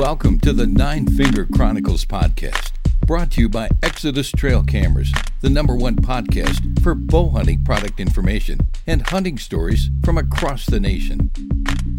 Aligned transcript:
Welcome 0.00 0.40
to 0.40 0.54
the 0.54 0.66
Nine 0.66 1.06
Finger 1.08 1.44
Chronicles 1.44 2.06
podcast, 2.06 2.72
brought 3.06 3.32
to 3.32 3.42
you 3.42 3.50
by 3.50 3.68
Exodus 3.82 4.30
Trail 4.30 4.62
Cameras, 4.62 5.12
the 5.42 5.50
number 5.50 5.76
one 5.76 5.96
podcast 5.96 6.82
for 6.82 6.94
bow 6.94 7.28
hunting 7.28 7.62
product 7.64 8.00
information 8.00 8.60
and 8.86 9.06
hunting 9.06 9.36
stories 9.36 9.90
from 10.02 10.16
across 10.16 10.64
the 10.64 10.80
nation. 10.80 11.30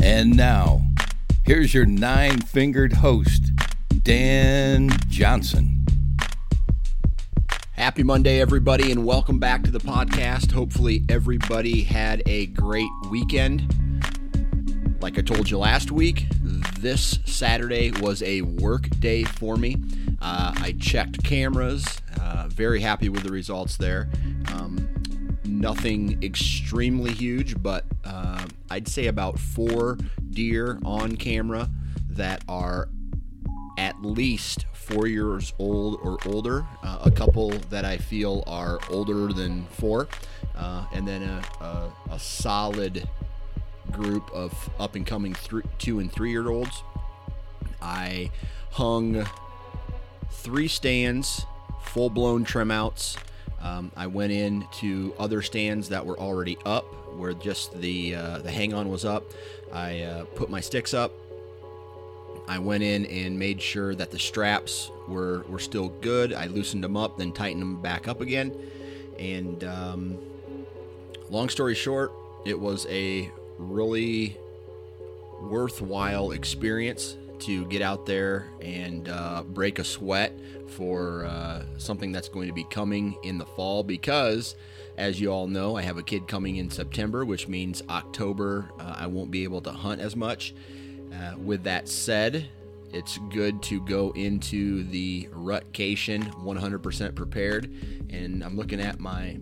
And 0.01 0.35
now, 0.35 0.81
here's 1.43 1.75
your 1.75 1.85
nine 1.85 2.41
fingered 2.41 2.93
host, 2.93 3.51
Dan 4.01 4.89
Johnson. 5.07 5.85
Happy 7.73 8.01
Monday, 8.01 8.41
everybody, 8.41 8.91
and 8.91 9.05
welcome 9.05 9.37
back 9.37 9.61
to 9.65 9.71
the 9.71 9.79
podcast. 9.79 10.53
Hopefully, 10.53 11.03
everybody 11.07 11.83
had 11.83 12.23
a 12.25 12.47
great 12.47 12.89
weekend. 13.11 13.71
Like 15.01 15.17
I 15.17 15.21
told 15.23 15.49
you 15.49 15.57
last 15.57 15.91
week, 15.91 16.27
this 16.79 17.17
Saturday 17.25 17.89
was 17.89 18.21
a 18.21 18.43
work 18.43 18.87
day 18.99 19.23
for 19.23 19.57
me. 19.57 19.77
Uh, 20.21 20.53
I 20.57 20.75
checked 20.79 21.23
cameras, 21.23 21.83
uh, 22.21 22.47
very 22.49 22.81
happy 22.81 23.09
with 23.09 23.23
the 23.23 23.31
results 23.31 23.77
there. 23.77 24.09
Um, 24.53 24.87
nothing 25.43 26.21
extremely 26.21 27.13
huge, 27.13 27.61
but 27.63 27.85
uh, 28.05 28.45
I'd 28.69 28.87
say 28.87 29.07
about 29.07 29.39
four 29.39 29.97
deer 30.29 30.79
on 30.85 31.15
camera 31.15 31.67
that 32.11 32.43
are 32.47 32.87
at 33.79 33.99
least 34.03 34.67
four 34.73 35.07
years 35.07 35.51
old 35.57 35.99
or 36.03 36.19
older. 36.27 36.63
Uh, 36.83 36.99
a 37.05 37.11
couple 37.11 37.49
that 37.71 37.85
I 37.85 37.97
feel 37.97 38.43
are 38.45 38.79
older 38.91 39.33
than 39.33 39.65
four, 39.65 40.07
uh, 40.55 40.85
and 40.93 41.07
then 41.07 41.23
a, 41.23 41.41
a, 41.59 41.91
a 42.11 42.19
solid 42.19 43.07
group 43.91 44.29
of 44.31 44.69
up 44.79 44.95
and 44.95 45.05
coming 45.05 45.33
th- 45.33 45.63
two 45.77 45.99
and 45.99 46.11
three 46.11 46.31
year 46.31 46.49
olds. 46.49 46.83
I 47.81 48.31
hung 48.71 49.25
three 50.31 50.67
stands, 50.67 51.45
full 51.81 52.09
blown 52.09 52.43
trim 52.43 52.71
outs. 52.71 53.17
Um, 53.61 53.91
I 53.95 54.07
went 54.07 54.31
in 54.31 54.65
to 54.79 55.13
other 55.19 55.41
stands 55.41 55.89
that 55.89 56.05
were 56.05 56.19
already 56.19 56.57
up, 56.65 56.85
where 57.15 57.33
just 57.33 57.79
the 57.79 58.15
uh, 58.15 58.37
the 58.39 58.51
hang 58.51 58.73
on 58.73 58.89
was 58.89 59.05
up. 59.05 59.23
I 59.71 60.01
uh, 60.01 60.25
put 60.25 60.49
my 60.49 60.61
sticks 60.61 60.93
up. 60.93 61.11
I 62.47 62.59
went 62.59 62.83
in 62.83 63.05
and 63.05 63.37
made 63.37 63.61
sure 63.61 63.93
that 63.95 64.11
the 64.11 64.19
straps 64.19 64.91
were 65.07 65.45
were 65.47 65.59
still 65.59 65.89
good. 65.89 66.33
I 66.33 66.47
loosened 66.47 66.83
them 66.83 66.97
up, 66.97 67.17
then 67.17 67.31
tightened 67.31 67.61
them 67.61 67.81
back 67.81 68.07
up 68.07 68.21
again. 68.21 68.55
And 69.19 69.63
um, 69.63 70.17
long 71.29 71.49
story 71.49 71.75
short, 71.75 72.11
it 72.45 72.59
was 72.59 72.87
a 72.89 73.31
really 73.61 74.37
worthwhile 75.41 76.31
experience 76.31 77.17
to 77.39 77.65
get 77.65 77.81
out 77.81 78.05
there 78.05 78.47
and 78.61 79.09
uh, 79.09 79.43
break 79.43 79.79
a 79.79 79.83
sweat 79.83 80.37
for 80.67 81.25
uh, 81.25 81.63
something 81.77 82.11
that's 82.11 82.29
going 82.29 82.47
to 82.47 82.53
be 82.53 82.63
coming 82.65 83.17
in 83.23 83.37
the 83.37 83.45
fall 83.45 83.83
because 83.83 84.55
as 84.97 85.19
you 85.19 85.29
all 85.31 85.47
know 85.47 85.75
i 85.75 85.81
have 85.81 85.97
a 85.97 86.03
kid 86.03 86.27
coming 86.27 86.57
in 86.57 86.69
september 86.69 87.25
which 87.25 87.47
means 87.47 87.81
october 87.89 88.69
uh, 88.79 88.95
i 88.97 89.07
won't 89.07 89.31
be 89.31 89.43
able 89.43 89.61
to 89.61 89.71
hunt 89.71 90.01
as 90.01 90.15
much. 90.15 90.53
Uh, 91.13 91.35
with 91.37 91.63
that 91.63 91.89
said 91.89 92.47
it's 92.93 93.17
good 93.29 93.61
to 93.63 93.81
go 93.81 94.11
into 94.11 94.83
the 94.83 95.27
rutcation 95.31 96.23
100% 96.23 97.15
prepared. 97.15 97.73
And 98.09 98.43
i'm 98.43 98.55
looking 98.55 98.79
at 98.79 98.99
my 98.99 99.37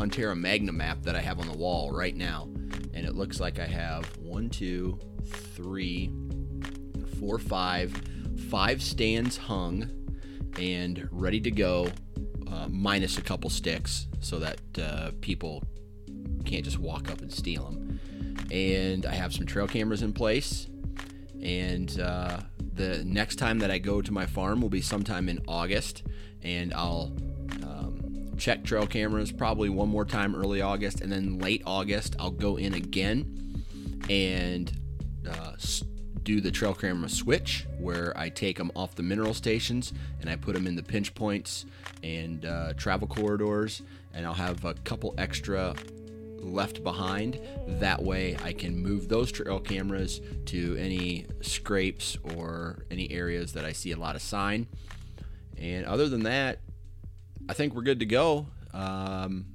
Huntera 0.00 0.34
Magna 0.34 0.72
map 0.72 1.02
that 1.02 1.14
I 1.14 1.20
have 1.20 1.40
on 1.40 1.46
the 1.46 1.56
wall 1.56 1.92
right 1.92 2.16
now. 2.16 2.48
And 2.94 3.06
it 3.06 3.14
looks 3.14 3.38
like 3.38 3.58
I 3.58 3.66
have 3.66 4.06
one, 4.16 4.48
two, 4.48 4.98
three, 5.54 6.10
four, 7.18 7.38
five, 7.38 7.92
five 8.48 8.82
stands 8.82 9.36
hung 9.36 9.90
and 10.58 11.06
ready 11.12 11.38
to 11.42 11.50
go, 11.50 11.92
uh, 12.50 12.66
minus 12.70 13.18
a 13.18 13.22
couple 13.22 13.50
sticks 13.50 14.06
so 14.20 14.38
that 14.38 14.60
uh, 14.82 15.10
people 15.20 15.62
can't 16.46 16.64
just 16.64 16.78
walk 16.78 17.10
up 17.10 17.20
and 17.20 17.30
steal 17.30 17.64
them. 17.70 18.00
And 18.50 19.04
I 19.04 19.12
have 19.12 19.34
some 19.34 19.44
trail 19.44 19.68
cameras 19.68 20.00
in 20.00 20.14
place. 20.14 20.66
And 21.42 22.00
uh, 22.00 22.40
the 22.72 23.04
next 23.04 23.36
time 23.36 23.58
that 23.58 23.70
I 23.70 23.76
go 23.76 24.00
to 24.00 24.12
my 24.12 24.24
farm 24.24 24.62
will 24.62 24.70
be 24.70 24.80
sometime 24.80 25.28
in 25.28 25.40
August. 25.46 26.04
And 26.42 26.72
I'll 26.72 27.12
check 28.40 28.64
trail 28.64 28.86
cameras 28.86 29.30
probably 29.30 29.68
one 29.68 29.88
more 29.88 30.04
time 30.04 30.34
early 30.34 30.62
August, 30.62 31.02
and 31.02 31.12
then 31.12 31.38
late 31.38 31.62
August 31.66 32.16
I'll 32.18 32.30
go 32.30 32.56
in 32.56 32.74
again 32.74 33.64
and 34.08 34.72
uh, 35.30 35.52
do 36.22 36.40
the 36.40 36.50
trail 36.50 36.74
camera 36.74 37.08
switch 37.08 37.66
where 37.78 38.16
I 38.16 38.30
take 38.30 38.56
them 38.56 38.72
off 38.74 38.94
the 38.94 39.02
mineral 39.02 39.34
stations 39.34 39.92
and 40.20 40.28
I 40.28 40.36
put 40.36 40.54
them 40.54 40.66
in 40.66 40.74
the 40.74 40.82
pinch 40.82 41.14
points 41.14 41.66
and 42.02 42.44
uh, 42.44 42.72
travel 42.74 43.06
corridors, 43.06 43.82
and 44.14 44.26
I'll 44.26 44.32
have 44.34 44.64
a 44.64 44.74
couple 44.74 45.14
extra 45.18 45.74
left 46.38 46.82
behind. 46.82 47.38
That 47.68 48.02
way, 48.02 48.36
I 48.42 48.54
can 48.54 48.76
move 48.76 49.08
those 49.08 49.30
trail 49.30 49.60
cameras 49.60 50.22
to 50.46 50.76
any 50.76 51.26
scrapes 51.42 52.16
or 52.34 52.84
any 52.90 53.10
areas 53.10 53.52
that 53.52 53.66
I 53.66 53.72
see 53.72 53.92
a 53.92 53.98
lot 53.98 54.16
of 54.16 54.22
sign. 54.22 54.66
And 55.58 55.84
other 55.84 56.08
than 56.08 56.22
that, 56.22 56.60
I 57.50 57.52
think 57.52 57.74
we're 57.74 57.82
good 57.82 57.98
to 57.98 58.06
go. 58.06 58.46
Um, 58.72 59.46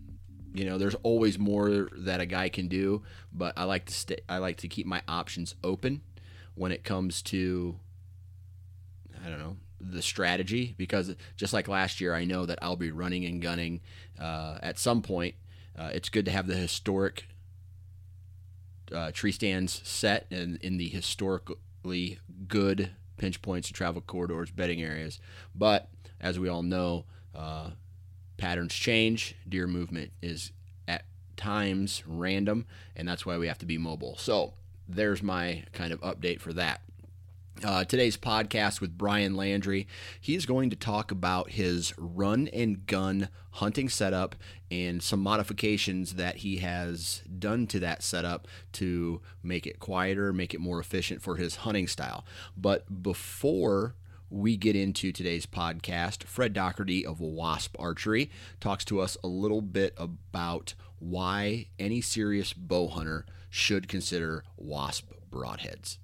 you 0.54 0.66
know, 0.66 0.78
there's 0.78 0.96
always 0.96 1.40
more 1.40 1.88
that 1.94 2.20
a 2.20 2.26
guy 2.26 2.50
can 2.50 2.68
do, 2.68 3.04
but 3.32 3.54
I 3.56 3.64
like 3.64 3.86
to 3.86 3.94
stay. 3.94 4.18
I 4.28 4.40
like 4.40 4.58
to 4.58 4.68
keep 4.68 4.86
my 4.86 5.02
options 5.08 5.56
open 5.64 6.02
when 6.56 6.74
it 6.74 6.84
comes 6.84 7.22
to 7.22 7.80
I 9.26 9.30
don't 9.30 9.40
know 9.40 9.56
the 9.80 10.02
strategy 10.02 10.76
because 10.78 11.16
just 11.38 11.54
like 11.54 11.70
last 11.70 12.02
year, 12.02 12.14
I 12.14 12.26
know 12.26 12.46
that 12.46 12.60
I'll 12.62 12.76
be 12.76 12.92
running 12.92 13.24
and 13.24 13.42
gunning 13.42 13.80
uh, 14.20 14.58
at 14.62 14.78
some 14.78 15.02
point. 15.02 15.36
Uh, 15.80 15.92
it's 15.94 16.10
good 16.10 16.26
to 16.26 16.32
have 16.32 16.48
the 16.48 16.56
historic 16.56 17.30
uh, 18.94 19.12
tree 19.14 19.32
stands 19.32 19.82
set 19.88 20.28
and 20.30 20.58
in 20.58 20.76
the 20.76 20.90
historically 20.90 22.20
good 22.50 22.92
pinch 23.16 23.42
points 23.42 23.70
and 23.70 23.76
travel 23.76 24.02
corridors, 24.02 24.52
bedding 24.52 24.82
areas. 24.82 25.22
But 25.56 25.88
as 26.20 26.38
we 26.38 26.50
all 26.50 26.62
know, 26.62 27.06
uh, 27.34 27.72
patterns 28.38 28.74
change. 28.74 29.36
Deer 29.48 29.68
movement 29.68 30.12
is 30.22 30.52
at 30.88 31.06
times 31.38 32.04
random, 32.06 32.66
and 32.96 33.08
that's 33.08 33.26
why 33.26 33.38
we 33.38 33.48
have 33.48 33.58
to 33.60 33.66
be 33.66 33.78
mobile. 33.78 34.16
So 34.18 34.54
there's 34.88 35.24
my 35.24 35.64
kind 35.74 35.92
of 35.92 36.02
update 36.02 36.40
for 36.40 36.54
that. 36.54 36.82
uh, 37.64 37.86
today's 37.86 38.18
podcast 38.18 38.82
with 38.82 38.98
Brian 38.98 39.36
Landry. 39.36 39.88
He's 40.20 40.46
going 40.46 40.70
to 40.72 40.76
talk 40.76 41.12
about 41.12 41.52
his 41.52 41.94
run 41.98 42.50
and 42.50 42.86
gun 42.86 43.30
hunting 43.52 43.88
setup 43.88 44.36
and 44.70 45.02
some 45.02 45.22
modifications 45.22 46.16
that 46.16 46.38
he 46.38 46.58
has 46.58 47.22
done 47.40 47.68
to 47.68 47.80
that 47.80 48.04
setup 48.04 48.48
to 48.74 49.22
make 49.42 49.66
it 49.66 49.80
quieter, 49.80 50.34
make 50.34 50.54
it 50.54 50.60
more 50.60 50.80
efficient 50.80 51.22
for 51.22 51.38
his 51.38 51.58
hunting 51.58 51.88
style. 51.88 52.26
But 52.58 53.02
before 53.02 53.96
we 54.36 54.58
get 54.58 54.76
into 54.76 55.14
today's 55.14 55.46
podcast, 55.46 56.26
Fred 56.26 56.52
Doherty 56.52 57.06
of 57.06 57.22
Wasp 57.22 57.74
Archery 57.80 58.30
talks 58.60 58.84
to 58.86 59.00
us 59.00 59.16
a 59.24 59.28
little 59.28 59.62
bit 59.62 59.94
about 59.98 60.74
why 61.00 61.68
any 61.80 62.02
serious 62.02 62.52
bow 62.52 62.90
hunter 62.90 63.26
should 63.50 63.88
consider 63.88 64.44
Wasp 64.58 65.10
broadheads. 65.32 66.00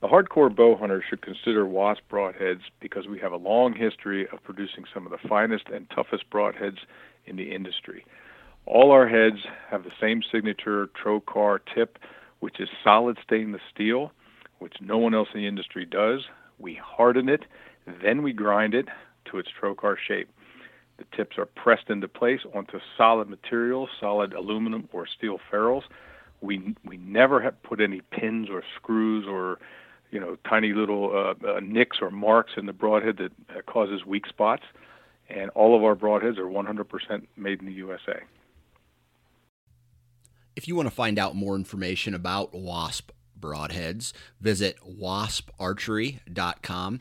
The 0.00 0.08
hardcore 0.08 0.54
bow 0.54 0.76
hunter 0.76 1.02
should 1.08 1.22
consider 1.22 1.64
wasp 1.64 2.02
broadheads 2.10 2.60
because 2.78 3.06
we 3.06 3.18
have 3.20 3.32
a 3.32 3.38
long 3.38 3.72
history 3.72 4.28
of 4.28 4.42
producing 4.42 4.84
some 4.92 5.06
of 5.06 5.12
the 5.12 5.28
finest 5.28 5.68
and 5.72 5.88
toughest 5.88 6.28
broadheads 6.30 6.78
in 7.24 7.36
the 7.36 7.54
industry. 7.54 8.04
All 8.66 8.90
our 8.90 9.08
heads 9.08 9.46
have 9.70 9.84
the 9.84 9.92
same 9.98 10.20
signature 10.30 10.88
trocar 10.88 11.60
tip, 11.74 11.98
which 12.40 12.60
is 12.60 12.68
solid 12.82 13.16
stainless 13.24 13.62
steel, 13.72 14.12
which 14.58 14.74
no 14.80 14.98
one 14.98 15.14
else 15.14 15.28
in 15.34 15.40
the 15.40 15.46
industry 15.46 15.84
does. 15.84 16.22
We 16.58 16.74
harden 16.74 17.28
it, 17.28 17.44
then 18.02 18.22
we 18.22 18.32
grind 18.32 18.74
it 18.74 18.88
to 19.26 19.38
its 19.38 19.48
trocar 19.60 19.96
shape. 19.96 20.28
The 20.98 21.04
tips 21.16 21.38
are 21.38 21.46
pressed 21.46 21.90
into 21.90 22.06
place 22.06 22.40
onto 22.54 22.78
solid 22.96 23.28
material, 23.28 23.88
solid 24.00 24.32
aluminum 24.32 24.88
or 24.92 25.06
steel 25.06 25.38
ferrules. 25.50 25.84
We 26.40 26.74
we 26.84 26.98
never 26.98 27.40
have 27.40 27.60
put 27.62 27.80
any 27.80 28.00
pins 28.12 28.48
or 28.50 28.62
screws 28.76 29.26
or 29.26 29.58
you 30.14 30.20
know, 30.20 30.36
tiny 30.48 30.72
little 30.72 31.10
uh, 31.12 31.56
uh, 31.56 31.60
nicks 31.60 31.98
or 32.00 32.08
marks 32.08 32.52
in 32.56 32.66
the 32.66 32.72
broadhead 32.72 33.16
that 33.16 33.32
uh, 33.50 33.62
causes 33.62 34.06
weak 34.06 34.26
spots. 34.28 34.62
And 35.28 35.50
all 35.50 35.76
of 35.76 35.82
our 35.82 35.96
broadheads 35.96 36.38
are 36.38 36.44
100% 36.44 37.26
made 37.36 37.60
in 37.60 37.66
the 37.66 37.72
USA. 37.72 38.20
If 40.54 40.68
you 40.68 40.76
want 40.76 40.88
to 40.88 40.94
find 40.94 41.18
out 41.18 41.34
more 41.34 41.56
information 41.56 42.14
about 42.14 42.54
WASP 42.54 43.10
broadheads, 43.44 44.12
visit 44.40 44.78
wasparchery.com. 44.88 47.00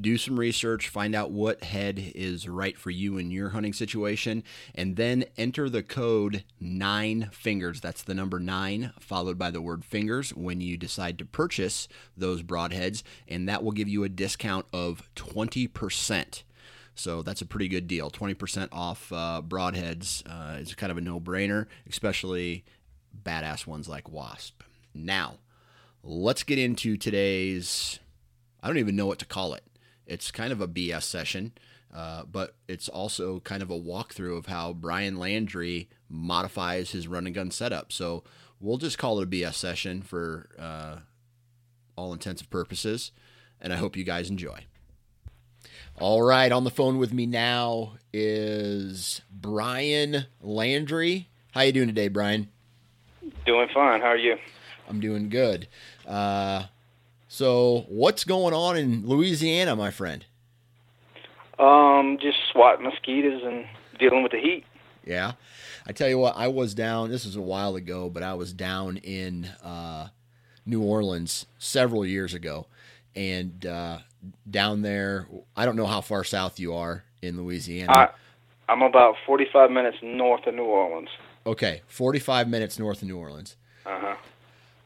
Do 0.00 0.18
some 0.18 0.40
research, 0.40 0.88
find 0.88 1.14
out 1.14 1.30
what 1.30 1.62
head 1.62 2.10
is 2.16 2.48
right 2.48 2.76
for 2.76 2.90
you 2.90 3.16
in 3.16 3.30
your 3.30 3.50
hunting 3.50 3.72
situation, 3.72 4.42
and 4.74 4.96
then 4.96 5.24
enter 5.36 5.68
the 5.68 5.84
code 5.84 6.42
nine 6.58 7.28
fingers. 7.32 7.80
That's 7.80 8.02
the 8.02 8.14
number 8.14 8.40
nine, 8.40 8.92
followed 8.98 9.38
by 9.38 9.52
the 9.52 9.62
word 9.62 9.84
fingers 9.84 10.30
when 10.30 10.60
you 10.60 10.76
decide 10.76 11.16
to 11.18 11.24
purchase 11.24 11.86
those 12.16 12.42
broadheads, 12.42 13.04
and 13.28 13.48
that 13.48 13.62
will 13.62 13.70
give 13.70 13.88
you 13.88 14.02
a 14.02 14.08
discount 14.08 14.66
of 14.72 15.08
20%. 15.14 16.42
So 16.96 17.22
that's 17.22 17.40
a 17.40 17.46
pretty 17.46 17.68
good 17.68 17.86
deal. 17.86 18.10
20% 18.10 18.68
off 18.72 19.12
uh, 19.12 19.42
broadheads 19.46 20.24
uh, 20.26 20.58
is 20.58 20.74
kind 20.74 20.90
of 20.90 20.98
a 20.98 21.00
no 21.00 21.20
brainer, 21.20 21.66
especially 21.88 22.64
badass 23.22 23.64
ones 23.66 23.88
like 23.88 24.10
Wasp. 24.10 24.62
Now, 24.94 25.38
let's 26.04 26.42
get 26.42 26.58
into 26.58 26.96
today's. 26.96 27.98
I 28.62 28.68
don't 28.68 28.78
even 28.78 28.96
know 28.96 29.06
what 29.06 29.18
to 29.20 29.26
call 29.26 29.54
it. 29.54 29.64
It's 30.06 30.30
kind 30.30 30.52
of 30.52 30.60
a 30.60 30.68
BS 30.68 31.02
session, 31.02 31.52
uh, 31.94 32.24
but 32.24 32.54
it's 32.68 32.88
also 32.88 33.40
kind 33.40 33.62
of 33.62 33.70
a 33.70 33.78
walkthrough 33.78 34.36
of 34.36 34.46
how 34.46 34.74
Brian 34.74 35.18
Landry 35.18 35.88
modifies 36.08 36.90
his 36.90 37.08
run 37.08 37.26
and 37.26 37.34
gun 37.34 37.50
setup. 37.50 37.90
So 37.90 38.22
we'll 38.60 38.76
just 38.76 38.98
call 38.98 39.18
it 39.20 39.24
a 39.24 39.26
BS 39.26 39.54
session 39.54 40.02
for 40.02 40.50
uh, 40.58 40.96
all 41.96 42.12
intensive 42.12 42.50
purposes, 42.50 43.12
and 43.60 43.72
I 43.72 43.76
hope 43.76 43.96
you 43.96 44.04
guys 44.04 44.28
enjoy. 44.28 44.66
All 46.00 46.22
right, 46.22 46.50
on 46.52 46.64
the 46.64 46.70
phone 46.70 46.98
with 46.98 47.12
me 47.12 47.24
now 47.24 47.94
is 48.12 49.22
Brian 49.30 50.26
Landry. 50.42 51.28
How 51.52 51.62
you 51.62 51.72
doing 51.72 51.88
today, 51.88 52.08
Brian? 52.08 52.50
Doing 53.46 53.68
fine. 53.72 54.00
How 54.00 54.08
are 54.08 54.16
you? 54.16 54.36
I'm 54.88 55.00
doing 55.00 55.28
good. 55.28 55.68
Uh, 56.06 56.64
so, 57.28 57.84
what's 57.88 58.24
going 58.24 58.54
on 58.54 58.76
in 58.76 59.06
Louisiana, 59.06 59.74
my 59.74 59.90
friend? 59.90 60.24
Um, 61.58 62.18
just 62.20 62.38
swatting 62.52 62.84
mosquitoes 62.84 63.42
and 63.44 63.64
dealing 63.98 64.22
with 64.22 64.32
the 64.32 64.40
heat. 64.40 64.64
Yeah, 65.04 65.32
I 65.86 65.92
tell 65.92 66.08
you 66.08 66.18
what, 66.18 66.36
I 66.36 66.48
was 66.48 66.74
down. 66.74 67.10
This 67.10 67.24
was 67.24 67.36
a 67.36 67.42
while 67.42 67.76
ago, 67.76 68.08
but 68.08 68.22
I 68.22 68.34
was 68.34 68.52
down 68.52 68.96
in 68.98 69.46
uh, 69.62 70.08
New 70.64 70.82
Orleans 70.82 71.46
several 71.58 72.06
years 72.06 72.34
ago, 72.34 72.66
and 73.14 73.66
uh, 73.66 73.98
down 74.50 74.82
there, 74.82 75.26
I 75.56 75.64
don't 75.64 75.76
know 75.76 75.86
how 75.86 76.00
far 76.00 76.24
south 76.24 76.58
you 76.58 76.74
are 76.74 77.04
in 77.22 77.36
Louisiana. 77.36 77.92
I, 77.92 78.08
I'm 78.68 78.82
about 78.82 79.16
45 79.26 79.70
minutes 79.70 79.98
north 80.02 80.46
of 80.46 80.54
New 80.54 80.64
Orleans. 80.64 81.10
Okay, 81.46 81.82
45 81.88 82.48
minutes 82.48 82.78
north 82.78 83.02
of 83.02 83.08
New 83.08 83.18
Orleans. 83.18 83.56
Uh 83.84 83.98
huh. 84.00 84.16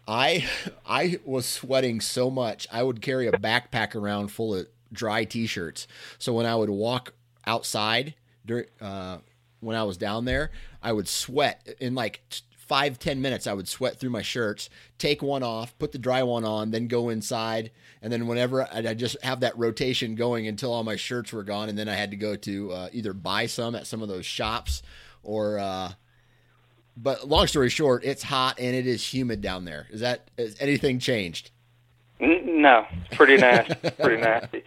I 0.08 0.46
I 0.86 1.20
was 1.26 1.44
sweating 1.44 2.00
so 2.00 2.30
much. 2.30 2.66
I 2.72 2.82
would 2.82 3.02
carry 3.02 3.26
a 3.26 3.32
backpack 3.32 3.94
around 3.94 4.28
full 4.28 4.54
of 4.54 4.66
dry 4.90 5.24
t-shirts. 5.24 5.86
So 6.18 6.32
when 6.32 6.46
I 6.46 6.56
would 6.56 6.70
walk 6.70 7.12
outside 7.46 8.14
during 8.46 8.66
uh, 8.80 9.18
when 9.60 9.76
I 9.76 9.84
was 9.84 9.98
down 9.98 10.24
there, 10.24 10.50
I 10.82 10.92
would 10.92 11.08
sweat 11.08 11.68
in 11.78 11.94
like 11.94 12.22
five 12.56 12.98
ten 12.98 13.20
minutes. 13.20 13.46
I 13.46 13.52
would 13.52 13.68
sweat 13.68 14.00
through 14.00 14.08
my 14.08 14.22
shirts, 14.22 14.70
take 14.96 15.20
one 15.20 15.42
off, 15.42 15.78
put 15.78 15.92
the 15.92 15.98
dry 15.98 16.22
one 16.22 16.44
on, 16.44 16.70
then 16.70 16.88
go 16.88 17.10
inside, 17.10 17.70
and 18.00 18.10
then 18.10 18.26
whenever 18.26 18.66
I'd 18.72 18.98
just 18.98 19.22
have 19.22 19.40
that 19.40 19.58
rotation 19.58 20.14
going 20.14 20.48
until 20.48 20.72
all 20.72 20.84
my 20.84 20.96
shirts 20.96 21.34
were 21.34 21.44
gone, 21.44 21.68
and 21.68 21.76
then 21.76 21.88
I 21.88 21.94
had 21.94 22.12
to 22.12 22.16
go 22.16 22.34
to 22.34 22.72
uh, 22.72 22.88
either 22.92 23.12
buy 23.12 23.44
some 23.44 23.74
at 23.74 23.86
some 23.86 24.00
of 24.00 24.08
those 24.08 24.24
shops 24.24 24.82
or. 25.22 25.58
Uh, 25.58 25.92
but 27.00 27.28
long 27.28 27.46
story 27.46 27.70
short, 27.70 28.04
it's 28.04 28.22
hot 28.22 28.58
and 28.58 28.74
it 28.74 28.86
is 28.86 29.04
humid 29.12 29.40
down 29.40 29.64
there. 29.64 29.86
Is 29.90 30.00
that 30.00 30.28
has 30.36 30.56
anything 30.60 30.98
changed? 30.98 31.50
No, 32.20 32.84
pretty 33.12 33.36
nasty, 33.36 33.74
pretty 33.90 34.20
nasty. 34.20 34.64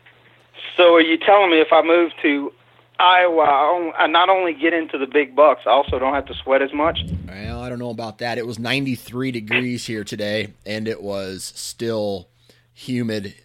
So 0.77 0.95
are 0.95 1.01
you 1.01 1.17
telling 1.17 1.51
me 1.51 1.59
if 1.59 1.67
I 1.73 1.81
move 1.81 2.11
to 2.21 2.53
Iowa, 2.97 3.91
I 3.97 4.07
not 4.07 4.29
only 4.29 4.53
get 4.53 4.73
into 4.73 4.97
the 4.97 5.07
big 5.07 5.35
bucks, 5.35 5.61
I 5.65 5.71
also 5.71 5.99
don't 5.99 6.13
have 6.13 6.25
to 6.27 6.33
sweat 6.33 6.61
as 6.61 6.71
much? 6.73 6.99
Well, 7.27 7.61
I 7.61 7.67
don't 7.67 7.79
know 7.79 7.89
about 7.89 8.19
that. 8.19 8.37
It 8.37 8.47
was 8.47 8.57
93 8.59 9.31
degrees 9.31 9.85
here 9.85 10.03
today, 10.03 10.53
and 10.65 10.87
it 10.87 11.01
was 11.01 11.51
still 11.55 12.29
humid. 12.73 13.35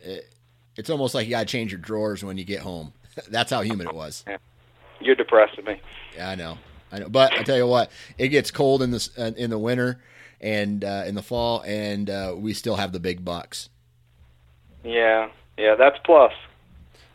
It's 0.76 0.90
almost 0.90 1.14
like 1.14 1.26
you 1.26 1.30
got 1.30 1.40
to 1.40 1.46
change 1.46 1.72
your 1.72 1.80
drawers 1.80 2.22
when 2.22 2.38
you 2.38 2.44
get 2.44 2.60
home. 2.60 2.92
That's 3.28 3.50
how 3.50 3.62
humid 3.62 3.88
it 3.88 3.94
was. 3.94 4.24
You're 5.00 5.16
depressing 5.16 5.64
me. 5.64 5.80
Yeah, 6.14 6.30
I 6.30 6.34
know. 6.36 6.58
I 6.92 7.00
know, 7.00 7.08
but 7.08 7.32
I 7.32 7.42
tell 7.42 7.56
you 7.56 7.66
what, 7.66 7.90
it 8.18 8.28
gets 8.28 8.50
cold 8.50 8.82
in 8.82 8.90
the 8.90 9.08
uh, 9.18 9.32
in 9.36 9.50
the 9.50 9.58
winter 9.58 10.00
and 10.40 10.84
uh, 10.84 11.04
in 11.06 11.14
the 11.14 11.22
fall, 11.22 11.62
and 11.66 12.08
uh, 12.08 12.34
we 12.36 12.52
still 12.52 12.76
have 12.76 12.92
the 12.92 13.00
big 13.00 13.24
bucks. 13.24 13.68
Yeah, 14.84 15.28
yeah, 15.58 15.74
that's 15.74 15.98
plus. 16.04 16.32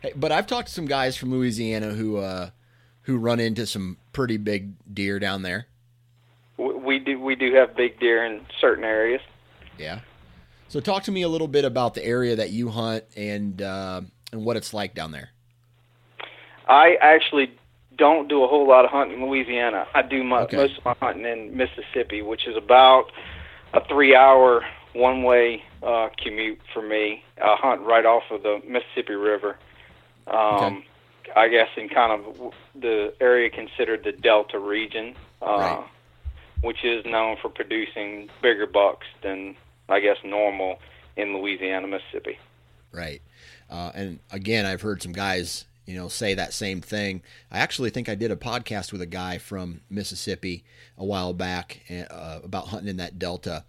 Hey, 0.00 0.12
but 0.14 0.32
I've 0.32 0.46
talked 0.46 0.68
to 0.68 0.74
some 0.74 0.86
guys 0.86 1.16
from 1.16 1.30
Louisiana 1.30 1.90
who 1.90 2.18
uh, 2.18 2.50
who 3.02 3.18
run 3.18 3.40
into 3.40 3.66
some 3.66 3.96
pretty 4.12 4.36
big 4.36 4.72
deer 4.92 5.18
down 5.18 5.42
there. 5.42 5.66
We 6.58 6.98
do 6.98 7.20
we 7.20 7.34
do 7.34 7.54
have 7.54 7.74
big 7.76 7.98
deer 7.98 8.24
in 8.24 8.44
certain 8.60 8.84
areas. 8.84 9.20
Yeah. 9.78 10.00
So 10.68 10.80
talk 10.80 11.02
to 11.04 11.12
me 11.12 11.22
a 11.22 11.28
little 11.28 11.48
bit 11.48 11.64
about 11.64 11.94
the 11.94 12.04
area 12.04 12.36
that 12.36 12.50
you 12.50 12.70
hunt 12.70 13.04
and 13.16 13.60
uh, 13.60 14.02
and 14.32 14.44
what 14.44 14.56
it's 14.56 14.74
like 14.74 14.94
down 14.94 15.12
there. 15.12 15.30
I 16.68 16.96
actually 17.00 17.56
don't 17.98 18.28
do 18.28 18.42
a 18.44 18.48
whole 18.48 18.66
lot 18.66 18.84
of 18.84 18.90
hunting 18.90 19.18
in 19.20 19.26
Louisiana. 19.28 19.86
I 19.94 20.02
do 20.02 20.22
my, 20.24 20.42
Okay. 20.42 20.56
most 20.56 20.78
of 20.78 20.84
my 20.84 20.94
hunting 21.00 21.24
in 21.26 21.56
Mississippi, 21.56 22.22
which 22.22 22.46
is 22.46 22.56
about 22.56 23.10
a 23.74 23.84
three-hour 23.86 24.64
one-way 24.94 25.62
uh, 25.82 26.08
commute 26.22 26.60
for 26.72 26.82
me. 26.82 27.24
I 27.42 27.56
hunt 27.58 27.80
right 27.82 28.04
off 28.04 28.24
of 28.30 28.42
the 28.42 28.60
Mississippi 28.66 29.14
River. 29.14 29.56
Um, 30.26 30.84
I 31.34 31.48
guess 31.48 31.68
in 31.76 31.88
kind 31.88 32.12
of 32.12 32.52
the 32.74 33.14
area 33.20 33.48
considered 33.50 34.04
the 34.04 34.12
Delta 34.12 34.58
region, 34.58 35.14
uh, 35.40 35.46
Right. 35.46 35.84
which 36.60 36.84
is 36.84 37.04
known 37.06 37.36
for 37.40 37.48
producing 37.48 38.28
bigger 38.42 38.66
bucks 38.66 39.06
than 39.22 39.56
I 39.88 40.00
guess 40.00 40.18
normal 40.24 40.78
in 41.16 41.36
Louisiana, 41.36 41.86
Mississippi. 41.86 42.38
Right. 42.92 43.22
Uh, 43.70 43.90
and 43.94 44.18
again, 44.30 44.66
I've 44.66 44.82
heard 44.82 45.02
some 45.02 45.12
guys, 45.12 45.64
you 45.86 45.96
know, 45.96 46.08
say 46.08 46.34
that 46.34 46.52
same 46.52 46.80
thing. 46.80 47.22
I 47.50 47.58
actually 47.58 47.90
think 47.90 48.08
I 48.08 48.14
did 48.14 48.30
a 48.30 48.36
podcast 48.36 48.92
with 48.92 49.02
a 49.02 49.06
guy 49.06 49.38
from 49.38 49.80
Mississippi 49.90 50.64
a 50.96 51.04
while 51.04 51.32
back 51.32 51.80
uh, 51.90 52.40
about 52.44 52.68
hunting 52.68 52.88
in 52.88 52.96
that 52.98 53.18
delta. 53.18 53.64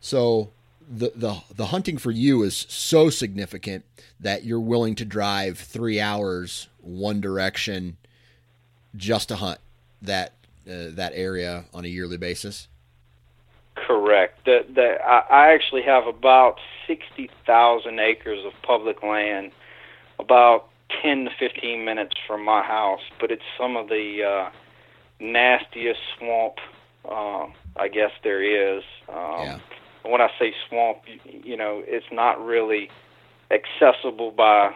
So 0.00 0.50
the 0.90 1.12
the 1.14 1.42
the 1.54 1.66
hunting 1.66 1.98
for 1.98 2.10
you 2.10 2.42
is 2.42 2.66
so 2.68 3.10
significant 3.10 3.84
that 4.18 4.44
you're 4.44 4.60
willing 4.60 4.94
to 4.96 5.04
drive 5.04 5.58
three 5.58 6.00
hours 6.00 6.68
one 6.80 7.20
direction 7.20 7.96
just 8.96 9.28
to 9.28 9.36
hunt 9.36 9.60
that 10.02 10.32
uh, 10.66 10.90
that 10.90 11.12
area 11.14 11.64
on 11.72 11.84
a 11.84 11.88
yearly 11.88 12.16
basis. 12.16 12.68
Correct. 13.74 14.44
The, 14.44 14.66
the, 14.74 15.02
I, 15.02 15.52
actually 15.54 15.82
have 15.82 16.06
about 16.06 16.58
60,000 16.86 17.98
acres 17.98 18.44
of 18.44 18.52
public 18.62 19.02
land, 19.02 19.52
about 20.18 20.68
10 21.02 21.24
to 21.26 21.30
15 21.38 21.84
minutes 21.84 22.14
from 22.26 22.44
my 22.44 22.62
house, 22.62 23.00
but 23.20 23.30
it's 23.30 23.42
some 23.58 23.76
of 23.76 23.88
the 23.88 24.22
uh, 24.22 24.50
nastiest 25.20 26.00
swamp, 26.18 26.54
uh, 27.08 27.46
I 27.76 27.88
guess 27.88 28.10
there 28.22 28.42
is. 28.42 28.82
Um, 29.08 29.16
Yeah. 29.16 29.58
When 30.04 30.20
I 30.20 30.30
say 30.36 30.52
swamp, 30.68 30.98
you, 31.06 31.40
you 31.44 31.56
know, 31.56 31.80
it's 31.86 32.06
not 32.10 32.44
really 32.44 32.90
accessible 33.52 34.32
by 34.32 34.74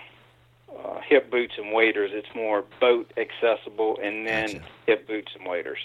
uh, 0.70 1.00
hip 1.00 1.30
boots 1.32 1.54
and 1.58 1.72
waders. 1.72 2.10
It's 2.14 2.28
more 2.34 2.64
boat 2.80 3.12
accessible 3.16 3.98
and 4.00 4.24
then 4.26 4.46
Gotcha. 4.52 4.64
hip 4.86 5.08
boots 5.08 5.32
and 5.36 5.48
waders. 5.48 5.78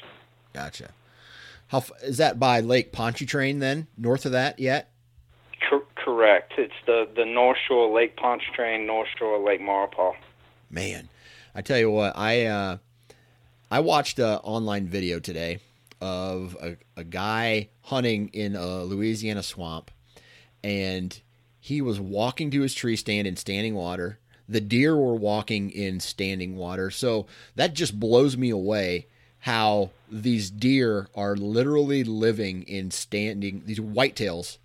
Gotcha. 0.53 0.91
How 1.67 1.79
f- 1.79 1.91
is 2.03 2.17
that 2.17 2.39
by 2.39 2.59
Lake 2.59 2.91
Pontchartrain 2.91 3.59
then? 3.59 3.87
North 3.97 4.25
of 4.27 4.33
that 4.33 4.59
yet? 4.59 4.91
Cor- 5.69 5.85
correct. 5.95 6.53
It's 6.57 6.73
the 6.85 7.07
the 7.15 7.25
North 7.25 7.57
Shore 7.67 7.93
Lake 7.93 8.15
Pontchartrain, 8.17 8.85
North 8.85 9.09
Shore 9.17 9.39
Lake 9.39 9.61
Maurepas. 9.61 10.15
Man, 10.69 11.09
I 11.53 11.61
tell 11.61 11.77
you 11.77 11.91
what, 11.91 12.17
I 12.17 12.45
uh, 12.45 12.77
I 13.69 13.79
watched 13.79 14.19
an 14.19 14.39
online 14.43 14.87
video 14.87 15.19
today 15.19 15.59
of 15.99 16.57
a, 16.61 16.77
a 16.97 17.03
guy 17.03 17.69
hunting 17.83 18.29
in 18.29 18.55
a 18.55 18.83
Louisiana 18.83 19.43
swamp, 19.43 19.91
and 20.63 21.21
he 21.59 21.81
was 21.81 21.99
walking 21.99 22.49
to 22.51 22.61
his 22.61 22.73
tree 22.73 22.95
stand 22.95 23.27
in 23.27 23.35
standing 23.35 23.75
water. 23.75 24.19
The 24.49 24.61
deer 24.61 24.97
were 24.97 25.15
walking 25.15 25.69
in 25.69 25.99
standing 25.99 26.57
water, 26.57 26.89
so 26.89 27.27
that 27.55 27.73
just 27.73 27.99
blows 27.99 28.35
me 28.35 28.49
away. 28.49 29.07
How 29.39 29.91
these 30.09 30.51
deer 30.51 31.07
are 31.15 31.35
literally 31.35 32.03
living 32.03 32.63
in 32.63 32.91
standing. 32.91 33.63
These 33.65 33.79
whitetails 33.79 34.57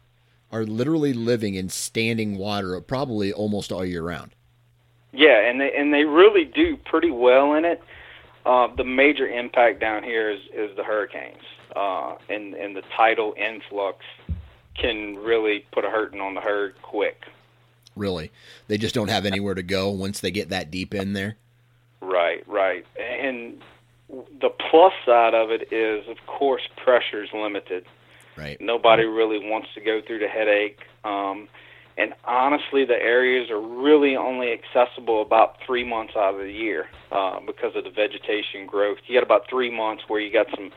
are 0.52 0.64
literally 0.64 1.12
living 1.12 1.54
in 1.54 1.68
standing 1.68 2.38
water, 2.38 2.80
probably 2.80 3.32
almost 3.32 3.72
all 3.72 3.84
year 3.84 4.02
round. 4.02 4.32
Yeah, 5.12 5.48
and 5.48 5.60
they 5.60 5.72
and 5.72 5.92
they 5.92 6.04
really 6.04 6.44
do 6.44 6.76
pretty 6.76 7.10
well 7.10 7.54
in 7.54 7.64
it. 7.64 7.82
Uh, 8.44 8.68
the 8.76 8.84
major 8.84 9.26
impact 9.26 9.80
down 9.80 10.02
here 10.02 10.30
is, 10.30 10.40
is 10.54 10.76
the 10.76 10.84
hurricanes, 10.84 11.42
uh, 11.74 12.16
and 12.28 12.54
and 12.54 12.76
the 12.76 12.82
tidal 12.96 13.34
influx 13.36 14.04
can 14.74 15.16
really 15.16 15.64
put 15.72 15.84
a 15.84 15.90
hurting 15.90 16.20
on 16.20 16.34
the 16.34 16.40
herd 16.40 16.74
quick. 16.82 17.24
Really, 17.96 18.30
they 18.68 18.76
just 18.76 18.94
don't 18.94 19.08
have 19.08 19.24
anywhere 19.24 19.54
to 19.54 19.62
go 19.62 19.90
once 19.90 20.20
they 20.20 20.30
get 20.30 20.50
that 20.50 20.70
deep 20.70 20.94
in 20.94 21.14
there. 21.14 21.36
Right, 22.02 22.46
right. 22.46 22.84
And 22.98 23.60
the 24.08 24.50
plus 24.50 24.92
side 25.04 25.34
of 25.34 25.50
it 25.50 25.72
is, 25.72 26.06
of 26.08 26.18
course, 26.26 26.62
pressure 26.76 27.24
is 27.24 27.30
limited. 27.32 27.86
Right. 28.36 28.60
Nobody 28.60 29.04
really 29.04 29.38
wants 29.38 29.68
to 29.74 29.80
go 29.80 30.00
through 30.06 30.18
the 30.18 30.28
headache. 30.28 30.80
Um, 31.04 31.48
and 31.98 32.12
honestly, 32.24 32.84
the 32.84 32.94
areas 32.94 33.50
are 33.50 33.60
really 33.60 34.16
only 34.16 34.52
accessible 34.52 35.22
about 35.22 35.56
three 35.66 35.84
months 35.84 36.12
out 36.16 36.34
of 36.34 36.40
the 36.40 36.52
year 36.52 36.86
uh, 37.10 37.40
because 37.40 37.74
of 37.74 37.84
the 37.84 37.90
vegetation 37.90 38.66
growth. 38.66 38.98
You 39.06 39.16
got 39.16 39.22
about 39.22 39.48
three 39.48 39.74
months 39.74 40.04
where 40.08 40.20
you 40.20 40.30
got 40.30 40.46
some 40.54 40.70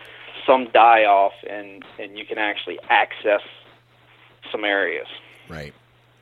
some 0.48 0.70
die 0.74 1.04
off, 1.04 1.34
and 1.50 1.84
and 2.00 2.18
you 2.18 2.26
can 2.26 2.38
actually 2.38 2.80
access 2.90 3.42
some 4.52 4.64
areas. 4.64 5.08
Right. 5.50 5.74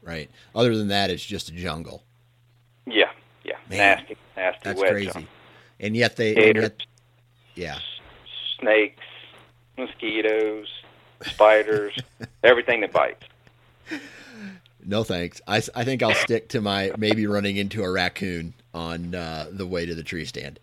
Right. 0.02 0.32
Other 0.56 0.76
than 0.76 0.88
that, 0.88 1.12
it's 1.12 1.26
just 1.26 1.50
a 1.50 1.52
jungle. 1.52 2.04
Yeah, 2.86 3.12
yeah, 3.44 3.58
Man, 3.70 3.98
nasty, 3.98 4.18
nasty, 4.38 4.60
That's 4.64 4.80
wet 4.80 4.92
crazy. 4.92 5.12
junk. 5.12 5.28
And 5.80 5.96
yet 5.96 6.16
they. 6.16 6.50
And 6.50 6.56
yet, 6.56 6.82
yeah. 7.56 7.80
snakes, 8.60 9.04
mosquitoes, 9.78 10.68
spiders, 11.26 11.98
everything 12.44 12.82
that 12.82 12.92
bites. 12.92 13.24
No 14.86 15.04
thanks. 15.04 15.42
I, 15.48 15.62
I 15.76 15.84
think 15.84 16.02
I'll 16.02 16.14
stick 16.14 16.48
to 16.50 16.62
my 16.62 16.92
maybe 16.98 17.28
running 17.28 17.58
into 17.58 17.84
a 17.84 17.92
raccoon 17.92 18.54
on 18.74 19.14
uh, 19.14 19.48
the 19.52 19.68
way 19.68 19.86
to 19.86 19.94
the 19.94 20.04
tree 20.04 20.24
stand. 20.24 20.60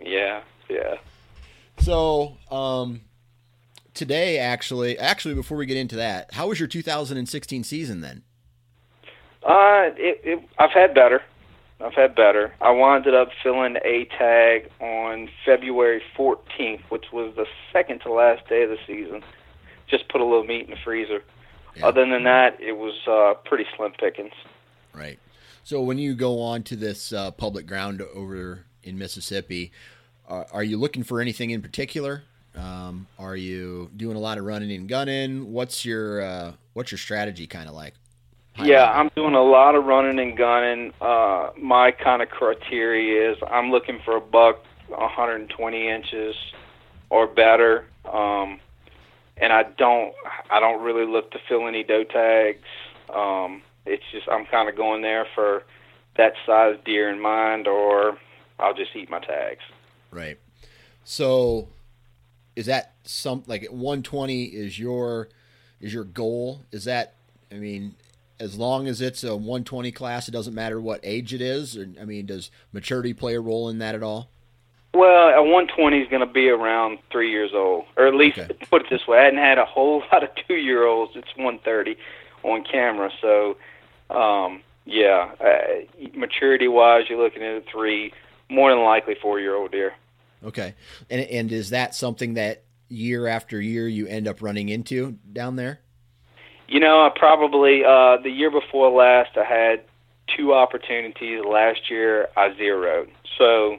Yeah, 0.00 0.42
yeah. 0.68 0.96
So, 1.78 2.36
um, 2.50 3.02
today 3.94 4.38
actually, 4.38 4.98
actually, 4.98 5.34
before 5.34 5.56
we 5.56 5.66
get 5.66 5.76
into 5.76 5.96
that, 5.96 6.34
how 6.34 6.48
was 6.48 6.58
your 6.58 6.68
2016 6.68 7.64
season 7.64 8.00
then? 8.00 8.22
Uh, 9.42 9.90
it, 9.96 10.20
it, 10.24 10.48
I've 10.58 10.72
had 10.72 10.94
better. 10.94 11.22
I've 11.80 11.94
had 11.94 12.14
better. 12.14 12.54
I 12.60 12.70
wound 12.70 13.06
up 13.06 13.28
filling 13.42 13.76
a 13.84 14.06
tag 14.16 14.70
on 14.80 15.28
February 15.44 16.02
14th, 16.16 16.80
which 16.88 17.12
was 17.12 17.34
the 17.36 17.46
second 17.72 18.00
to 18.00 18.12
last 18.12 18.48
day 18.48 18.62
of 18.62 18.70
the 18.70 18.78
season. 18.86 19.22
Just 19.88 20.08
put 20.08 20.20
a 20.20 20.24
little 20.24 20.44
meat 20.44 20.64
in 20.64 20.70
the 20.70 20.76
freezer. 20.84 21.22
Yeah. 21.76 21.86
Other 21.86 22.08
than 22.08 22.24
that, 22.24 22.60
it 22.60 22.76
was 22.76 22.94
uh, 23.06 23.34
pretty 23.46 23.66
slim 23.76 23.92
pickings. 23.98 24.32
Right. 24.92 25.18
So 25.64 25.82
when 25.82 25.98
you 25.98 26.14
go 26.14 26.40
on 26.40 26.62
to 26.64 26.76
this 26.76 27.12
uh, 27.12 27.30
public 27.30 27.66
ground 27.66 28.02
over 28.14 28.64
in 28.82 28.98
Mississippi, 28.98 29.72
uh, 30.28 30.44
are 30.52 30.62
you 30.62 30.76
looking 30.76 31.02
for 31.02 31.20
anything 31.20 31.50
in 31.50 31.62
particular? 31.62 32.22
Um, 32.54 33.06
are 33.18 33.34
you 33.36 33.90
doing 33.96 34.16
a 34.16 34.20
lot 34.20 34.38
of 34.38 34.44
running 34.44 34.70
and 34.72 34.88
gunning? 34.88 35.52
What's 35.52 35.84
your 35.84 36.22
uh, 36.22 36.52
what's 36.74 36.92
your 36.92 36.98
strategy 36.98 37.46
kind 37.46 37.68
of 37.68 37.74
like? 37.74 37.94
High 38.54 38.66
Yeah, 38.66 38.82
level. 38.82 39.00
I'm 39.00 39.10
doing 39.16 39.34
a 39.34 39.42
lot 39.42 39.74
of 39.74 39.84
running 39.84 40.20
and 40.20 40.36
gunning. 40.36 40.92
Uh, 41.00 41.50
my 41.58 41.90
kind 41.90 42.22
of 42.22 42.28
criteria 42.28 43.32
is 43.32 43.38
I'm 43.50 43.70
looking 43.70 44.00
for 44.04 44.16
a 44.16 44.20
buck 44.20 44.62
120 44.88 45.88
inches 45.88 46.36
or 47.10 47.26
better. 47.26 47.86
Um, 48.04 48.60
and 49.36 49.52
I 49.52 49.64
don't, 49.64 50.14
I 50.50 50.60
don't 50.60 50.82
really 50.82 51.06
look 51.06 51.30
to 51.32 51.38
fill 51.48 51.66
any 51.66 51.82
doe 51.82 52.04
tags. 52.04 52.66
Um, 53.14 53.62
it's 53.86 54.04
just 54.12 54.28
I'm 54.28 54.46
kind 54.46 54.68
of 54.68 54.76
going 54.76 55.02
there 55.02 55.26
for 55.34 55.62
that 56.16 56.32
size 56.46 56.76
deer 56.84 57.10
in 57.10 57.20
mind, 57.20 57.66
or 57.66 58.18
I'll 58.58 58.74
just 58.74 58.94
eat 58.94 59.10
my 59.10 59.20
tags. 59.20 59.60
Right. 60.10 60.38
So 61.04 61.68
is 62.56 62.66
that 62.66 62.94
some 63.04 63.42
like 63.46 63.62
120 63.64 64.44
is 64.44 64.78
your 64.78 65.28
is 65.80 65.92
your 65.92 66.04
goal? 66.04 66.62
Is 66.72 66.84
that 66.84 67.14
I 67.50 67.56
mean 67.56 67.96
as 68.40 68.56
long 68.56 68.88
as 68.88 69.00
it's 69.00 69.22
a 69.22 69.36
120 69.36 69.92
class, 69.92 70.28
it 70.28 70.32
doesn't 70.32 70.54
matter 70.54 70.80
what 70.80 71.00
age 71.02 71.32
it 71.32 71.40
is. 71.40 71.76
Or, 71.76 71.88
I 72.00 72.04
mean, 72.04 72.26
does 72.26 72.50
maturity 72.72 73.14
play 73.14 73.34
a 73.36 73.40
role 73.40 73.68
in 73.68 73.78
that 73.78 73.94
at 73.94 74.02
all? 74.02 74.28
Well, 74.94 75.28
a 75.28 75.42
120 75.42 75.98
is 76.00 76.08
going 76.08 76.26
to 76.26 76.32
be 76.32 76.48
around 76.48 76.98
three 77.10 77.30
years 77.30 77.50
old, 77.52 77.84
or 77.96 78.06
at 78.06 78.14
least 78.14 78.38
Okay. 78.38 78.54
put 78.70 78.82
it 78.82 78.90
this 78.90 79.06
way: 79.06 79.18
I 79.18 79.24
hadn't 79.24 79.40
had 79.40 79.58
a 79.58 79.64
whole 79.64 80.00
lot 80.12 80.22
of 80.22 80.30
two-year-olds. 80.46 81.12
It's 81.16 81.28
130 81.36 81.96
on 82.44 82.64
camera, 82.64 83.10
so 83.20 83.56
um, 84.10 84.62
yeah. 84.86 85.32
Uh, 85.40 86.06
maturity-wise, 86.14 87.04
you're 87.08 87.22
looking 87.22 87.42
at 87.42 87.56
a 87.56 87.62
three, 87.70 88.12
more 88.48 88.70
than 88.70 88.82
likely 88.84 89.16
four-year-old 89.20 89.72
deer. 89.72 89.94
Okay. 90.44 90.74
And 91.10 91.22
and 91.22 91.52
is 91.52 91.70
that 91.70 91.94
something 91.94 92.34
that 92.34 92.62
year 92.88 93.26
after 93.26 93.60
year 93.60 93.88
you 93.88 94.06
end 94.06 94.28
up 94.28 94.42
running 94.42 94.68
into 94.68 95.12
down 95.32 95.56
there? 95.56 95.80
You 96.68 96.80
know, 96.80 97.04
I 97.04 97.10
probably 97.14 97.82
uh, 97.84 98.18
the 98.22 98.30
year 98.30 98.50
before 98.50 98.90
last, 98.90 99.36
I 99.36 99.44
had 99.44 99.82
two 100.36 100.54
opportunities. 100.54 101.42
Last 101.44 101.90
year, 101.90 102.28
I 102.36 102.54
zeroed. 102.56 103.10
So, 103.38 103.78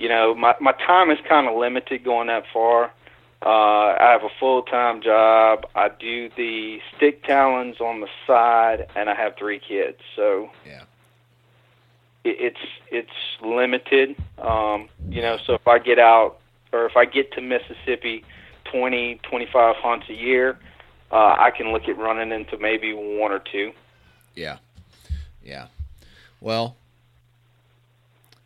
you 0.00 0.08
know, 0.08 0.34
my 0.34 0.54
my 0.60 0.72
time 0.72 1.10
is 1.10 1.18
kind 1.28 1.46
of 1.46 1.54
limited 1.56 2.02
going 2.02 2.28
that 2.28 2.44
far. 2.52 2.90
Uh, 3.42 3.96
I 4.00 4.10
have 4.12 4.22
a 4.24 4.30
full 4.40 4.62
time 4.62 5.02
job. 5.02 5.66
I 5.74 5.90
do 5.90 6.30
the 6.36 6.80
stick 6.96 7.22
talons 7.24 7.80
on 7.80 8.00
the 8.00 8.08
side, 8.26 8.86
and 8.96 9.10
I 9.10 9.14
have 9.14 9.36
three 9.36 9.58
kids. 9.58 9.98
So 10.16 10.50
Yeah. 10.66 10.84
it, 12.24 12.36
it's 12.40 12.66
it's 12.90 13.44
limited. 13.44 14.16
Um, 14.38 14.88
you 15.10 15.20
know, 15.20 15.36
so 15.36 15.52
if 15.52 15.68
I 15.68 15.78
get 15.78 15.98
out 15.98 16.38
or 16.72 16.86
if 16.86 16.96
I 16.96 17.04
get 17.04 17.32
to 17.32 17.42
Mississippi, 17.42 18.24
twenty 18.64 19.20
twenty 19.22 19.46
five 19.52 19.76
hunts 19.76 20.06
a 20.08 20.14
year, 20.14 20.58
uh, 21.12 21.36
I 21.38 21.50
can 21.50 21.72
look 21.72 21.88
at 21.88 21.98
running 21.98 22.32
into 22.32 22.56
maybe 22.56 22.94
one 22.94 23.32
or 23.32 23.40
two. 23.40 23.72
Yeah. 24.34 24.56
Yeah. 25.44 25.66
Well, 26.40 26.76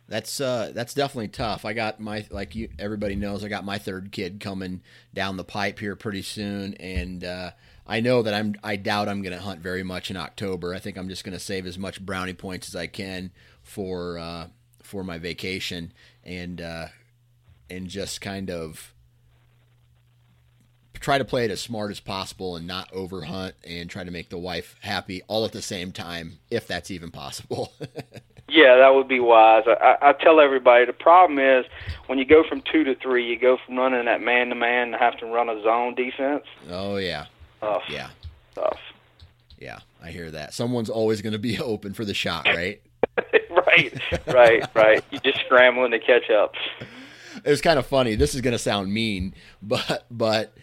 that's 0.07 0.39
uh 0.39 0.71
that's 0.73 0.93
definitely 0.93 1.29
tough. 1.29 1.65
I 1.65 1.73
got 1.73 1.99
my 1.99 2.25
like 2.29 2.55
you 2.55 2.69
everybody 2.77 3.15
knows 3.15 3.43
I 3.43 3.47
got 3.47 3.65
my 3.65 3.77
third 3.77 4.11
kid 4.11 4.39
coming 4.39 4.81
down 5.13 5.37
the 5.37 5.43
pipe 5.43 5.79
here 5.79 5.95
pretty 5.95 6.21
soon 6.21 6.75
and 6.75 7.23
uh 7.23 7.51
I 7.87 8.01
know 8.01 8.21
that 8.21 8.33
I'm 8.33 8.55
I 8.63 8.75
doubt 8.75 9.09
I'm 9.09 9.21
going 9.21 9.35
to 9.35 9.41
hunt 9.41 9.61
very 9.61 9.83
much 9.83 10.09
in 10.09 10.17
October. 10.17 10.73
I 10.73 10.79
think 10.79 10.97
I'm 10.97 11.09
just 11.09 11.23
going 11.23 11.33
to 11.33 11.39
save 11.39 11.65
as 11.65 11.77
much 11.77 12.03
brownie 12.03 12.33
points 12.33 12.67
as 12.67 12.75
I 12.75 12.87
can 12.87 13.31
for 13.63 14.17
uh 14.19 14.47
for 14.83 15.03
my 15.03 15.17
vacation 15.17 15.91
and 16.23 16.61
uh 16.61 16.87
and 17.69 17.87
just 17.87 18.21
kind 18.21 18.51
of 18.51 18.93
try 20.93 21.17
to 21.17 21.25
play 21.25 21.45
it 21.45 21.51
as 21.51 21.61
smart 21.61 21.91
as 21.91 21.99
possible 21.99 22.55
and 22.55 22.65
not 22.65 22.91
overhunt 22.91 23.53
and 23.63 23.89
try 23.89 24.03
to 24.03 24.11
make 24.11 24.29
the 24.29 24.37
wife 24.37 24.75
happy 24.81 25.21
all 25.27 25.45
at 25.45 25.51
the 25.51 25.61
same 25.61 25.91
time 25.91 26.39
if 26.49 26.67
that's 26.67 26.89
even 26.89 27.11
possible 27.11 27.73
Yeah, 28.47 28.77
that 28.77 28.93
would 28.93 29.07
be 29.07 29.19
wise. 29.19 29.63
I, 29.67 29.97
I, 30.01 30.13
tell 30.13 30.39
everybody 30.39 30.85
the 30.85 30.93
problem 30.93 31.39
is 31.39 31.65
when 32.05 32.19
you 32.19 32.25
go 32.25 32.43
from 32.47 32.61
two 32.71 32.83
to 32.83 32.93
three, 32.95 33.27
you 33.27 33.39
go 33.39 33.57
from 33.65 33.75
running 33.75 34.05
that 34.05 34.21
man 34.21 34.49
to 34.49 34.55
man 34.55 34.91
to 34.91 34.97
have 34.97 35.17
to 35.17 35.25
run 35.25 35.49
a 35.49 35.61
zone 35.63 35.95
defense. 35.95 36.43
Oh 36.69 36.97
yeah. 36.97 37.25
Tough. 37.59 37.83
Yeah. 37.89 38.09
Tough. 38.53 38.79
Yeah, 39.57 39.79
I 40.03 40.11
hear 40.11 40.29
that. 40.31 40.53
Someone's 40.53 40.89
always 40.89 41.21
going 41.21 41.33
to 41.33 41.39
be 41.39 41.59
open 41.59 41.93
for 41.93 42.05
the 42.05 42.13
shot, 42.13 42.45
right? 42.45 42.81
right, 43.49 44.01
right, 44.27 44.75
right. 44.75 45.03
You're 45.09 45.21
just 45.21 45.39
scrambling 45.45 45.91
to 45.91 45.99
catch 45.99 46.29
up. 46.29 46.53
It 47.43 47.49
was 47.49 47.61
kind 47.61 47.79
of 47.79 47.85
funny. 47.85 48.15
This 48.15 48.35
is 48.35 48.41
going 48.41 48.53
to 48.53 48.59
sound 48.59 48.93
mean, 48.93 49.33
but 49.61 50.05
but 50.11 50.53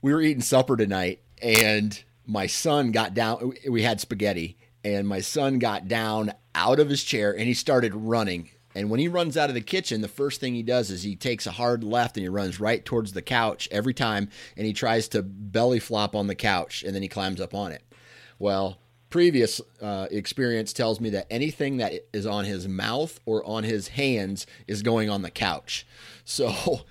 we 0.00 0.12
were 0.12 0.22
eating 0.22 0.42
supper 0.42 0.76
tonight, 0.76 1.20
and 1.42 2.02
my 2.26 2.46
son 2.46 2.92
got 2.92 3.14
down. 3.14 3.52
We 3.68 3.82
had 3.82 4.00
spaghetti, 4.00 4.56
and 4.84 5.06
my 5.06 5.20
son 5.20 5.58
got 5.58 5.88
down 5.88 6.32
out 6.54 6.78
of 6.78 6.88
his 6.88 7.04
chair 7.04 7.32
and 7.32 7.42
he 7.42 7.54
started 7.54 7.94
running. 7.94 8.50
And 8.74 8.90
when 8.90 9.00
he 9.00 9.08
runs 9.08 9.36
out 9.36 9.48
of 9.48 9.54
the 9.54 9.60
kitchen, 9.60 10.02
the 10.02 10.08
first 10.08 10.40
thing 10.40 10.54
he 10.54 10.62
does 10.62 10.90
is 10.90 11.02
he 11.02 11.16
takes 11.16 11.46
a 11.46 11.52
hard 11.52 11.82
left 11.82 12.16
and 12.16 12.22
he 12.22 12.28
runs 12.28 12.60
right 12.60 12.84
towards 12.84 13.12
the 13.12 13.22
couch 13.22 13.68
every 13.72 13.94
time, 13.94 14.28
and 14.56 14.66
he 14.66 14.72
tries 14.72 15.08
to 15.08 15.22
belly 15.22 15.80
flop 15.80 16.14
on 16.14 16.26
the 16.26 16.34
couch, 16.34 16.84
and 16.84 16.94
then 16.94 17.02
he 17.02 17.08
climbs 17.08 17.40
up 17.40 17.54
on 17.54 17.72
it. 17.72 17.82
Well, 18.38 18.78
previous 19.10 19.60
uh, 19.80 20.06
experience 20.10 20.72
tells 20.72 21.00
me 21.00 21.10
that 21.10 21.26
anything 21.30 21.78
that 21.78 21.92
is 22.12 22.26
on 22.26 22.44
his 22.44 22.68
mouth 22.68 23.18
or 23.26 23.44
on 23.44 23.64
his 23.64 23.88
hands 23.88 24.46
is 24.66 24.82
going 24.82 25.10
on 25.10 25.22
the 25.22 25.30
couch. 25.30 25.86
So 26.30 26.82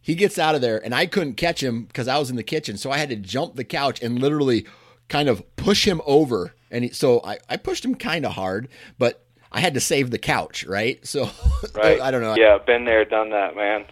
he 0.00 0.14
gets 0.14 0.38
out 0.38 0.54
of 0.54 0.62
there, 0.62 0.82
and 0.82 0.94
I 0.94 1.04
couldn't 1.04 1.34
catch 1.34 1.62
him 1.62 1.84
because 1.84 2.08
I 2.08 2.16
was 2.16 2.30
in 2.30 2.36
the 2.36 2.42
kitchen. 2.42 2.78
So 2.78 2.90
I 2.90 2.96
had 2.96 3.10
to 3.10 3.16
jump 3.16 3.56
the 3.56 3.62
couch 3.62 4.02
and 4.02 4.18
literally 4.18 4.64
kind 5.08 5.28
of 5.28 5.56
push 5.56 5.86
him 5.86 6.00
over. 6.06 6.54
And 6.70 6.84
he, 6.84 6.90
so 6.90 7.20
I, 7.24 7.38
I 7.48 7.56
pushed 7.56 7.84
him 7.84 7.94
kind 7.94 8.26
of 8.26 8.32
hard, 8.32 8.68
but 8.98 9.24
I 9.50 9.60
had 9.60 9.74
to 9.74 9.80
save 9.80 10.10
the 10.10 10.18
couch, 10.18 10.64
right? 10.64 11.00
So 11.06 11.30
Right. 11.74 12.00
I 12.00 12.10
don't 12.10 12.22
know. 12.22 12.36
Yeah, 12.36 12.58
been 12.58 12.84
there, 12.84 13.04
done 13.04 13.30
that, 13.30 13.56
man. 13.56 13.84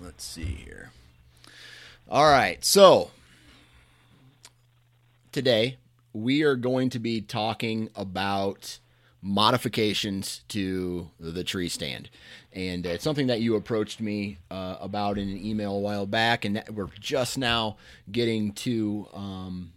Let's 0.00 0.24
see 0.24 0.44
here. 0.44 0.90
All 2.10 2.30
right. 2.30 2.64
So 2.64 3.10
today 5.32 5.78
we 6.12 6.42
are 6.42 6.56
going 6.56 6.90
to 6.90 6.98
be 6.98 7.20
talking 7.20 7.90
about 7.94 8.78
modifications 9.24 10.42
to 10.48 11.10
the 11.18 11.42
tree 11.42 11.70
stand. 11.70 12.10
And 12.52 12.84
it's 12.84 13.02
something 13.02 13.28
that 13.28 13.40
you 13.40 13.56
approached 13.56 14.00
me 14.00 14.38
uh, 14.50 14.76
about 14.80 15.16
in 15.16 15.28
an 15.30 15.44
email 15.44 15.72
a 15.74 15.80
while 15.80 16.06
back, 16.06 16.44
and 16.44 16.62
we're 16.70 16.90
just 17.00 17.38
now 17.38 17.78
getting 18.12 18.52
to 18.52 19.08
um, 19.14 19.72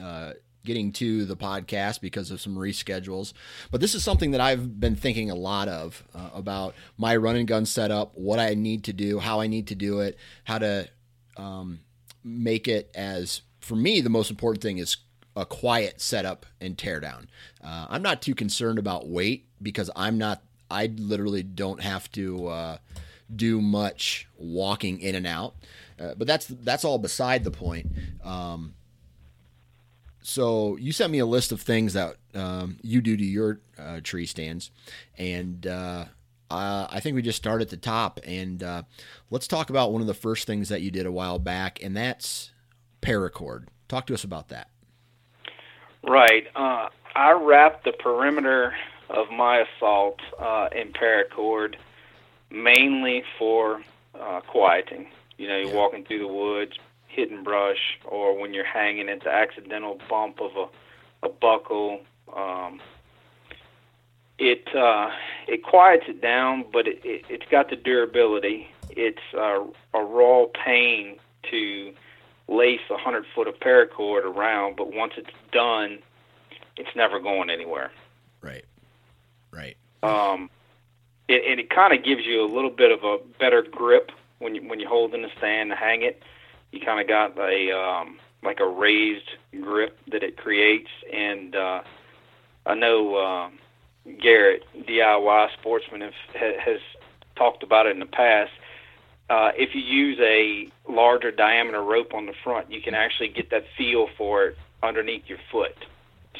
uh, 0.00 0.32
getting 0.64 0.92
to 0.92 1.26
the 1.26 1.36
podcast 1.36 2.00
because 2.00 2.30
of 2.30 2.40
some 2.40 2.56
reschedules. 2.56 3.34
But 3.70 3.80
this 3.80 3.94
is 3.94 4.02
something 4.02 4.30
that 4.30 4.40
I've 4.40 4.80
been 4.80 4.96
thinking 4.96 5.30
a 5.30 5.34
lot 5.34 5.68
of 5.68 6.02
uh, 6.14 6.30
about 6.32 6.74
my 6.96 7.16
run 7.16 7.36
and 7.36 7.48
gun 7.48 7.66
setup, 7.66 8.16
what 8.16 8.38
I 8.38 8.54
need 8.54 8.84
to 8.84 8.92
do, 8.92 9.18
how 9.18 9.40
I 9.40 9.48
need 9.48 9.66
to 9.66 9.74
do 9.74 10.00
it, 10.00 10.16
how 10.44 10.58
to 10.58 10.88
um, 11.36 11.80
make 12.22 12.68
it 12.68 12.90
as 12.94 13.42
for 13.60 13.76
me 13.76 14.00
the 14.00 14.10
most 14.10 14.30
important 14.30 14.62
thing 14.62 14.78
is 14.78 14.96
a 15.36 15.44
quiet 15.46 16.00
setup 16.00 16.46
and 16.60 16.76
teardown. 16.76 17.26
Uh, 17.62 17.86
I'm 17.88 18.02
not 18.02 18.22
too 18.22 18.34
concerned 18.34 18.78
about 18.78 19.08
weight 19.08 19.46
because 19.62 19.90
I'm 19.96 20.18
not. 20.18 20.42
I 20.70 20.86
literally 20.96 21.42
don't 21.42 21.82
have 21.82 22.10
to 22.12 22.46
uh, 22.48 22.78
do 23.34 23.60
much 23.60 24.28
walking 24.38 25.00
in 25.00 25.14
and 25.14 25.26
out. 25.26 25.54
Uh, 25.98 26.14
but 26.16 26.26
that's 26.26 26.46
that's 26.46 26.84
all 26.84 26.98
beside 26.98 27.44
the 27.44 27.50
point. 27.50 27.86
Um, 28.22 28.74
so 30.22 30.76
you 30.76 30.92
sent 30.92 31.12
me 31.12 31.18
a 31.18 31.26
list 31.26 31.52
of 31.52 31.60
things 31.60 31.92
that 31.92 32.16
um, 32.34 32.78
you 32.82 33.00
do 33.00 33.16
to 33.16 33.24
your 33.24 33.60
uh, 33.78 34.00
tree 34.02 34.26
stands, 34.26 34.70
and 35.18 35.66
uh, 35.66 36.06
uh, 36.50 36.86
I 36.90 37.00
think 37.00 37.14
we 37.14 37.22
just 37.22 37.38
start 37.38 37.60
at 37.60 37.68
the 37.68 37.76
top. 37.76 38.20
And 38.24 38.62
uh, 38.62 38.82
let's 39.30 39.46
talk 39.46 39.70
about 39.70 39.92
one 39.92 40.00
of 40.00 40.06
the 40.06 40.14
first 40.14 40.46
things 40.46 40.68
that 40.70 40.80
you 40.80 40.90
did 40.90 41.06
a 41.06 41.12
while 41.12 41.38
back, 41.38 41.82
and 41.82 41.96
that's 41.96 42.52
paracord. 43.02 43.66
Talk 43.86 44.06
to 44.06 44.14
us 44.14 44.24
about 44.24 44.48
that. 44.48 44.70
Right. 46.06 46.46
Uh, 46.54 46.88
I 47.14 47.32
wrap 47.32 47.84
the 47.84 47.92
perimeter 47.92 48.74
of 49.08 49.30
my 49.30 49.58
assault 49.64 50.20
uh, 50.38 50.68
in 50.74 50.92
paracord 50.92 51.76
mainly 52.50 53.22
for 53.38 53.80
uh, 54.18 54.40
quieting. 54.46 55.08
You 55.38 55.48
know, 55.48 55.56
you're 55.56 55.68
Yeah. 55.68 55.74
walking 55.74 56.04
through 56.04 56.20
the 56.20 56.28
woods, 56.28 56.72
hitting 57.08 57.42
brush, 57.42 57.98
or 58.04 58.36
when 58.38 58.54
you're 58.54 58.64
hanging 58.64 59.08
at 59.08 59.22
the 59.22 59.30
accidental 59.30 60.00
bump 60.08 60.40
of 60.40 60.56
a, 60.56 61.26
a 61.26 61.28
buckle. 61.28 62.00
Um, 62.34 62.80
it 64.38 64.66
uh, 64.74 65.10
it 65.46 65.62
quiets 65.62 66.04
it 66.08 66.20
down, 66.20 66.64
but 66.72 66.86
it, 66.88 67.00
it, 67.04 67.24
it's 67.28 67.46
got 67.50 67.70
the 67.70 67.76
durability. 67.76 68.68
It's 68.90 69.22
uh, 69.32 69.64
a 69.94 70.02
raw 70.04 70.46
pain 70.64 71.18
to 71.50 71.92
lace 72.48 72.80
a 72.90 72.96
hundred 72.96 73.24
foot 73.34 73.48
of 73.48 73.58
paracord 73.60 74.24
around, 74.24 74.76
but 74.76 74.92
once 74.92 75.14
it's 75.16 75.30
done, 75.52 75.98
it's 76.76 76.94
never 76.94 77.20
going 77.20 77.50
anywhere. 77.50 77.90
Right. 78.42 78.64
Right. 79.50 79.76
Um, 80.02 80.50
it, 81.28 81.42
and 81.48 81.60
it 81.60 81.70
kind 81.70 81.92
of 81.96 82.04
gives 82.04 82.26
you 82.26 82.44
a 82.44 82.50
little 82.50 82.70
bit 82.70 82.90
of 82.90 83.04
a 83.04 83.18
better 83.38 83.62
grip 83.62 84.10
when 84.38 84.54
you 84.54 84.62
when 84.68 84.80
you 84.80 84.88
hold 84.88 85.14
in 85.14 85.22
the 85.22 85.30
stand 85.38 85.70
to 85.70 85.76
hang 85.76 86.02
it. 86.02 86.22
You 86.72 86.80
kind 86.80 87.00
of 87.00 87.06
got 87.06 87.38
a 87.38 87.70
um, 87.72 88.18
like 88.42 88.60
a 88.60 88.66
raised 88.66 89.30
grip 89.60 89.98
that 90.10 90.22
it 90.22 90.36
creates, 90.36 90.90
and 91.12 91.56
uh, 91.56 91.82
I 92.66 92.74
know 92.74 93.16
uh, 93.16 93.50
Garrett 94.20 94.64
DIY 94.86 95.52
Sportsman 95.58 96.02
have, 96.02 96.14
ha- 96.34 96.60
has 96.62 96.80
talked 97.36 97.62
about 97.62 97.86
it 97.86 97.90
in 97.90 98.00
the 98.00 98.06
past. 98.06 98.52
Uh, 99.30 99.52
if 99.56 99.74
you 99.74 99.80
use 99.80 100.18
a 100.20 100.68
larger 100.90 101.30
diameter 101.30 101.82
rope 101.82 102.12
on 102.12 102.26
the 102.26 102.34
front, 102.44 102.70
you 102.70 102.82
can 102.82 102.94
actually 102.94 103.28
get 103.28 103.50
that 103.50 103.64
feel 103.76 104.08
for 104.18 104.44
it 104.46 104.58
underneath 104.82 105.22
your 105.26 105.38
foot, 105.50 105.74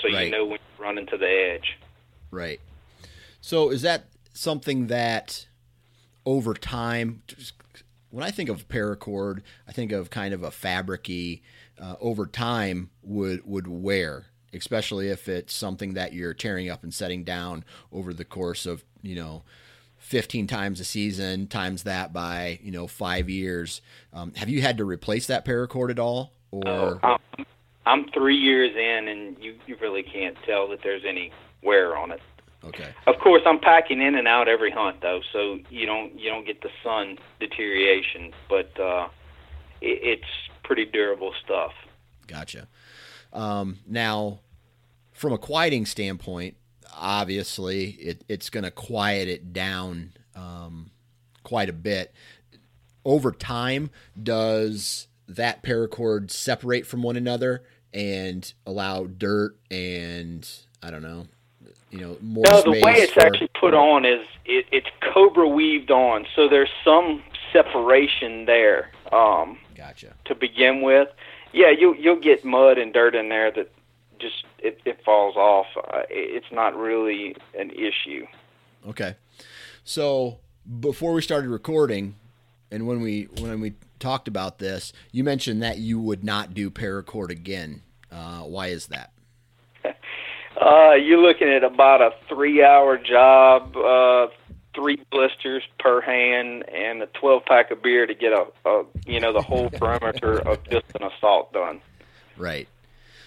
so 0.01 0.09
Right. 0.09 0.27
you 0.27 0.31
know 0.31 0.45
when 0.45 0.59
you 0.59 0.85
run 0.85 0.99
into 0.99 1.17
the 1.17 1.27
edge. 1.29 1.79
Right. 2.31 2.61
So 3.41 3.71
is 3.71 3.83
that 3.83 4.05
something 4.35 4.89
that 4.89 5.47
over 6.27 6.53
time, 6.53 7.23
when 8.11 8.23
I 8.25 8.31
think 8.31 8.51
of 8.51 8.69
paracord, 8.69 9.43
I 9.67 9.73
think 9.73 9.93
of 9.93 10.11
kind 10.11 10.35
of 10.35 10.43
a 10.43 10.51
fabricy 10.51 11.41
uh, 11.81 11.97
over 12.01 12.27
time 12.27 12.91
would 13.03 13.47
would 13.47 13.67
wear, 13.67 14.27
especially 14.53 15.09
if 15.09 15.27
it's 15.29 15.55
something 15.55 15.95
that 15.95 16.13
you're 16.13 16.35
tearing 16.35 16.69
up 16.69 16.83
and 16.83 16.93
setting 16.93 17.25
down 17.25 17.65
over 17.91 18.13
the 18.13 18.25
course 18.25 18.67
of 18.67 18.85
you 19.03 19.15
know. 19.15 19.43
15 20.05 20.47
times 20.47 20.81
a 20.81 20.85
season 20.85 21.47
times 21.47 21.85
that 21.85 22.13
by 22.13 22.59
you 22.63 22.71
know 22.71 22.87
five 22.87 23.31
years 23.31 23.81
um, 24.13 24.35
have 24.35 24.51
you 24.51 24.61
had 24.61 24.77
to 24.77 24.85
replace 24.85 25.27
that 25.29 25.47
paracord 25.47 25.91
at 25.91 25.99
all 25.99 26.31
or 26.51 27.01
Oh, 27.03 27.17
I'm, 27.39 27.47
I'm 27.87 28.11
three 28.11 28.37
years 28.37 28.77
in, 28.77 29.09
and 29.09 29.37
you 29.41 29.55
you 29.67 29.77
really 29.81 30.03
can't 30.03 30.37
tell 30.45 30.69
that 30.69 30.81
there's 30.83 31.05
any 31.09 31.33
wear 31.63 31.97
on 31.97 32.11
it. 32.13 32.21
okay 32.65 32.91
Of 33.07 33.19
course, 33.19 33.43
I'm 33.47 33.59
packing 33.59 34.03
in 34.03 34.15
and 34.15 34.29
out 34.29 34.47
every 34.47 34.71
hunt 34.71 35.01
though, 35.01 35.21
so 35.33 35.59
you 35.71 35.87
don't 35.87 36.19
you 36.21 36.29
don't 36.29 36.47
get 36.47 36.61
the 36.61 36.71
sun 36.83 37.17
deterioration, 37.41 38.33
but 38.49 38.79
uh, 38.79 39.09
it, 39.81 39.99
it's 40.03 40.31
pretty 40.65 40.85
durable 40.85 41.33
stuff. 41.43 41.73
Gotcha. 42.27 42.69
Um, 43.33 43.79
now, 43.89 44.41
from 45.13 45.33
a 45.33 45.39
quieting 45.39 45.87
standpoint, 45.87 46.57
obviously 46.99 47.91
it, 47.91 48.25
it's 48.29 48.51
going 48.51 48.65
to 48.65 48.71
quiet 48.71 49.29
it 49.29 49.53
down 49.53 50.13
um, 50.35 50.91
quite 51.43 51.69
a 51.69 51.73
bit. 51.73 52.13
Over 53.05 53.33
time, 53.33 53.91
does 54.21 55.09
that 55.29 55.63
paracord 55.63 56.31
separate 56.31 56.87
from 56.87 57.03
one 57.03 57.17
another 57.17 57.63
and 57.93 58.53
allow 58.67 59.05
dirt 59.05 59.57
and 59.71 60.49
I 60.83 60.91
don't 60.91 61.03
know, 61.03 61.27
you 61.91 61.99
know, 62.01 62.17
more 62.21 62.45
No, 62.49 62.63
the 62.63 62.71
way 62.71 62.95
it's 62.97 63.13
for- 63.13 63.21
actually 63.21 63.51
put 63.59 63.75
on 63.75 64.05
is 64.05 64.27
it, 64.45 64.67
it's 64.73 64.89
cobra 65.01 65.47
weaved 65.49 65.91
on, 65.91 66.27
so 66.35 66.49
there's 66.49 66.71
some 66.85 67.23
separation 67.53 68.47
there 68.47 68.91
um, 69.13 69.59
Gotcha. 69.75 70.15
to 70.27 70.35
begin 70.35 70.83
with. 70.83 71.09
Yeah, 71.53 71.71
you 71.71 71.95
you'll 71.95 72.21
get 72.21 72.45
mud 72.45 72.79
and 72.79 72.93
dirt 72.93 73.15
in 73.15 73.29
there 73.29 73.51
that 73.53 73.71
just 74.25 74.45
it, 74.59 74.81
it 74.85 75.05
falls 75.05 75.37
off. 75.37 75.67
Uh, 75.77 76.03
it's 76.09 76.51
not 76.51 76.75
really 76.77 77.37
an 77.59 77.71
issue. 77.71 78.27
Okay. 78.89 79.17
So 79.85 80.39
before 80.81 81.13
we 81.13 81.21
started 81.21 81.51
recording, 81.51 82.17
and 82.71 82.87
when 82.87 83.01
we 83.01 83.29
when 83.41 83.61
we 83.61 83.75
talked 83.99 84.29
about 84.29 84.59
this, 84.59 84.93
you 85.13 85.23
mentioned 85.23 85.63
that 85.63 85.79
you 85.79 86.01
would 86.01 86.25
not 86.25 86.55
do 86.55 86.71
paracord 86.71 87.31
again. 87.31 87.83
Uh, 88.11 88.41
why 88.41 88.69
is 88.69 88.87
that? 88.89 89.13
Uh, 90.57 90.95
you're 90.95 91.19
looking 91.19 91.49
at 91.49 91.65
about 91.65 92.01
a 92.01 92.13
three-hour 92.29 92.97
job, 92.97 93.77
uh, 93.77 94.29
three 94.73 95.05
blisters 95.11 95.65
per 95.81 96.01
hand, 96.01 96.63
and 96.69 97.03
a 97.03 97.09
12-pack 97.09 97.73
of 97.73 97.83
beer 97.83 98.07
to 98.07 98.15
get 98.15 98.33
a, 98.33 98.47
a 98.65 98.85
you 99.05 99.19
know 99.19 99.33
the 99.33 99.43
whole 99.43 99.69
perimeter 99.81 100.39
of 100.49 100.63
just 100.71 100.87
an 100.95 101.03
assault 101.03 101.53
done. 101.53 101.81
Right. 102.37 102.69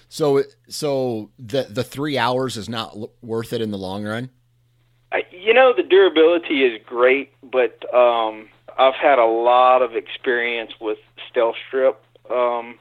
So 0.09 0.43
so 0.69 1.31
the 1.37 1.63
the 1.69 1.83
three 1.83 2.17
hours 2.17 2.57
is 2.57 2.69
not 2.69 2.95
l- 2.95 3.11
worth 3.21 3.53
it 3.53 3.61
in 3.61 3.71
the 3.71 3.77
long 3.77 4.05
run. 4.05 4.29
I, 5.11 5.23
you 5.31 5.53
know, 5.53 5.73
the 5.75 5.83
durability 5.83 6.63
is 6.63 6.81
great, 6.85 7.31
but 7.41 7.81
um, 7.93 8.49
I've 8.77 8.95
had 8.95 9.19
a 9.19 9.25
lot 9.25 9.81
of 9.81 9.95
experience 9.95 10.73
with 10.81 10.97
stealth 11.29 11.55
strip. 11.67 12.01
Um, 12.29 12.77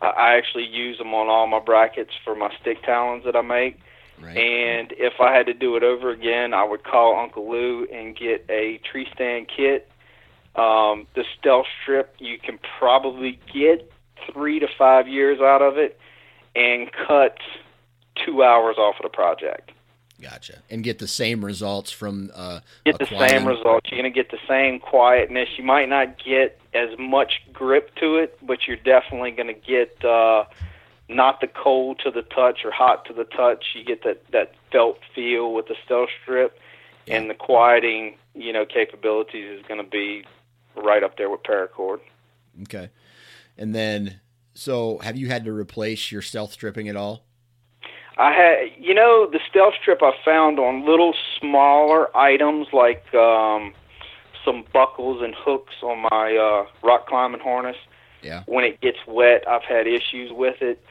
I, 0.00 0.06
I 0.06 0.36
actually 0.36 0.66
use 0.66 0.98
them 0.98 1.14
on 1.14 1.28
all 1.28 1.46
my 1.46 1.60
brackets 1.60 2.12
for 2.24 2.34
my 2.34 2.54
stick 2.60 2.82
talons 2.82 3.24
that 3.24 3.34
I 3.34 3.42
make. 3.42 3.78
Right. 4.20 4.36
And 4.36 4.92
if 4.98 5.20
I 5.20 5.32
had 5.32 5.46
to 5.46 5.54
do 5.54 5.76
it 5.76 5.82
over 5.82 6.10
again, 6.10 6.52
I 6.52 6.64
would 6.64 6.84
call 6.84 7.18
Uncle 7.18 7.50
Lou 7.50 7.86
and 7.86 8.16
get 8.16 8.44
a 8.48 8.80
tree 8.90 9.06
stand 9.14 9.48
kit. 9.54 9.90
Um, 10.56 11.06
the 11.14 11.24
stealth 11.38 11.66
strip, 11.82 12.14
you 12.18 12.38
can 12.38 12.58
probably 12.78 13.38
get 13.52 13.90
three 14.32 14.58
to 14.58 14.66
five 14.76 15.06
years 15.06 15.40
out 15.40 15.62
of 15.62 15.78
it 15.78 15.98
and 16.54 16.90
cut 16.92 17.38
two 18.24 18.42
hours 18.42 18.76
off 18.78 18.96
of 18.98 19.02
the 19.02 19.08
project. 19.08 19.72
Gotcha. 20.20 20.58
And 20.68 20.82
get 20.82 20.98
the 20.98 21.06
same 21.06 21.44
results 21.44 21.92
from 21.92 22.30
uh, 22.34 22.60
Get 22.84 22.98
the 22.98 23.06
same 23.06 23.46
results. 23.46 23.88
You're 23.90 24.00
going 24.00 24.12
to 24.12 24.14
get 24.14 24.30
the 24.32 24.38
same 24.48 24.80
quietness. 24.80 25.48
You 25.56 25.62
might 25.62 25.88
not 25.88 26.16
get 26.22 26.58
as 26.74 26.88
much 26.98 27.34
grip 27.52 27.94
to 27.96 28.16
it, 28.16 28.36
but 28.44 28.66
you're 28.66 28.76
definitely 28.76 29.30
going 29.30 29.46
to 29.46 29.54
get 29.54 30.04
uh, 30.04 30.44
not 31.08 31.40
the 31.40 31.46
cold 31.46 32.00
to 32.04 32.10
the 32.10 32.22
touch 32.22 32.64
or 32.64 32.72
hot 32.72 33.04
to 33.06 33.12
the 33.12 33.24
touch. 33.24 33.64
You 33.74 33.84
get 33.84 34.02
that 34.02 34.22
that 34.32 34.54
felt 34.72 34.98
feel 35.14 35.52
with 35.54 35.68
the 35.68 35.76
stealth 35.84 36.10
strip, 36.22 36.58
Yeah. 37.06 37.18
and 37.18 37.30
the 37.30 37.34
quieting 37.34 38.16
you 38.34 38.52
know 38.52 38.66
capabilities 38.66 39.60
is 39.60 39.64
going 39.66 39.82
to 39.82 39.88
be 39.88 40.24
right 40.74 41.04
up 41.04 41.16
there 41.16 41.30
with 41.30 41.44
paracord. 41.44 42.00
Okay. 42.62 42.90
And 43.56 43.72
then, 43.74 44.20
so 44.58 44.98
have 44.98 45.16
you 45.16 45.28
had 45.28 45.44
to 45.44 45.52
replace 45.52 46.10
your 46.10 46.20
stealth 46.20 46.52
stripping 46.52 46.88
at 46.88 46.96
all? 46.96 47.24
I 48.16 48.32
had, 48.32 48.58
you 48.76 48.92
know, 48.92 49.28
the 49.30 49.38
stealth 49.48 49.74
strip 49.80 50.02
I 50.02 50.10
found 50.24 50.58
on 50.58 50.84
little 50.84 51.14
smaller 51.38 52.14
items 52.16 52.66
like 52.72 53.14
um, 53.14 53.72
some 54.44 54.64
buckles 54.72 55.22
and 55.22 55.34
hooks 55.38 55.74
on 55.82 56.08
my 56.10 56.36
uh, 56.36 56.66
rock 56.84 57.06
climbing 57.06 57.40
harness. 57.40 57.76
Yeah. 58.20 58.42
When 58.46 58.64
it 58.64 58.80
gets 58.80 58.98
wet, 59.06 59.46
I've 59.46 59.62
had 59.62 59.86
issues 59.86 60.32
with 60.32 60.60
it. 60.60 60.84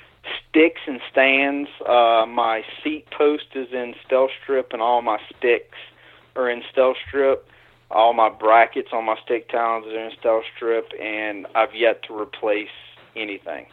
Sticks 0.50 0.80
and 0.88 1.02
stands. 1.12 1.70
Uh, 1.86 2.26
my 2.26 2.64
seat 2.82 3.08
post 3.12 3.48
is 3.56 3.68
in 3.74 3.96
stealth 4.06 4.32
strip, 4.42 4.72
and 4.72 4.82
all 4.82 5.02
my 5.02 5.20
sticks 5.38 5.78
are 6.38 6.50
in 6.50 6.64
stealth 6.72 6.98
strip. 7.06 7.50
All 7.92 8.14
my 8.14 8.30
brackets 8.30 8.90
on 8.94 9.04
my 9.06 9.18
stick 9.26 9.50
talons 9.50 9.88
are 9.88 10.00
in 10.00 10.12
stealth 10.18 10.46
strip, 10.56 10.92
and 11.02 11.48
I've 11.56 11.76
yet 11.76 12.04
to 12.04 12.18
replace 12.18 12.70
anything. 13.18 13.66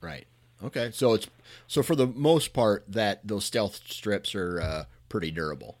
Right. 0.00 0.26
Okay. 0.62 0.90
So 0.92 1.14
it's 1.14 1.28
so 1.66 1.82
for 1.82 1.96
the 1.96 2.06
most 2.06 2.52
part 2.52 2.84
that 2.88 3.20
those 3.26 3.44
stealth 3.44 3.80
strips 3.86 4.34
are 4.34 4.60
uh, 4.60 4.84
pretty 5.08 5.30
durable. 5.30 5.76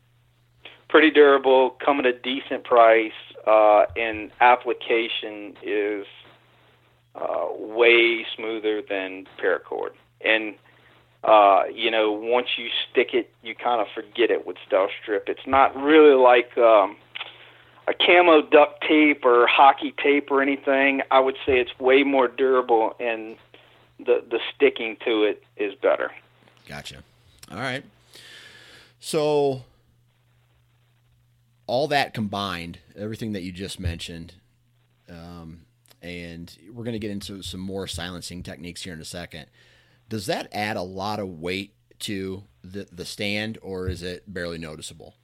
pretty 0.90 1.10
durable, 1.10 1.70
come 1.84 2.00
at 2.00 2.06
a 2.06 2.12
decent 2.12 2.64
price, 2.64 3.12
uh, 3.46 3.86
and 3.96 4.30
application 4.40 5.56
is 5.62 6.06
uh, 7.14 7.46
way 7.56 8.26
smoother 8.36 8.82
than 8.82 9.26
paracord. 9.42 9.90
And 10.20 10.54
uh, 11.22 11.64
you 11.74 11.90
know, 11.90 12.12
once 12.12 12.48
you 12.56 12.68
stick 12.90 13.08
it, 13.12 13.30
you 13.42 13.54
kind 13.54 13.80
of 13.80 13.86
forget 13.94 14.30
it 14.30 14.46
with 14.46 14.56
stealth 14.66 14.90
strip. 15.02 15.28
It's 15.28 15.46
not 15.46 15.76
really 15.76 16.14
like 16.14 16.56
um, 16.58 16.96
a 17.88 17.94
camo 17.94 18.42
duct 18.42 18.82
tape 18.86 19.24
or 19.24 19.46
hockey 19.46 19.94
tape 20.02 20.30
or 20.30 20.42
anything. 20.42 21.02
I 21.10 21.20
would 21.20 21.36
say 21.46 21.58
it's 21.58 21.78
way 21.78 22.02
more 22.02 22.28
durable, 22.28 22.94
and 23.00 23.36
the 23.98 24.22
the 24.28 24.40
sticking 24.54 24.96
to 25.04 25.24
it 25.24 25.42
is 25.56 25.74
better. 25.74 26.10
Gotcha. 26.68 27.02
All 27.50 27.58
right. 27.58 27.84
So 29.00 29.64
all 31.66 31.88
that 31.88 32.14
combined, 32.14 32.78
everything 32.96 33.32
that 33.32 33.42
you 33.42 33.52
just 33.52 33.80
mentioned, 33.80 34.34
um, 35.08 35.62
and 36.02 36.56
we're 36.72 36.84
going 36.84 36.94
to 36.94 36.98
get 36.98 37.10
into 37.10 37.42
some 37.42 37.60
more 37.60 37.86
silencing 37.86 38.42
techniques 38.42 38.82
here 38.82 38.92
in 38.92 39.00
a 39.00 39.04
second. 39.04 39.46
Does 40.08 40.26
that 40.26 40.48
add 40.52 40.76
a 40.76 40.82
lot 40.82 41.18
of 41.18 41.28
weight 41.28 41.74
to 42.00 42.44
the 42.62 42.88
the 42.90 43.04
stand, 43.04 43.58
or 43.62 43.88
is 43.88 44.02
it 44.02 44.32
barely 44.32 44.58
noticeable? 44.58 45.14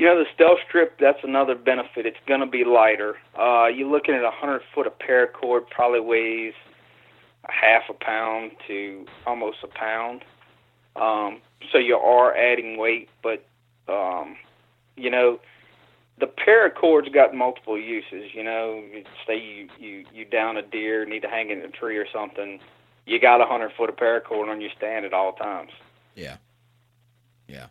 You 0.00 0.06
know, 0.06 0.18
the 0.18 0.30
stealth 0.34 0.60
strip, 0.66 0.98
that's 0.98 1.18
another 1.22 1.54
benefit. 1.54 2.06
It's 2.06 2.16
going 2.26 2.40
to 2.40 2.46
be 2.46 2.64
lighter. 2.64 3.18
Uh, 3.38 3.66
you're 3.66 3.86
looking 3.86 4.14
at 4.14 4.22
a 4.22 4.32
100 4.32 4.62
foot 4.74 4.86
of 4.86 4.98
paracord, 4.98 5.68
probably 5.68 6.00
weighs 6.00 6.54
a 7.46 7.52
half 7.52 7.82
a 7.90 7.92
pound 7.92 8.52
to 8.66 9.04
almost 9.26 9.58
a 9.62 9.66
pound. 9.66 10.24
Um, 10.96 11.42
so 11.70 11.76
you 11.76 11.96
are 11.96 12.34
adding 12.34 12.78
weight, 12.78 13.10
but, 13.22 13.44
um, 13.88 14.36
you 14.96 15.10
know, 15.10 15.38
the 16.18 16.28
paracord's 16.28 17.10
got 17.10 17.34
multiple 17.34 17.78
uses. 17.78 18.32
You 18.32 18.42
know, 18.42 18.82
say 19.26 19.38
you, 19.38 19.68
you, 19.78 20.06
you 20.14 20.24
down 20.24 20.56
a 20.56 20.62
deer, 20.62 21.04
need 21.04 21.20
to 21.20 21.28
hang 21.28 21.50
it 21.50 21.58
in 21.58 21.64
a 21.64 21.68
tree 21.68 21.98
or 21.98 22.06
something, 22.10 22.58
you 23.04 23.20
got 23.20 23.42
a 23.42 23.44
100 23.44 23.72
foot 23.76 23.90
of 23.90 23.96
paracord 23.96 24.48
on 24.48 24.62
your 24.62 24.70
stand 24.78 25.04
at 25.04 25.12
all 25.12 25.34
times. 25.34 25.72
Yeah. 26.14 26.38
Yeah. 27.46 27.66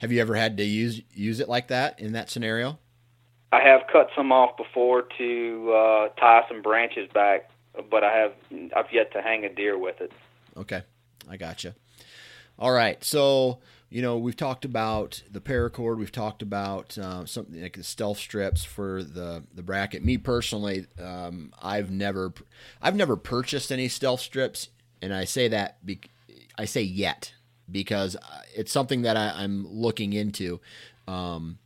Have 0.00 0.10
you 0.10 0.20
ever 0.20 0.34
had 0.34 0.56
to 0.56 0.64
use 0.64 1.02
use 1.12 1.40
it 1.40 1.48
like 1.48 1.68
that 1.68 2.00
in 2.00 2.12
that 2.12 2.30
scenario? 2.30 2.78
I 3.52 3.60
have 3.60 3.82
cut 3.92 4.08
some 4.16 4.32
off 4.32 4.56
before 4.56 5.02
to 5.18 5.72
uh, 5.72 6.08
tie 6.18 6.42
some 6.48 6.62
branches 6.62 7.08
back, 7.12 7.50
but 7.90 8.02
I 8.02 8.16
have 8.16 8.32
I've 8.74 8.92
yet 8.92 9.12
to 9.12 9.20
hang 9.20 9.44
a 9.44 9.52
deer 9.52 9.76
with 9.76 10.00
it. 10.00 10.10
Okay, 10.56 10.82
I 11.28 11.36
gotcha. 11.36 11.74
All 12.58 12.72
right, 12.72 13.02
so 13.04 13.58
you 13.90 14.00
know 14.00 14.16
we've 14.16 14.36
talked 14.36 14.64
about 14.64 15.22
the 15.30 15.40
paracord, 15.40 15.98
we've 15.98 16.12
talked 16.12 16.40
about 16.40 16.96
uh, 16.96 17.26
something 17.26 17.60
like 17.60 17.76
the 17.76 17.84
stealth 17.84 18.18
strips 18.18 18.64
for 18.64 19.02
the 19.02 19.42
the 19.54 19.62
bracket. 19.62 20.02
Me 20.02 20.16
personally, 20.16 20.86
um, 20.98 21.52
I've 21.60 21.90
never 21.90 22.32
I've 22.80 22.96
never 22.96 23.16
purchased 23.16 23.70
any 23.70 23.88
stealth 23.88 24.20
strips, 24.20 24.68
and 25.02 25.12
I 25.12 25.24
say 25.24 25.48
that 25.48 25.84
be, 25.84 26.00
I 26.56 26.64
say 26.64 26.80
yet 26.80 27.34
because 27.70 28.16
it's 28.54 28.72
something 28.72 29.02
that 29.02 29.16
I, 29.16 29.32
I'm 29.36 29.66
looking 29.66 30.12
into. 30.12 30.60
Um, 31.06 31.58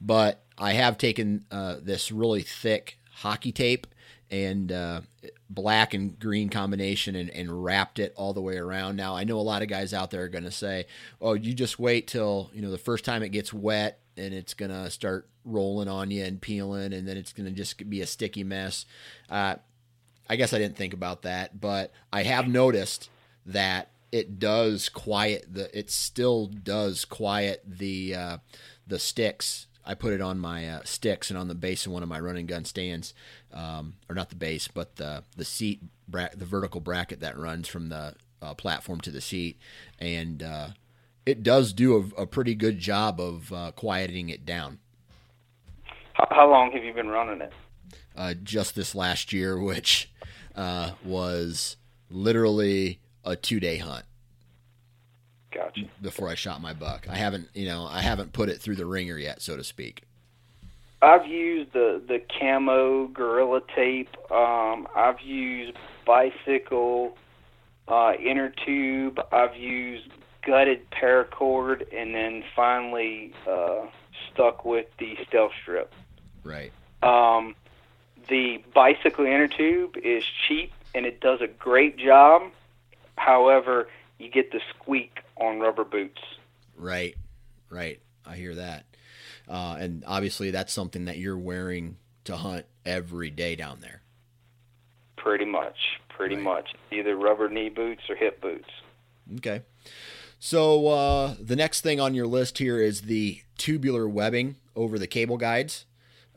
but 0.00 0.42
I 0.58 0.72
have 0.74 0.98
taken 0.98 1.44
uh, 1.50 1.76
this 1.82 2.12
really 2.12 2.42
thick 2.42 2.98
hockey 3.10 3.52
tape 3.52 3.86
and 4.30 4.72
uh, 4.72 5.02
black 5.50 5.92
and 5.92 6.18
green 6.18 6.48
combination 6.48 7.14
and, 7.14 7.28
and 7.30 7.64
wrapped 7.64 7.98
it 7.98 8.14
all 8.16 8.32
the 8.32 8.40
way 8.40 8.56
around. 8.56 8.96
Now 8.96 9.14
I 9.14 9.24
know 9.24 9.38
a 9.38 9.42
lot 9.42 9.62
of 9.62 9.68
guys 9.68 9.92
out 9.92 10.10
there 10.10 10.22
are 10.22 10.28
going 10.28 10.44
to 10.44 10.50
say, 10.50 10.86
"Oh, 11.20 11.34
you 11.34 11.52
just 11.52 11.78
wait 11.78 12.06
till 12.06 12.50
you 12.54 12.62
know 12.62 12.70
the 12.70 12.78
first 12.78 13.04
time 13.04 13.22
it 13.22 13.28
gets 13.28 13.52
wet 13.52 14.00
and 14.16 14.32
it's 14.32 14.54
going 14.54 14.70
to 14.70 14.90
start 14.90 15.28
rolling 15.44 15.88
on 15.88 16.10
you 16.10 16.24
and 16.24 16.40
peeling, 16.40 16.92
and 16.92 17.06
then 17.06 17.16
it's 17.16 17.32
going 17.32 17.46
to 17.46 17.52
just 17.52 17.88
be 17.88 18.00
a 18.00 18.06
sticky 18.06 18.42
mess." 18.42 18.86
Uh, 19.28 19.56
I 20.30 20.36
guess 20.36 20.54
I 20.54 20.58
didn't 20.58 20.76
think 20.76 20.94
about 20.94 21.22
that, 21.22 21.60
but 21.60 21.92
I 22.12 22.22
have 22.22 22.48
noticed 22.48 23.10
that 23.44 23.90
it 24.12 24.38
does 24.38 24.88
quiet 24.88 25.46
the. 25.52 25.76
It 25.76 25.90
still 25.90 26.46
does 26.46 27.04
quiet 27.04 27.62
the 27.66 28.14
uh, 28.14 28.38
the 28.86 28.98
sticks. 28.98 29.66
I 29.84 29.94
put 29.94 30.12
it 30.12 30.20
on 30.20 30.38
my 30.38 30.68
uh, 30.68 30.80
sticks 30.84 31.30
and 31.30 31.38
on 31.38 31.48
the 31.48 31.56
base 31.56 31.86
of 31.86 31.92
one 31.92 32.04
of 32.04 32.08
my 32.08 32.20
running 32.20 32.46
gun 32.46 32.64
stands, 32.64 33.14
um, 33.52 33.94
or 34.08 34.14
not 34.14 34.28
the 34.28 34.36
base, 34.36 34.68
but 34.68 34.96
the 34.96 35.24
the 35.36 35.44
seat, 35.44 35.82
bra- 36.06 36.28
the 36.36 36.44
vertical 36.44 36.80
bracket 36.80 37.20
that 37.20 37.36
runs 37.36 37.66
from 37.66 37.88
the 37.88 38.14
uh, 38.40 38.54
platform 38.54 39.00
to 39.00 39.10
the 39.10 39.20
seat, 39.20 39.58
and 39.98 40.42
uh, 40.42 40.68
it 41.26 41.42
does 41.42 41.72
do 41.72 41.96
a, 41.96 42.22
a 42.22 42.26
pretty 42.26 42.54
good 42.54 42.78
job 42.78 43.20
of 43.20 43.52
uh, 43.52 43.72
quieting 43.72 44.28
it 44.28 44.46
down. 44.46 44.78
How, 46.12 46.28
how 46.30 46.50
long 46.50 46.70
have 46.72 46.84
you 46.84 46.92
been 46.92 47.08
running 47.08 47.40
it? 47.40 47.52
uh, 48.16 48.34
just 48.42 48.74
this 48.74 48.94
last 48.94 49.32
year, 49.32 49.58
which 49.60 50.10
uh, 50.54 50.92
was 51.04 51.76
literally 52.10 53.00
a 53.24 53.36
two 53.36 53.60
day 53.60 53.78
hunt 53.78 54.04
Gotcha. 55.52 55.82
before 56.00 56.28
I 56.28 56.34
shot 56.34 56.60
my 56.60 56.72
buck. 56.72 57.06
I 57.08 57.16
haven't, 57.16 57.48
you 57.54 57.66
know, 57.66 57.86
I 57.86 58.00
haven't 58.00 58.32
put 58.32 58.48
it 58.48 58.60
through 58.60 58.76
the 58.76 58.86
wringer 58.86 59.18
yet, 59.18 59.42
so 59.42 59.56
to 59.56 59.64
speak. 59.64 60.02
I've 61.00 61.26
used 61.26 61.72
the 61.72 62.00
the 62.06 62.20
camo 62.38 63.08
gorilla 63.08 63.60
tape. 63.74 64.14
Um, 64.30 64.86
I've 64.94 65.20
used 65.20 65.76
bicycle 66.06 67.16
uh, 67.88 68.12
inner 68.24 68.52
tube. 68.64 69.20
I've 69.32 69.56
used 69.56 70.08
gutted 70.46 70.88
paracord, 70.90 71.86
and 71.92 72.14
then 72.14 72.44
finally 72.54 73.32
uh, 73.48 73.86
stuck 74.32 74.64
with 74.64 74.86
the 74.98 75.16
stealth 75.26 75.52
strip. 75.60 75.92
Right. 76.44 76.72
Um, 77.02 77.56
the 78.28 78.62
bicycle 78.74 79.26
inner 79.26 79.48
tube 79.48 79.96
is 79.96 80.24
cheap 80.46 80.72
and 80.94 81.06
it 81.06 81.20
does 81.20 81.40
a 81.40 81.46
great 81.46 81.98
job. 81.98 82.42
However, 83.16 83.88
you 84.18 84.30
get 84.30 84.52
the 84.52 84.60
squeak 84.70 85.18
on 85.36 85.60
rubber 85.60 85.84
boots. 85.84 86.20
Right. 86.76 87.16
Right. 87.70 88.00
I 88.26 88.36
hear 88.36 88.54
that. 88.54 88.84
Uh, 89.48 89.76
and 89.78 90.04
obviously, 90.06 90.50
that's 90.50 90.72
something 90.72 91.06
that 91.06 91.18
you're 91.18 91.38
wearing 91.38 91.96
to 92.24 92.36
hunt 92.36 92.66
every 92.84 93.30
day 93.30 93.56
down 93.56 93.80
there. 93.80 94.02
Pretty 95.16 95.44
much, 95.44 95.76
pretty 96.08 96.36
right. 96.36 96.44
much. 96.44 96.68
Either 96.90 97.16
rubber 97.16 97.48
knee 97.48 97.68
boots 97.68 98.02
or 98.08 98.16
hip 98.16 98.40
boots. 98.40 98.68
Okay. 99.36 99.62
So 100.38 100.88
uh, 100.88 101.34
the 101.40 101.56
next 101.56 101.82
thing 101.82 102.00
on 102.00 102.14
your 102.14 102.26
list 102.26 102.58
here 102.58 102.80
is 102.80 103.02
the 103.02 103.42
tubular 103.58 104.08
webbing 104.08 104.56
over 104.74 104.98
the 104.98 105.06
cable 105.06 105.36
guides. 105.36 105.86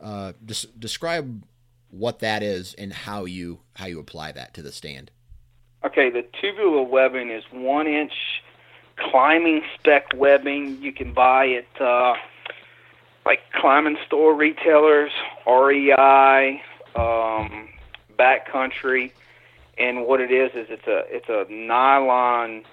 Uh, 0.00 0.32
des- 0.44 0.68
describe 0.78 1.44
what 1.90 2.20
that 2.20 2.42
is 2.42 2.74
and 2.74 2.92
how 2.92 3.24
you 3.24 3.60
how 3.74 3.86
you 3.86 3.98
apply 3.98 4.32
that 4.32 4.54
to 4.54 4.62
the 4.62 4.72
stand. 4.72 5.10
Okay, 5.86 6.10
the 6.10 6.24
tubular 6.40 6.82
webbing 6.82 7.30
is 7.30 7.44
one 7.52 7.86
inch 7.86 8.12
climbing 8.96 9.62
spec 9.78 10.06
webbing. 10.16 10.82
You 10.82 10.92
can 10.92 11.12
buy 11.12 11.46
at 11.46 11.80
uh, 11.80 12.14
like 13.24 13.38
climbing 13.52 13.96
store 14.04 14.34
retailers, 14.34 15.12
REI, 15.46 16.60
um, 16.96 17.68
Backcountry, 18.18 19.12
and 19.78 20.06
what 20.06 20.20
it 20.20 20.32
is 20.32 20.50
is 20.56 20.66
it's 20.70 20.88
a 20.88 21.04
it's 21.06 21.28
a 21.28 21.46
nylon 21.48 22.64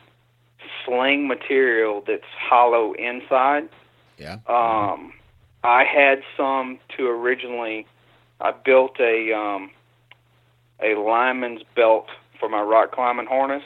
sling 0.84 1.28
material 1.28 2.04
that's 2.08 2.24
hollow 2.36 2.94
inside. 2.94 3.70
Yeah. 4.18 4.40
Um, 4.48 5.14
I 5.64 5.84
had 5.84 6.24
some 6.36 6.80
to 6.98 7.08
originally. 7.10 7.86
I 8.42 8.54
built 8.54 9.00
a 9.00 9.32
um, 9.34 9.70
a 10.82 10.96
lineman's 10.96 11.62
belt 11.76 12.08
for 12.44 12.50
my 12.50 12.62
rock 12.62 12.92
climbing 12.92 13.26
harness. 13.26 13.64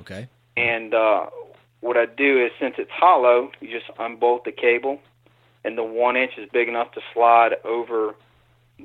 Okay. 0.00 0.26
And 0.56 0.92
uh, 0.92 1.26
what 1.78 1.96
I 1.96 2.06
do 2.06 2.44
is, 2.44 2.50
since 2.58 2.74
it's 2.76 2.90
hollow, 2.90 3.52
you 3.60 3.70
just 3.70 3.88
unbolt 3.96 4.44
the 4.44 4.50
cable, 4.50 4.98
and 5.64 5.78
the 5.78 5.84
one 5.84 6.16
inch 6.16 6.32
is 6.36 6.48
big 6.52 6.68
enough 6.68 6.90
to 6.92 7.00
slide 7.14 7.52
over 7.64 8.16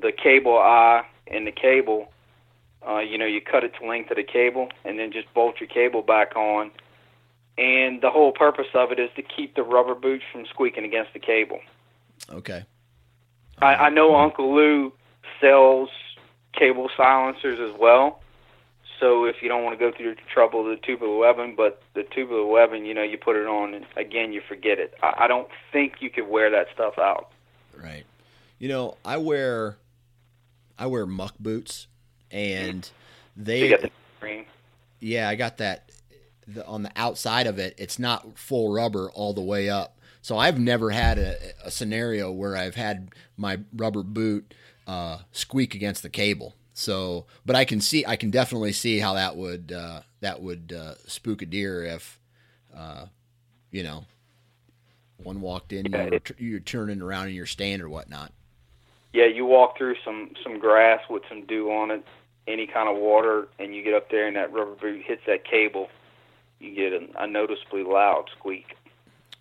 the 0.00 0.12
cable 0.12 0.56
eye 0.56 1.04
in 1.26 1.46
the 1.46 1.50
cable. 1.50 2.12
Uh, 2.86 3.00
you 3.00 3.18
know, 3.18 3.26
you 3.26 3.40
cut 3.40 3.64
it 3.64 3.72
to 3.80 3.88
length 3.88 4.12
of 4.12 4.18
the 4.18 4.22
cable, 4.22 4.68
and 4.84 5.00
then 5.00 5.10
just 5.10 5.32
bolt 5.34 5.56
your 5.58 5.68
cable 5.68 6.02
back 6.02 6.36
on. 6.36 6.70
And 7.58 8.00
the 8.02 8.10
whole 8.10 8.30
purpose 8.30 8.68
of 8.72 8.92
it 8.92 9.00
is 9.00 9.10
to 9.16 9.22
keep 9.22 9.56
the 9.56 9.64
rubber 9.64 9.96
boots 9.96 10.22
from 10.30 10.46
squeaking 10.46 10.84
against 10.84 11.12
the 11.12 11.18
cable. 11.18 11.58
Okay. 12.30 12.64
I, 13.58 13.74
I 13.74 13.90
know 13.90 14.14
Uncle 14.14 14.54
Lou 14.54 14.92
sells 15.40 15.88
cable 16.52 16.88
silencers 16.96 17.58
as 17.58 17.76
well. 17.80 18.20
So 19.00 19.24
if 19.24 19.36
you 19.42 19.48
don't 19.48 19.64
want 19.64 19.78
to 19.78 19.90
go 19.90 19.96
through 19.96 20.14
the 20.14 20.20
trouble 20.32 20.60
of 20.60 20.66
the 20.66 20.86
tubular 20.86 21.16
webbing, 21.16 21.54
but 21.56 21.82
the 21.94 22.04
tubular 22.04 22.46
webbing, 22.46 22.86
you 22.86 22.94
know, 22.94 23.02
you 23.02 23.18
put 23.18 23.36
it 23.36 23.46
on 23.46 23.74
and 23.74 23.86
again 23.96 24.32
you 24.32 24.40
forget 24.48 24.78
it. 24.78 24.94
I, 25.02 25.24
I 25.24 25.28
don't 25.28 25.48
think 25.72 25.94
you 26.00 26.10
could 26.10 26.28
wear 26.28 26.50
that 26.50 26.68
stuff 26.72 26.98
out. 26.98 27.30
Right. 27.76 28.04
You 28.58 28.68
know, 28.68 28.96
I 29.04 29.16
wear 29.16 29.76
I 30.78 30.86
wear 30.86 31.06
muck 31.06 31.34
boots, 31.38 31.86
and 32.30 32.88
they. 33.36 33.70
So 33.70 33.76
the 33.76 34.44
yeah, 35.00 35.28
I 35.28 35.34
got 35.34 35.58
that. 35.58 35.90
The, 36.46 36.66
on 36.66 36.82
the 36.82 36.92
outside 36.94 37.46
of 37.46 37.58
it, 37.58 37.74
it's 37.78 37.98
not 37.98 38.38
full 38.38 38.72
rubber 38.72 39.10
all 39.10 39.32
the 39.32 39.42
way 39.42 39.70
up. 39.70 39.98
So 40.20 40.36
I've 40.38 40.58
never 40.58 40.90
had 40.90 41.18
a, 41.18 41.36
a 41.64 41.70
scenario 41.70 42.30
where 42.30 42.56
I've 42.56 42.74
had 42.74 43.10
my 43.36 43.60
rubber 43.74 44.02
boot 44.02 44.54
uh, 44.86 45.18
squeak 45.32 45.74
against 45.74 46.02
the 46.02 46.10
cable. 46.10 46.54
So, 46.74 47.26
but 47.46 47.56
I 47.56 47.64
can 47.64 47.80
see, 47.80 48.04
I 48.04 48.16
can 48.16 48.30
definitely 48.30 48.72
see 48.72 48.98
how 48.98 49.14
that 49.14 49.36
would 49.36 49.72
uh, 49.72 50.00
that 50.20 50.42
would 50.42 50.74
uh, 50.76 50.94
spook 51.06 51.40
a 51.40 51.46
deer 51.46 51.84
if, 51.84 52.18
uh, 52.76 53.06
you 53.70 53.82
know, 53.82 54.04
one 55.22 55.40
walked 55.40 55.72
in, 55.72 55.86
yeah, 55.86 56.08
you're, 56.10 56.20
you're 56.38 56.60
turning 56.60 57.00
around 57.00 57.28
in 57.28 57.34
your 57.34 57.46
stand 57.46 57.80
or 57.80 57.88
whatnot 57.88 58.32
yeah, 59.14 59.26
you 59.26 59.46
walk 59.46 59.78
through 59.78 59.94
some 60.04 60.32
some 60.42 60.58
grass 60.58 61.00
with 61.08 61.22
some 61.28 61.46
dew 61.46 61.70
on 61.70 61.92
it, 61.92 62.04
any 62.46 62.66
kind 62.66 62.88
of 62.88 63.00
water, 63.00 63.46
and 63.58 63.74
you 63.74 63.82
get 63.82 63.94
up 63.94 64.10
there 64.10 64.26
and 64.26 64.36
that 64.36 64.52
rubber 64.52 64.74
boot 64.74 65.02
hits 65.06 65.22
that 65.26 65.48
cable, 65.48 65.88
you 66.58 66.74
get 66.74 66.92
a, 66.92 67.22
a 67.22 67.26
noticeably 67.26 67.84
loud 67.84 68.24
squeak. 68.36 68.76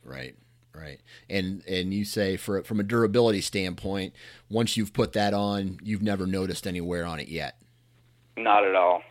Right, 0.06 0.36
right. 0.82 1.00
And 1.30 1.64
and 1.68 1.94
you 1.94 2.06
say 2.06 2.38
for 2.38 2.64
from 2.64 2.80
a 2.80 2.84
durability 2.84 3.42
standpoint, 3.42 4.14
once 4.50 4.76
you've 4.78 4.94
put 4.94 5.14
that 5.14 5.34
on, 5.34 5.80
you've 5.84 6.02
never 6.02 6.26
noticed 6.26 6.66
any 6.66 6.82
wear 6.82 7.06
on 7.06 7.20
it 7.20 7.28
yet. 7.28 7.60
Not 8.36 8.66
at 8.66 8.76
all. 8.76 9.04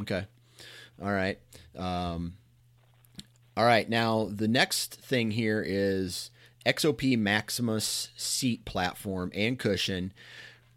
Okay. 0.00 0.26
All 1.02 1.12
right. 1.12 1.38
Um, 1.76 2.34
all 3.56 3.64
right. 3.64 3.88
Now 3.88 4.28
the 4.30 4.48
next 4.48 4.96
thing 4.96 5.30
here 5.30 5.64
is 5.66 6.30
XOP 6.66 7.18
Maximus 7.18 8.10
seat 8.16 8.64
platform 8.64 9.30
and 9.34 9.58
cushion, 9.58 10.12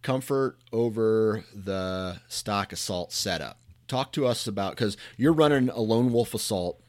comfort 0.02 0.58
over 0.72 1.44
the 1.54 2.22
stock 2.28 2.72
assault 2.72 3.12
setup. 3.12 3.58
Talk 3.88 4.14
to 4.14 4.26
us 4.26 4.48
about 4.48 4.76
because 4.76 4.96
you're 5.18 5.34
running 5.34 5.70
a 5.70 5.82
lone 5.82 6.14
wolf 6.14 6.34
assault, 6.34 6.80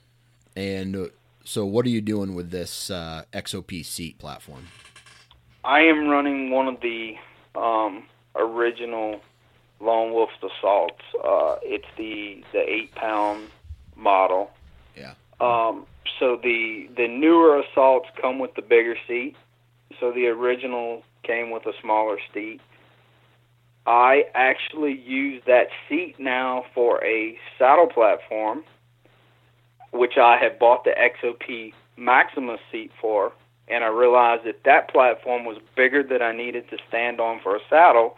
and 0.55 1.11
so 1.45 1.65
what 1.67 1.87
are 1.87 1.91
you 1.91 2.01
doing 2.01 2.35
with 2.35 2.51
this 2.51 2.91
uh, 2.91 3.25
XOP 3.33 3.85
seat 3.85 4.19
platform? 4.19 4.69
I 5.65 5.81
am 5.81 6.09
running 6.09 6.51
one 6.51 6.69
of 6.69 6.81
the 6.81 7.15
um, 7.55 8.05
original 8.35 9.21
lone 9.81 10.13
wolf 10.13 10.31
assaults. 10.39 11.03
Uh, 11.23 11.57
it's 11.63 11.87
the 11.97 12.43
the 12.53 12.61
eight 12.61 12.95
pound 12.95 13.49
model. 13.97 14.51
Yeah. 14.97 15.15
Um, 15.41 15.87
so 16.19 16.39
the 16.43 16.89
the 16.97 17.09
newer 17.09 17.61
assaults 17.61 18.09
come 18.21 18.39
with 18.39 18.55
the 18.55 18.63
bigger 18.63 18.97
seat. 19.07 19.37
So 20.01 20.13
the 20.13 20.27
original 20.27 21.03
came 21.23 21.51
with 21.51 21.67
a 21.67 21.73
smaller 21.81 22.19
seat. 22.33 22.61
I 23.87 24.25
actually 24.35 24.93
use 24.93 25.43
that 25.47 25.69
seat 25.89 26.17
now 26.19 26.65
for 26.75 27.05
a 27.05 27.37
saddle 27.59 27.89
platform, 27.89 28.65
which 29.93 30.17
I 30.17 30.39
have 30.39 30.59
bought 30.59 30.85
the 30.85 30.91
XOP 30.91 31.73
Maximus 31.97 32.61
seat 32.71 32.91
for, 33.01 33.33
and 33.69 33.85
I 33.85 33.89
realized 33.89 34.45
that 34.45 34.65
that 34.65 34.91
platform 34.91 35.45
was 35.45 35.59
bigger 35.77 36.03
than 36.03 36.23
I 36.23 36.33
needed 36.33 36.69
to 36.71 36.79
stand 36.89 37.21
on 37.21 37.41
for 37.43 37.55
a 37.57 37.61
saddle. 37.71 38.17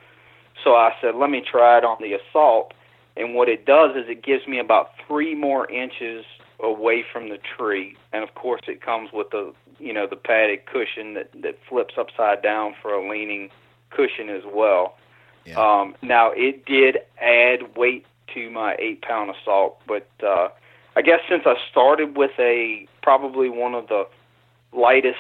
So 0.62 0.74
I 0.74 0.92
said, 1.00 1.14
let 1.16 1.30
me 1.30 1.42
try 1.48 1.78
it 1.78 1.84
on 1.84 1.98
the 2.00 2.14
Assault. 2.14 2.72
And 3.16 3.34
what 3.34 3.48
it 3.48 3.64
does 3.66 3.96
is 3.96 4.04
it 4.08 4.22
gives 4.24 4.46
me 4.46 4.58
about 4.58 4.90
three 5.06 5.34
more 5.34 5.70
inches 5.70 6.24
away 6.60 7.04
from 7.12 7.28
the 7.28 7.38
tree, 7.38 7.96
and 8.12 8.24
of 8.24 8.34
course 8.34 8.62
it 8.66 8.80
comes 8.80 9.10
with 9.12 9.30
the 9.30 9.52
you 9.78 9.92
know 9.92 10.06
the 10.06 10.16
padded 10.16 10.66
cushion 10.66 11.14
that 11.14 11.30
that 11.42 11.58
flips 11.68 11.94
upside 11.98 12.42
down 12.42 12.74
for 12.80 12.92
a 12.92 13.08
leaning 13.08 13.50
cushion 13.90 14.28
as 14.28 14.42
well. 14.46 14.96
Yeah. 15.44 15.58
Um, 15.58 15.94
now 16.02 16.30
it 16.32 16.64
did 16.64 16.98
add 17.20 17.76
weight 17.76 18.06
to 18.34 18.50
my 18.50 18.76
eight 18.78 19.02
pound 19.02 19.30
assault, 19.30 19.80
but 19.87 20.08
uh, 20.26 20.48
I 20.96 21.02
guess 21.02 21.20
since 21.28 21.42
I 21.44 21.54
started 21.70 22.16
with 22.16 22.30
a 22.38 22.87
probably 23.02 23.48
one 23.48 23.74
of 23.74 23.88
the 23.88 24.07
lightest 24.72 25.18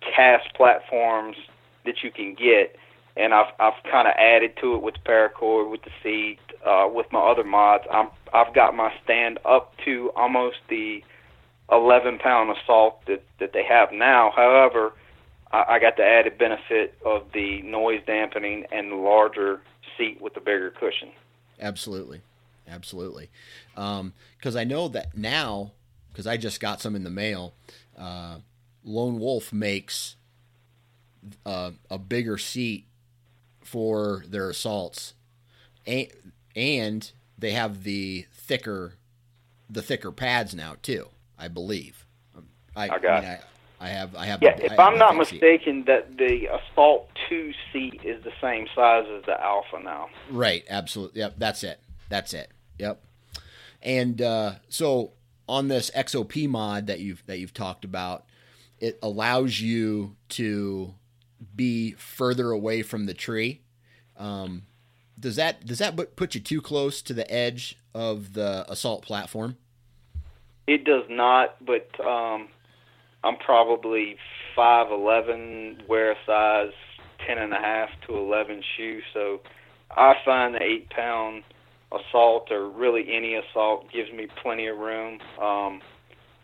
cast 0.00 0.52
platforms 0.54 1.36
that 1.84 2.02
you 2.02 2.10
can 2.10 2.34
get, 2.34 2.76
and 3.16 3.32
I've 3.32 3.52
I've 3.58 3.82
kind 3.90 4.06
of 4.06 4.14
added 4.18 4.52
to 4.60 4.74
it 4.74 4.82
with 4.82 4.94
the 4.94 5.10
paracord, 5.10 5.70
with 5.70 5.82
the 5.82 5.90
seat, 6.02 6.38
uh, 6.66 6.88
with 6.92 7.06
my 7.12 7.20
other 7.20 7.44
mods. 7.44 7.84
I'm 7.90 8.08
I've 8.32 8.54
got 8.54 8.74
my 8.74 8.92
stand 9.02 9.38
up 9.44 9.74
to 9.84 10.10
almost 10.16 10.58
the 10.68 11.02
11 11.72 12.18
pound 12.18 12.54
assault 12.56 13.04
that 13.06 13.22
that 13.38 13.52
they 13.52 13.64
have 13.64 13.92
now. 13.92 14.32
However, 14.34 14.92
I, 15.50 15.64
I 15.68 15.78
got 15.78 15.96
the 15.96 16.04
added 16.04 16.36
benefit 16.38 16.94
of 17.04 17.24
the 17.32 17.62
noise 17.62 18.02
dampening 18.06 18.66
and 18.70 18.92
the 18.92 18.96
larger 18.96 19.60
seat 19.96 20.20
with 20.20 20.34
the 20.34 20.40
bigger 20.40 20.70
cushion. 20.70 21.10
Absolutely, 21.58 22.20
absolutely. 22.68 23.30
Because 24.40 24.56
I 24.56 24.64
know 24.64 24.88
that 24.88 25.14
now, 25.16 25.72
because 26.08 26.26
I 26.26 26.38
just 26.38 26.60
got 26.60 26.80
some 26.80 26.96
in 26.96 27.04
the 27.04 27.10
mail. 27.10 27.52
Uh, 27.96 28.38
Lone 28.82 29.20
Wolf 29.20 29.52
makes 29.52 30.16
uh, 31.44 31.72
a 31.90 31.98
bigger 31.98 32.38
seat 32.38 32.86
for 33.62 34.24
their 34.26 34.48
assaults, 34.48 35.12
and, 35.86 36.08
and 36.56 37.12
they 37.38 37.50
have 37.50 37.84
the 37.84 38.24
thicker 38.32 38.94
the 39.68 39.82
thicker 39.82 40.10
pads 40.10 40.54
now 40.54 40.74
too. 40.82 41.08
I 41.38 41.48
believe. 41.48 42.06
I, 42.74 42.84
I 42.84 42.98
got. 42.98 43.04
I, 43.04 43.20
mean, 43.20 43.30
I, 43.80 43.84
I, 43.84 43.88
have. 43.88 44.16
I 44.16 44.26
have. 44.26 44.42
Yeah, 44.42 44.56
if 44.58 44.78
I'm 44.78 44.98
not 44.98 45.16
mistaken, 45.16 45.80
seat. 45.80 45.86
that 45.86 46.16
the 46.16 46.46
Assault 46.46 47.08
Two 47.28 47.52
seat 47.72 48.00
is 48.02 48.24
the 48.24 48.32
same 48.40 48.66
size 48.74 49.04
as 49.16 49.24
the 49.26 49.40
Alpha 49.40 49.80
now. 49.82 50.08
Right. 50.30 50.64
Absolutely. 50.68 51.20
Yep. 51.20 51.34
That's 51.38 51.62
it. 51.62 51.80
That's 52.08 52.34
it. 52.34 52.50
Yep. 52.78 53.02
And 53.82 54.20
uh, 54.20 54.54
so 54.68 55.12
on 55.48 55.68
this 55.68 55.90
XOP 55.90 56.48
mod 56.48 56.86
that 56.86 57.00
you've 57.00 57.24
that 57.26 57.38
you've 57.38 57.54
talked 57.54 57.84
about, 57.84 58.24
it 58.78 58.98
allows 59.02 59.60
you 59.60 60.16
to 60.30 60.94
be 61.54 61.92
further 61.92 62.50
away 62.50 62.82
from 62.82 63.06
the 63.06 63.14
tree. 63.14 63.62
Um, 64.16 64.62
does 65.18 65.36
that 65.36 65.66
does 65.66 65.78
that 65.78 66.16
put 66.16 66.34
you 66.34 66.40
too 66.40 66.60
close 66.60 67.02
to 67.02 67.14
the 67.14 67.30
edge 67.30 67.78
of 67.94 68.34
the 68.34 68.64
assault 68.70 69.02
platform? 69.02 69.56
It 70.66 70.84
does 70.84 71.04
not, 71.08 71.56
but 71.64 71.88
um, 72.04 72.48
I'm 73.24 73.36
probably 73.36 74.16
five 74.54 74.90
eleven, 74.90 75.82
wear 75.88 76.12
a 76.12 76.16
size 76.26 76.72
ten 77.26 77.38
and 77.38 77.52
a 77.52 77.58
half 77.58 77.88
to 78.06 78.16
eleven 78.16 78.62
shoe, 78.76 79.00
so 79.12 79.40
I 79.90 80.14
find 80.24 80.54
the 80.54 80.62
eight 80.62 80.90
pound 80.90 81.42
assault 81.92 82.50
or 82.50 82.68
really 82.68 83.12
any 83.12 83.34
assault 83.34 83.90
gives 83.92 84.12
me 84.12 84.28
plenty 84.42 84.66
of 84.66 84.78
room. 84.78 85.20
Um, 85.40 85.80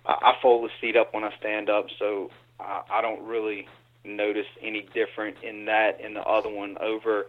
I, 0.04 0.14
I 0.22 0.36
fold 0.42 0.68
the 0.68 0.72
seat 0.80 0.96
up 0.96 1.14
when 1.14 1.24
I 1.24 1.32
stand 1.38 1.70
up, 1.70 1.86
so 1.98 2.30
I, 2.58 2.82
I 2.90 3.02
don't 3.02 3.22
really 3.24 3.68
notice 4.04 4.46
any 4.62 4.82
different 4.94 5.36
in 5.42 5.64
that 5.66 6.00
and 6.02 6.14
the 6.16 6.22
other 6.22 6.48
one 6.48 6.76
over 6.80 7.26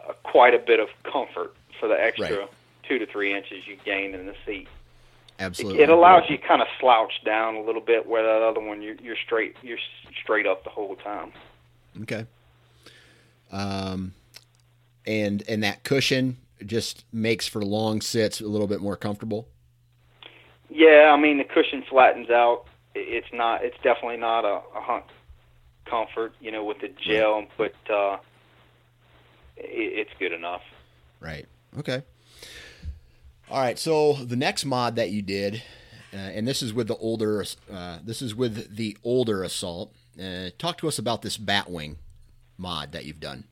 uh, 0.00 0.12
quite 0.22 0.54
a 0.54 0.58
bit 0.58 0.80
of 0.80 0.88
comfort 1.10 1.54
for 1.78 1.88
the 1.88 2.00
extra 2.00 2.38
Right. 2.38 2.48
two 2.88 2.98
to 2.98 3.06
three 3.06 3.34
inches 3.34 3.66
you 3.66 3.76
gain 3.84 4.14
in 4.14 4.26
the 4.26 4.34
seat. 4.46 4.68
Absolutely. 5.40 5.82
It 5.82 5.88
allows 5.88 6.30
you 6.30 6.38
kind 6.38 6.62
of 6.62 6.68
slouch 6.78 7.12
down 7.24 7.56
a 7.56 7.60
little 7.60 7.80
bit, 7.80 8.06
where 8.06 8.22
that 8.22 8.42
other 8.42 8.60
one 8.60 8.82
you're, 8.82 8.94
you're 8.94 9.16
straight 9.16 9.56
you're 9.62 9.78
straight 10.22 10.46
up 10.46 10.62
the 10.62 10.70
whole 10.70 10.94
time. 10.94 11.32
Okay. 12.02 12.24
Um, 13.50 14.12
and 15.06 15.42
and 15.48 15.64
that 15.64 15.82
cushion 15.82 16.36
just 16.64 17.04
makes 17.12 17.46
for 17.46 17.62
long 17.62 18.00
sits 18.00 18.40
a 18.40 18.46
little 18.46 18.66
bit 18.66 18.80
more 18.80 18.96
comfortable. 18.96 19.48
Yeah, 20.70 21.12
I 21.14 21.20
mean 21.20 21.38
the 21.38 21.44
cushion 21.44 21.84
flattens 21.88 22.30
out. 22.30 22.64
It's 22.94 23.26
not. 23.32 23.64
It's 23.64 23.76
definitely 23.82 24.16
not 24.16 24.44
a, 24.44 24.60
a 24.76 24.80
hunt 24.80 25.04
comfort, 25.84 26.34
you 26.40 26.50
know, 26.50 26.64
with 26.64 26.80
the 26.80 26.88
gel, 26.88 27.44
but 27.58 27.74
uh, 27.90 28.18
it, 29.56 30.06
it's 30.06 30.10
good 30.18 30.32
enough. 30.32 30.62
Right. 31.20 31.46
Okay. 31.78 32.02
All 33.50 33.60
right. 33.60 33.78
So 33.78 34.14
the 34.14 34.36
next 34.36 34.64
mod 34.64 34.96
that 34.96 35.10
you 35.10 35.22
did, 35.22 35.62
uh, 36.12 36.16
and 36.16 36.46
this 36.46 36.62
is 36.62 36.72
with 36.72 36.88
the 36.88 36.96
older, 36.96 37.44
uh, 37.72 37.98
this 38.04 38.22
is 38.22 38.34
with 38.34 38.76
the 38.76 38.96
older 39.04 39.42
assault. 39.42 39.94
Uh, 40.20 40.50
talk 40.58 40.78
to 40.78 40.88
us 40.88 40.98
about 40.98 41.22
this 41.22 41.36
Batwing 41.36 41.96
mod 42.56 42.92
that 42.92 43.04
you've 43.04 43.20
done. 43.20 43.44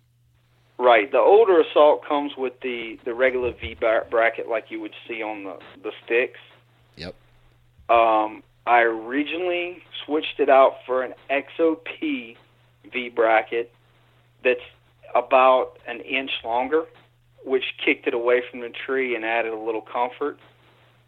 Right. 0.82 1.12
The 1.12 1.18
older 1.18 1.60
assault 1.60 2.04
comes 2.04 2.32
with 2.36 2.54
the 2.60 2.98
the 3.04 3.14
regular 3.14 3.52
V 3.52 3.76
bracket 3.78 4.48
like 4.48 4.64
you 4.68 4.80
would 4.80 4.94
see 5.06 5.22
on 5.22 5.44
the 5.44 5.58
the 5.80 5.92
sticks. 6.04 6.40
Yep. 6.96 7.14
Um, 7.88 8.42
I 8.66 8.80
originally 8.80 9.84
switched 10.04 10.40
it 10.40 10.48
out 10.48 10.78
for 10.84 11.04
an 11.04 11.14
XOP 11.30 12.36
V 12.92 13.08
bracket 13.10 13.72
that's 14.42 14.58
about 15.14 15.78
an 15.86 16.00
inch 16.00 16.32
longer, 16.44 16.86
which 17.44 17.64
kicked 17.84 18.08
it 18.08 18.14
away 18.14 18.42
from 18.50 18.58
the 18.58 18.70
tree 18.84 19.14
and 19.14 19.24
added 19.24 19.52
a 19.52 19.58
little 19.58 19.82
comfort. 19.82 20.40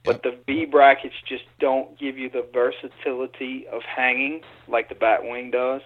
But 0.04 0.22
the 0.22 0.38
V 0.46 0.66
brackets 0.66 1.16
just 1.26 1.44
don't 1.58 1.98
give 1.98 2.16
you 2.16 2.30
the 2.30 2.46
versatility 2.52 3.66
of 3.66 3.82
hanging 3.82 4.42
like 4.68 4.88
the 4.88 4.94
Batwing 4.94 5.50
does. 5.50 5.82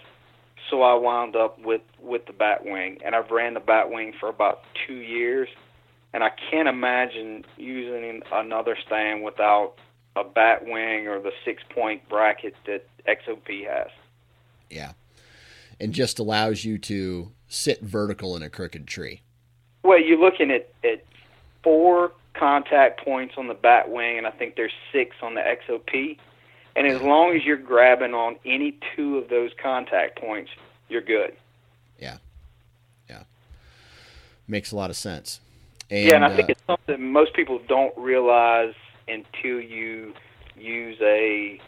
So 0.70 0.82
I 0.82 0.94
wound 0.94 1.36
up 1.36 1.58
with 1.58 1.82
with 2.00 2.26
the 2.26 2.32
Batwing, 2.32 3.00
and 3.04 3.14
I've 3.14 3.30
ran 3.30 3.54
the 3.54 3.60
Batwing 3.60 4.12
for 4.18 4.28
about 4.28 4.62
two 4.86 4.96
years, 4.96 5.48
and 6.12 6.22
I 6.22 6.30
can't 6.50 6.68
imagine 6.68 7.44
using 7.56 8.22
another 8.32 8.76
stand 8.86 9.22
without 9.24 9.74
a 10.16 10.24
Batwing 10.24 11.06
or 11.06 11.20
the 11.20 11.32
six 11.44 11.62
point 11.74 12.08
bracket 12.08 12.54
that 12.66 12.86
XOP 13.06 13.66
has. 13.66 13.88
Yeah. 14.70 14.92
And 15.80 15.92
just 15.92 16.18
allows 16.18 16.64
you 16.64 16.78
to 16.78 17.32
sit 17.46 17.80
vertical 17.80 18.36
in 18.36 18.42
a 18.42 18.50
crooked 18.50 18.86
tree. 18.86 19.22
Well, 19.82 20.00
you're 20.00 20.18
looking 20.18 20.50
at 20.50 20.72
at 20.84 21.04
four 21.62 22.12
contact 22.34 23.04
points 23.04 23.34
on 23.36 23.48
the 23.48 23.54
Batwing, 23.54 24.18
and 24.18 24.26
I 24.26 24.30
think 24.30 24.56
there's 24.56 24.72
six 24.92 25.16
on 25.22 25.34
the 25.34 25.40
XOP. 25.40 26.18
And 26.78 26.86
as 26.86 27.02
long 27.02 27.34
as 27.34 27.44
you're 27.44 27.56
grabbing 27.56 28.14
on 28.14 28.36
any 28.44 28.78
two 28.94 29.18
of 29.18 29.28
those 29.28 29.50
contact 29.60 30.20
points, 30.20 30.52
you're 30.88 31.02
good. 31.02 31.34
Yeah. 31.98 32.18
Yeah. 33.10 33.24
Makes 34.46 34.70
a 34.70 34.76
lot 34.76 34.88
of 34.88 34.94
sense. 34.94 35.40
And, 35.90 36.06
yeah, 36.06 36.14
and 36.14 36.24
I 36.24 36.36
think 36.36 36.50
uh, 36.50 36.52
it's 36.52 36.62
something 36.68 37.10
most 37.10 37.34
people 37.34 37.60
don't 37.66 37.92
realize 37.98 38.74
until 39.08 39.60
you 39.60 40.14
use 40.56 40.98
a 41.00 41.60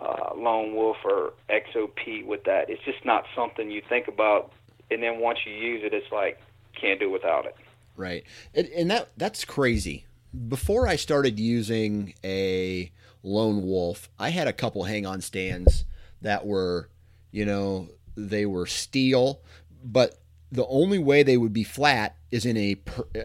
uh, 0.00 0.34
lone 0.34 0.74
wolf 0.74 0.96
or 1.04 1.34
XOP 1.50 2.24
with 2.24 2.44
that. 2.44 2.70
It's 2.70 2.82
just 2.82 3.04
not 3.04 3.26
something 3.36 3.70
you 3.70 3.82
think 3.86 4.08
about, 4.08 4.52
and 4.90 5.02
then 5.02 5.20
once 5.20 5.40
you 5.44 5.52
use 5.52 5.82
it, 5.84 5.92
it's 5.92 6.10
like 6.10 6.40
can't 6.80 6.98
do 6.98 7.10
without 7.10 7.44
it. 7.44 7.56
Right. 7.94 8.24
And, 8.54 8.68
and 8.68 8.90
that 8.90 9.10
that's 9.18 9.44
crazy. 9.44 10.06
Before 10.48 10.88
I 10.88 10.96
started 10.96 11.38
using 11.38 12.14
a 12.24 12.90
lone 13.22 13.62
wolf, 13.62 14.08
I 14.18 14.30
had 14.30 14.48
a 14.48 14.52
couple 14.52 14.84
hang 14.84 15.06
on 15.06 15.20
stands 15.20 15.84
that 16.22 16.46
were, 16.46 16.88
you 17.30 17.44
know, 17.44 17.88
they 18.16 18.46
were 18.46 18.66
steel, 18.66 19.40
but 19.84 20.18
the 20.52 20.66
only 20.66 20.98
way 20.98 21.22
they 21.22 21.36
would 21.36 21.52
be 21.52 21.64
flat 21.64 22.16
is 22.30 22.44
in 22.44 22.56
a 22.56 22.76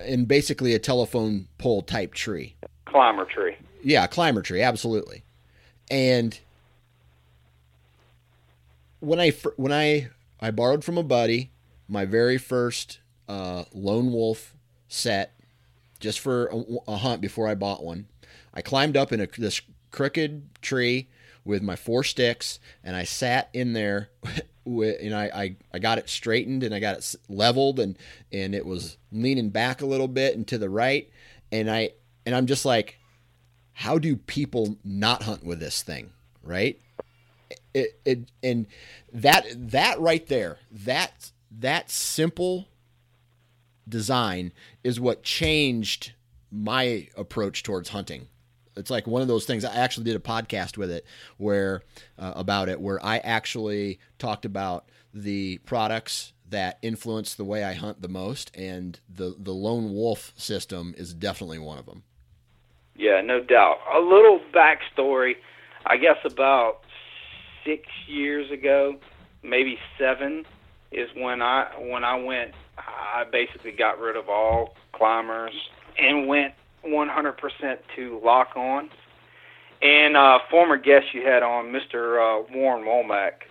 in 0.06 0.26
basically 0.26 0.74
a 0.74 0.80
telephone 0.80 1.48
pole 1.58 1.82
type 1.82 2.14
tree. 2.14 2.56
Climber 2.86 3.26
tree. 3.26 3.58
Yeah, 3.84 4.08
climber 4.08 4.42
tree, 4.42 4.62
absolutely. 4.62 5.24
And 5.90 6.40
when 9.00 9.20
I 9.20 9.32
when 9.58 9.72
I 9.72 10.10
I 10.40 10.52
borrowed 10.52 10.84
from 10.84 10.98
a 10.98 11.04
buddy 11.04 11.52
my 11.88 12.06
very 12.06 12.38
first 12.38 13.00
uh, 13.28 13.64
lone 13.74 14.12
wolf 14.12 14.56
set 14.88 15.34
just 16.00 16.20
for 16.20 16.48
a, 16.48 16.64
a 16.88 16.98
hunt 16.98 17.22
before 17.22 17.48
I 17.48 17.56
bought 17.56 17.84
one. 17.84 18.08
I 18.54 18.62
climbed 18.62 18.96
up 18.98 19.12
in 19.12 19.20
a, 19.20 19.28
this 19.38 19.62
crooked 19.96 20.62
tree 20.62 21.08
with 21.46 21.62
my 21.64 21.78
four 21.78 22.04
sticks, 22.04 22.60
and 22.84 22.96
I 22.96 23.06
sat 23.06 23.50
in 23.54 23.74
there. 23.74 24.10
With, 24.68 25.00
and 25.00 25.14
I, 25.14 25.26
I, 25.26 25.56
I 25.76 25.78
got 25.78 26.00
it 26.00 26.10
straightened 26.10 26.64
and 26.64 26.74
I 26.74 26.80
got 26.80 26.98
it 26.98 27.16
leveled 27.30 27.80
and 27.80 27.96
and 28.32 28.56
it 28.56 28.66
was 28.66 28.98
leaning 29.12 29.52
back 29.52 29.84
a 29.84 29.86
little 29.86 30.08
bit 30.08 30.36
and 30.36 30.48
to 30.48 30.58
the 30.58 30.72
right 30.72 31.08
and 31.52 31.70
I 31.70 31.92
and 32.26 32.34
I'm 32.34 32.48
just 32.48 32.66
like 32.66 32.98
how 33.74 34.00
do 34.00 34.16
people 34.16 34.78
not 34.84 35.22
hunt 35.22 35.44
with 35.44 35.60
this 35.60 35.84
thing 35.84 36.14
right 36.42 36.82
it, 37.76 38.00
it 38.06 38.32
and 38.42 38.66
that 39.14 39.46
that 39.56 40.00
right 40.00 40.26
there 40.26 40.58
that 40.72 41.30
that 41.52 41.92
simple 41.92 42.68
design 43.88 44.52
is 44.84 45.00
what 45.00 45.22
changed 45.22 46.14
my 46.52 47.08
approach 47.16 47.62
towards 47.62 47.90
hunting 47.90 48.30
it's 48.76 48.90
like 48.90 49.08
one 49.08 49.22
of 49.22 49.28
those 49.28 49.46
things 49.46 49.66
i 49.66 49.74
actually 49.76 50.04
did 50.04 50.16
a 50.16 50.20
podcast 50.20 50.78
with 50.78 50.92
it 50.92 51.06
where 51.38 51.82
uh, 52.20 52.34
about 52.36 52.70
it 52.70 52.80
where 52.80 53.04
i 53.06 53.18
actually 53.20 54.00
talked 54.18 54.46
about 54.46 54.90
the 55.14 55.58
products 55.60 56.34
that 56.50 56.78
influence 56.82 57.36
the 57.36 57.46
way 57.46 57.64
i 57.64 57.74
hunt 57.74 58.02
the 58.02 58.08
most 58.10 58.56
and 58.56 59.00
the 59.10 59.36
the 59.40 59.54
lone 59.54 59.94
wolf 59.94 60.34
system 60.36 60.94
is 60.98 61.14
definitely 61.14 61.60
one 61.60 61.78
of 61.78 61.86
them 61.86 62.04
Yeah, 62.96 63.22
no 63.22 63.42
doubt. 63.42 63.80
A 63.94 64.00
little 64.00 64.40
backstory. 64.54 65.36
I 65.86 65.98
guess 65.98 66.18
about 66.24 66.80
six 67.66 67.84
years 68.08 68.50
ago, 68.52 68.96
maybe 69.44 69.78
seven, 70.00 70.46
is 70.92 71.10
when 71.16 71.42
I 71.42 71.72
when 71.78 72.04
I 72.04 72.16
went. 72.16 72.54
I 72.78 73.26
basically 73.32 73.72
got 73.72 74.00
rid 74.00 74.16
of 74.16 74.30
all 74.30 74.76
climbers 74.94 75.54
and 75.98 76.28
went 76.28 76.54
100% 76.88 77.78
to 77.96 78.22
lock 78.24 78.56
on. 78.56 78.90
And 79.82 80.16
uh, 80.16 80.40
former 80.50 80.78
guest 80.78 81.08
you 81.14 81.26
had 81.26 81.44
on, 81.44 81.66
Mr. 81.66 82.18
Uh, 82.18 82.44
Warren 82.54 82.86
Womack, 82.86 83.44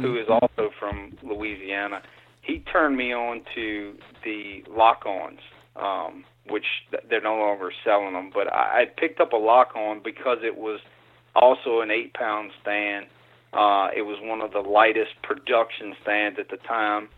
who 0.00 0.16
is 0.16 0.26
also 0.28 0.70
from 0.78 1.16
Louisiana, 1.22 2.02
he 2.42 2.60
turned 2.60 2.96
me 2.96 3.12
on 3.12 3.42
to 3.54 3.94
the 4.22 4.62
lock-ons, 4.70 5.40
um, 5.76 6.24
which 6.48 6.66
they're 7.08 7.22
no 7.22 7.36
longer 7.36 7.72
selling 7.82 8.12
them. 8.12 8.30
But 8.32 8.52
I, 8.52 8.82
I 8.82 8.84
picked 8.84 9.20
up 9.20 9.32
a 9.32 9.36
lock-on 9.36 10.02
because 10.04 10.38
it 10.42 10.56
was 10.56 10.80
also 11.34 11.80
an 11.80 11.90
eight-pound 11.90 12.52
stand. 12.60 13.06
Uh, 13.52 13.88
it 13.96 14.02
was 14.02 14.18
one 14.20 14.40
of 14.40 14.52
the 14.52 14.60
lightest 14.60 15.12
production 15.22 15.94
stands 16.02 16.38
at 16.38 16.50
the 16.50 16.56
time, 16.58 17.08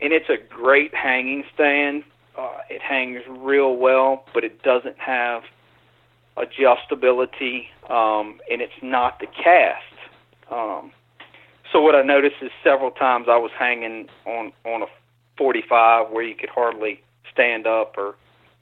and 0.00 0.12
it's 0.12 0.28
a 0.28 0.36
great 0.36 0.94
hanging 0.94 1.44
stand. 1.54 2.04
Uh, 2.36 2.58
it 2.68 2.82
hangs 2.82 3.22
real 3.28 3.76
well, 3.76 4.24
but 4.34 4.44
it 4.44 4.62
doesn't 4.62 4.98
have 4.98 5.42
adjustability, 6.36 7.68
um, 7.88 8.40
and 8.50 8.60
it's 8.60 8.80
not 8.82 9.20
the 9.20 9.26
cast. 9.26 9.82
Um, 10.50 10.92
so 11.72 11.80
what 11.80 11.94
I 11.94 12.02
noticed 12.02 12.36
is 12.42 12.50
several 12.62 12.90
times 12.90 13.26
I 13.28 13.38
was 13.38 13.50
hanging 13.58 14.08
on 14.26 14.52
on 14.64 14.82
a 14.82 14.86
45 15.38 16.10
where 16.10 16.22
you 16.22 16.34
could 16.34 16.48
hardly 16.48 17.02
stand 17.32 17.66
up 17.66 17.94
or 17.96 18.14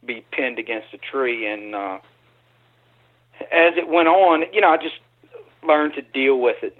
be 0.06 0.24
pinned 0.32 0.58
against 0.58 0.88
a 0.92 0.98
tree, 0.98 1.46
and 1.46 1.74
uh, 1.74 1.98
as 3.40 3.74
it 3.76 3.88
went 3.88 4.08
on, 4.08 4.44
you 4.52 4.60
know, 4.60 4.70
I 4.70 4.76
just 4.76 4.96
learned 5.66 5.94
to 5.94 6.02
deal 6.02 6.38
with 6.38 6.56
it, 6.62 6.76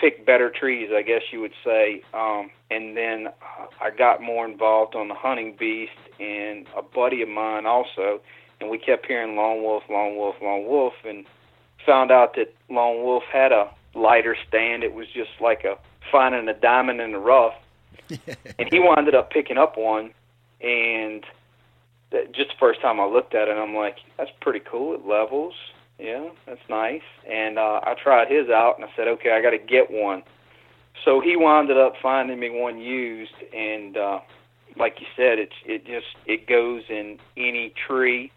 pick 0.00 0.24
better 0.24 0.50
trees, 0.50 0.90
I 0.92 1.02
guess 1.02 1.22
you 1.30 1.40
would 1.40 1.52
say, 1.64 2.02
um, 2.14 2.50
and 2.70 2.96
then 2.96 3.28
uh, 3.28 3.66
I 3.80 3.90
got 3.90 4.22
more 4.22 4.46
involved 4.46 4.94
on 4.94 5.08
the 5.08 5.14
hunting 5.14 5.54
beast, 5.58 5.92
and 6.18 6.66
a 6.76 6.82
buddy 6.82 7.22
of 7.22 7.28
mine 7.28 7.66
also, 7.66 8.20
and 8.60 8.70
we 8.70 8.78
kept 8.78 9.06
hearing 9.06 9.36
lone 9.36 9.62
wolf, 9.62 9.82
lone 9.90 10.16
wolf, 10.16 10.36
lone 10.40 10.66
wolf, 10.66 10.94
and 11.04 11.26
found 11.84 12.10
out 12.10 12.34
that 12.36 12.54
lone 12.68 13.02
wolf 13.02 13.24
had 13.30 13.52
a 13.52 13.70
lighter 13.94 14.36
stand. 14.48 14.84
It 14.84 14.94
was 14.94 15.06
just 15.08 15.30
like 15.40 15.64
a 15.64 15.76
finding 16.10 16.48
a 16.48 16.54
diamond 16.54 17.00
in 17.00 17.12
the 17.12 17.18
rough. 17.18 17.54
and 18.58 18.68
he 18.70 18.80
wound 18.80 19.12
up 19.14 19.30
picking 19.30 19.58
up 19.58 19.76
one, 19.76 20.10
and 20.60 21.24
that 22.10 22.32
just 22.32 22.50
the 22.50 22.56
first 22.58 22.80
time 22.80 23.00
I 23.00 23.04
looked 23.04 23.34
at 23.34 23.48
it, 23.48 23.56
I'm 23.56 23.74
like, 23.74 23.96
that's 24.16 24.30
pretty 24.40 24.60
cool. 24.60 24.94
It 24.94 25.06
levels. 25.06 25.54
Yeah, 26.00 26.30
that's 26.46 26.60
nice. 26.70 27.02
And 27.30 27.58
uh, 27.58 27.80
I 27.82 27.94
tried 28.02 28.30
his 28.30 28.48
out, 28.48 28.76
and 28.76 28.84
I 28.84 28.88
said, 28.96 29.06
okay, 29.06 29.32
I 29.32 29.42
got 29.42 29.50
to 29.50 29.58
get 29.58 29.90
one. 29.90 30.22
So 31.04 31.20
he 31.20 31.36
wound 31.36 31.70
up 31.70 31.94
finding 32.02 32.40
me 32.40 32.50
one 32.50 32.78
used, 32.78 33.34
and 33.54 33.96
uh, 33.96 34.20
like 34.76 35.00
you 35.00 35.06
said, 35.16 35.38
it's 35.38 35.54
it 35.64 35.86
just 35.86 36.06
it 36.26 36.46
goes 36.46 36.82
in 36.88 37.18
any 37.36 37.72
tree. 37.86 38.32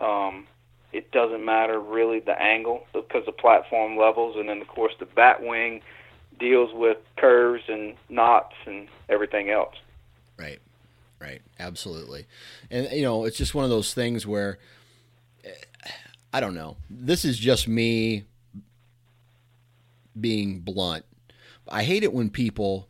Um, 0.00 0.46
it 0.92 1.10
doesn't 1.12 1.44
matter 1.44 1.80
really 1.80 2.20
the 2.20 2.40
angle 2.40 2.86
because 2.92 3.24
the 3.26 3.32
platform 3.32 3.96
levels, 3.96 4.36
and 4.36 4.48
then 4.48 4.60
of 4.60 4.68
course 4.68 4.92
the 4.98 5.06
bat 5.06 5.42
wing 5.42 5.80
deals 6.38 6.70
with 6.74 6.98
curves 7.16 7.62
and 7.68 7.94
knots 8.08 8.54
and 8.66 8.88
everything 9.08 9.50
else. 9.50 9.74
Right, 10.38 10.60
right, 11.20 11.42
absolutely. 11.58 12.26
And 12.70 12.90
you 12.92 13.02
know, 13.02 13.24
it's 13.24 13.38
just 13.38 13.54
one 13.54 13.64
of 13.64 13.70
those 13.70 13.94
things 13.94 14.26
where 14.26 14.58
I 16.34 16.40
don't 16.40 16.54
know. 16.54 16.78
This 16.90 17.24
is 17.24 17.38
just 17.38 17.68
me 17.68 18.24
being 20.20 20.62
blunt. 20.62 21.04
I 21.68 21.84
hate 21.84 22.02
it 22.02 22.12
when 22.12 22.28
people 22.28 22.88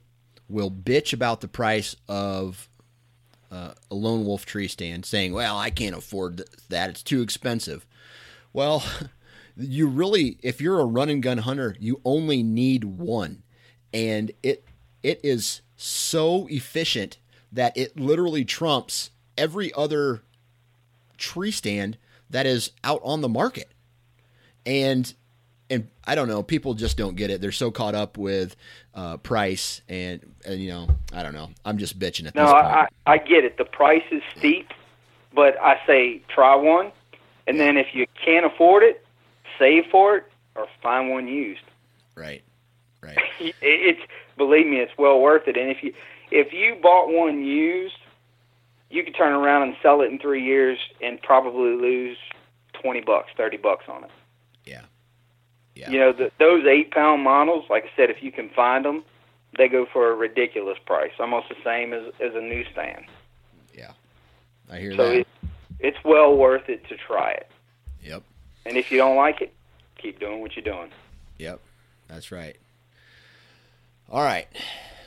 will 0.48 0.70
bitch 0.70 1.12
about 1.12 1.42
the 1.42 1.48
price 1.48 1.94
of 2.08 2.70
uh, 3.52 3.74
a 3.90 3.94
lone 3.94 4.24
wolf 4.24 4.46
tree 4.46 4.66
stand, 4.66 5.04
saying, 5.04 5.34
"Well, 5.34 5.58
I 5.58 5.68
can't 5.68 5.94
afford 5.94 6.42
that; 6.70 6.88
it's 6.88 7.02
too 7.02 7.20
expensive." 7.20 7.84
Well, 8.54 8.82
you 9.58 9.88
really, 9.88 10.38
if 10.42 10.62
you're 10.62 10.80
a 10.80 10.86
run 10.86 11.10
and 11.10 11.22
gun 11.22 11.36
hunter, 11.36 11.76
you 11.78 12.00
only 12.02 12.42
need 12.42 12.84
one, 12.84 13.42
and 13.92 14.32
it 14.42 14.64
it 15.02 15.20
is 15.22 15.60
so 15.76 16.46
efficient 16.46 17.18
that 17.52 17.76
it 17.76 18.00
literally 18.00 18.46
trumps 18.46 19.10
every 19.36 19.70
other 19.74 20.22
tree 21.18 21.50
stand 21.50 21.98
that 22.34 22.46
is 22.46 22.72
out 22.82 23.00
on 23.04 23.20
the 23.20 23.28
market. 23.28 23.68
And 24.66 25.12
and 25.70 25.88
I 26.04 26.16
don't 26.16 26.26
know, 26.26 26.42
people 26.42 26.74
just 26.74 26.96
don't 26.96 27.14
get 27.14 27.30
it. 27.30 27.40
They're 27.40 27.52
so 27.52 27.70
caught 27.70 27.94
up 27.94 28.18
with 28.18 28.56
uh, 28.92 29.18
price 29.18 29.82
and 29.88 30.20
and 30.44 30.60
you 30.60 30.70
know, 30.70 30.88
I 31.12 31.22
don't 31.22 31.32
know. 31.32 31.50
I'm 31.64 31.78
just 31.78 31.96
bitching 31.96 32.26
at 32.26 32.34
no, 32.34 32.46
this 32.46 32.52
point. 32.52 32.64
No, 32.64 32.70
I, 32.70 32.88
I 33.06 33.18
get 33.18 33.44
it. 33.44 33.56
The 33.56 33.64
price 33.64 34.02
is 34.10 34.20
steep, 34.36 34.68
but 35.32 35.56
I 35.60 35.78
say 35.86 36.22
try 36.28 36.56
one, 36.56 36.90
and 37.46 37.60
then 37.60 37.76
if 37.76 37.94
you 37.94 38.06
can't 38.22 38.44
afford 38.44 38.82
it, 38.82 39.06
save 39.56 39.84
for 39.92 40.16
it 40.16 40.24
or 40.56 40.66
find 40.82 41.10
one 41.10 41.28
used. 41.28 41.62
Right. 42.14 42.42
Right. 43.04 43.18
it's 43.38 44.00
believe 44.38 44.66
me, 44.66 44.78
it's 44.78 44.96
well 44.96 45.20
worth 45.20 45.46
it. 45.46 45.58
And 45.58 45.70
if 45.70 45.82
you 45.82 45.92
if 46.30 46.54
you 46.54 46.74
bought 46.82 47.12
one 47.12 47.44
used, 47.44 47.98
you 48.90 49.02
could 49.04 49.14
turn 49.16 49.32
around 49.32 49.62
and 49.62 49.76
sell 49.82 50.00
it 50.02 50.10
in 50.10 50.18
three 50.18 50.42
years 50.44 50.78
and 51.02 51.20
probably 51.22 51.74
lose 51.76 52.16
twenty 52.72 53.00
bucks, 53.00 53.30
thirty 53.36 53.56
bucks 53.56 53.84
on 53.88 54.04
it. 54.04 54.10
Yeah. 54.64 54.82
Yeah. 55.74 55.90
You 55.90 55.98
know, 55.98 56.12
the, 56.12 56.30
those 56.38 56.64
eight 56.66 56.90
pound 56.92 57.22
models, 57.22 57.64
like 57.68 57.84
I 57.84 57.90
said, 57.96 58.10
if 58.10 58.22
you 58.22 58.30
can 58.30 58.48
find 58.50 58.84
them, 58.84 59.02
they 59.58 59.68
go 59.68 59.86
for 59.92 60.10
a 60.10 60.14
ridiculous 60.14 60.78
price, 60.86 61.10
almost 61.18 61.48
the 61.48 61.56
same 61.64 61.92
as 61.92 62.12
as 62.20 62.34
a 62.34 62.40
newsstand. 62.40 63.04
Yeah. 63.76 63.92
I 64.70 64.78
hear 64.78 64.92
So 64.96 65.08
that. 65.08 65.14
it, 65.20 65.26
it's 65.80 65.98
well 66.04 66.36
worth 66.36 66.68
it 66.68 66.86
to 66.88 66.96
try 66.96 67.32
it. 67.32 67.50
yep. 68.02 68.22
And 68.66 68.76
if 68.76 68.90
you 68.90 68.96
don't 68.98 69.16
like 69.16 69.40
it, 69.42 69.52
keep 69.98 70.18
doing 70.20 70.40
what 70.40 70.56
you're 70.56 70.64
doing. 70.64 70.90
Yep, 71.38 71.60
that's 72.08 72.30
right. 72.32 72.56
All 74.10 74.22
right, 74.22 74.46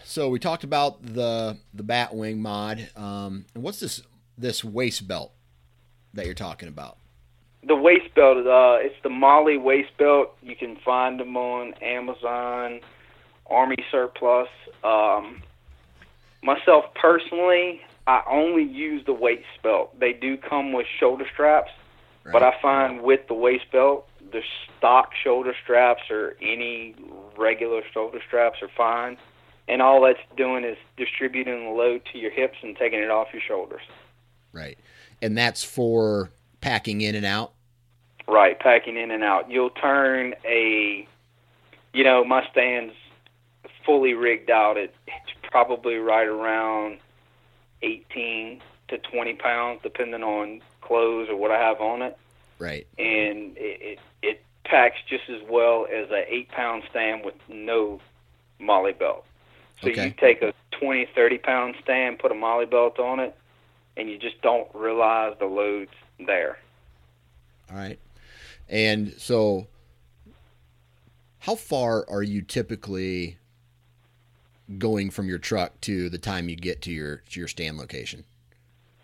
so 0.07 0.29
we 0.29 0.39
talked 0.39 0.63
about 0.63 1.03
the 1.03 1.57
the 1.73 1.83
Batwing 1.83 2.37
mod. 2.37 2.89
Um, 2.95 3.45
and 3.53 3.63
what's 3.63 3.79
this 3.79 4.01
this 4.37 4.63
waist 4.63 5.07
belt 5.07 5.33
that 6.13 6.25
you're 6.25 6.33
talking 6.33 6.69
about? 6.69 6.97
The 7.67 7.75
waist 7.75 8.13
belt, 8.15 8.37
uh, 8.37 8.77
it's 8.79 8.95
the 9.03 9.09
MOLLE 9.09 9.59
waist 9.59 9.89
belt. 9.97 10.37
You 10.41 10.55
can 10.55 10.77
find 10.85 11.19
them 11.19 11.35
on 11.35 11.73
Amazon, 11.81 12.79
Army 13.47 13.75
Surplus. 13.91 14.47
Um, 14.83 15.43
myself 16.41 16.85
personally, 16.95 17.81
I 18.05 18.21
only 18.29 18.63
use 18.63 19.05
the 19.05 19.13
waist 19.13 19.45
belt. 19.63 19.99
They 19.99 20.13
do 20.13 20.37
come 20.37 20.71
with 20.71 20.85
shoulder 20.99 21.25
straps, 21.33 21.71
but 22.31 22.41
I 22.41 22.53
find 22.61 23.01
with 23.01 23.27
the 23.27 23.33
waist 23.33 23.65
belt, 23.71 24.07
the 24.31 24.41
stock 24.77 25.09
shoulder 25.21 25.53
straps 25.63 26.03
or 26.09 26.37
any 26.41 26.95
regular 27.37 27.81
shoulder 27.93 28.19
straps 28.25 28.61
are 28.61 28.69
fine. 28.77 29.17
And 29.67 29.81
all 29.81 30.01
that's 30.01 30.19
doing 30.37 30.63
is 30.63 30.77
distributing 30.95 31.65
the 31.65 31.71
load 31.71 32.01
to 32.13 32.17
your 32.17 32.31
hips 32.31 32.57
and 32.63 32.75
taking 32.77 32.99
it 32.99 33.09
off 33.09 33.27
your 33.33 33.41
shoulders. 33.41 33.81
right, 34.53 34.77
and 35.21 35.37
that's 35.37 35.63
for 35.63 36.29
packing 36.61 37.01
in 37.01 37.15
and 37.15 37.25
out. 37.25 37.53
Right, 38.27 38.59
packing 38.59 38.97
in 38.97 39.11
and 39.11 39.23
out. 39.23 39.49
You'll 39.49 39.69
turn 39.69 40.35
a, 40.45 41.07
you 41.93 42.03
know, 42.03 42.23
my 42.25 42.45
stand's 42.51 42.93
fully 43.85 44.13
rigged 44.13 44.49
out. 44.49 44.77
It, 44.77 44.93
it's 45.07 45.31
probably 45.49 45.95
right 45.95 46.27
around 46.27 46.99
18 47.81 48.61
to 48.89 48.97
20 48.97 49.33
pounds, 49.35 49.79
depending 49.83 50.23
on 50.23 50.61
clothes 50.81 51.29
or 51.29 51.35
what 51.35 51.51
I 51.51 51.59
have 51.59 51.79
on 51.81 52.01
it. 52.01 52.17
Right, 52.59 52.87
And 52.97 53.55
it, 53.57 53.81
it, 53.81 53.99
it 54.23 54.43
packs 54.65 54.97
just 55.07 55.29
as 55.29 55.41
well 55.47 55.85
as 55.85 56.09
a 56.09 56.25
eight 56.33 56.49
pound 56.49 56.83
stand 56.89 57.23
with 57.23 57.35
no 57.47 58.01
MOLLE 58.59 58.93
belt. 58.93 59.25
So 59.81 59.89
Okay. 59.89 60.05
you 60.07 60.13
take 60.19 60.41
a 60.41 60.53
20, 60.79 61.07
30 61.15 61.37
pound 61.37 61.75
stand, 61.83 62.19
put 62.19 62.31
a 62.31 62.35
MOLLE 62.35 62.65
belt 62.65 62.99
on 62.99 63.19
it, 63.19 63.35
and 63.95 64.09
you 64.09 64.17
just 64.17 64.41
don't 64.41 64.67
realize 64.73 65.35
the 65.39 65.45
load's 65.45 65.91
there. 66.25 66.57
all 67.69 67.77
right. 67.77 67.99
And 68.69 69.13
so, 69.17 69.67
how 71.39 71.55
far 71.55 72.05
are 72.09 72.23
you 72.23 72.41
typically 72.41 73.37
going 74.77 75.09
from 75.09 75.29
your 75.29 75.37
truck 75.37 75.79
to 75.81 76.09
the 76.09 76.17
time 76.17 76.49
you 76.49 76.55
get 76.57 76.81
to 76.81 76.91
your 76.91 77.17
to 77.29 77.39
your 77.39 77.47
stand 77.47 77.77
location? 77.77 78.25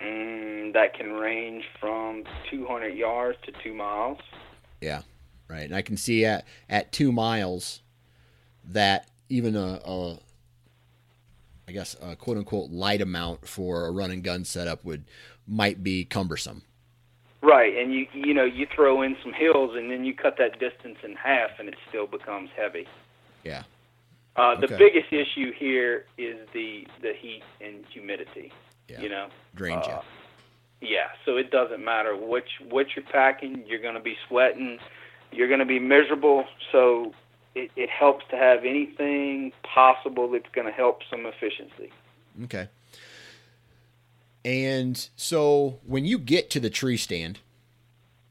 Mm, 0.02 0.74
that 0.74 0.94
can 0.98 1.14
range 1.14 1.64
from 1.80 2.24
200 2.52 2.90
yards 2.90 3.38
to 3.46 3.54
two 3.64 3.74
miles. 3.74 4.18
Yeah, 4.82 5.04
right. 5.48 5.64
And 5.64 5.76
I 5.76 5.82
can 5.82 5.96
see 5.96 6.26
at 6.26 6.46
at 6.70 6.92
two 6.92 7.12
miles 7.14 7.82
that 8.66 9.08
even 9.30 9.56
a, 9.56 9.80
a 9.86 10.18
I 11.68 11.72
guess 11.72 11.96
a 12.02 12.16
quote 12.16 12.38
unquote 12.38 12.72
light 12.72 13.02
amount 13.02 13.48
for 13.48 13.86
a 13.88 13.92
run 13.92 14.12
and 14.12 14.24
gun 14.24 14.44
setup 14.46 14.84
would 14.84 15.06
might 15.48 15.84
be 15.84 16.04
cumbersome. 16.06 16.64
Right, 17.42 17.76
and 17.78 17.94
you 17.94 18.08
you 18.14 18.34
know 18.34 18.46
you 18.46 18.68
throw 18.74 19.02
in 19.02 19.18
some 19.24 19.34
hills 19.34 19.72
and 19.76 19.92
then 19.92 20.06
you 20.06 20.14
cut 20.14 20.38
that 20.38 20.60
distance 20.60 20.98
in 21.04 21.16
half 21.16 21.52
and 21.60 21.68
it 21.68 21.76
still 21.90 22.08
becomes 22.08 22.50
heavy. 22.56 22.88
Yeah. 23.44 23.64
Uh, 24.36 24.56
the 24.60 24.66
Okay. 24.66 24.78
biggest 24.78 25.12
issue 25.14 25.52
here 25.54 26.06
is 26.18 26.38
the 26.54 26.88
the 27.02 27.14
heat 27.14 27.44
and 27.62 27.86
humidity. 27.92 28.52
Yeah. 28.90 29.02
You 29.02 29.10
know, 29.10 29.28
Drains 29.56 29.86
Uh, 29.88 30.02
yeah. 30.82 31.10
So 31.26 31.38
it 31.38 31.52
doesn't 31.52 31.84
matter 31.84 32.16
what 32.16 32.44
you, 32.60 32.68
what 32.70 32.88
you're 32.96 33.06
packing. 33.06 33.64
You're 33.68 33.82
going 33.82 33.94
to 33.96 34.02
be 34.02 34.18
sweating. 34.28 34.80
You're 35.32 35.48
going 35.48 35.60
to 35.60 35.66
be 35.66 35.80
miserable. 35.80 36.46
So 36.72 37.14
it, 37.56 37.72
it 37.76 37.90
helps 37.90 38.26
to 38.30 38.38
have 38.38 38.66
anything 38.66 39.52
possible 39.64 40.30
that's 40.32 40.50
going 40.54 40.68
to 40.68 40.74
help 40.74 41.02
some 41.10 41.26
efficiency. 41.26 41.92
Okay. 42.46 42.68
And 44.46 45.08
so 45.16 45.80
when 45.86 46.06
you 46.06 46.18
get 46.18 46.50
to 46.52 46.60
the 46.60 46.70
tree 46.70 46.98
stand, 46.98 47.40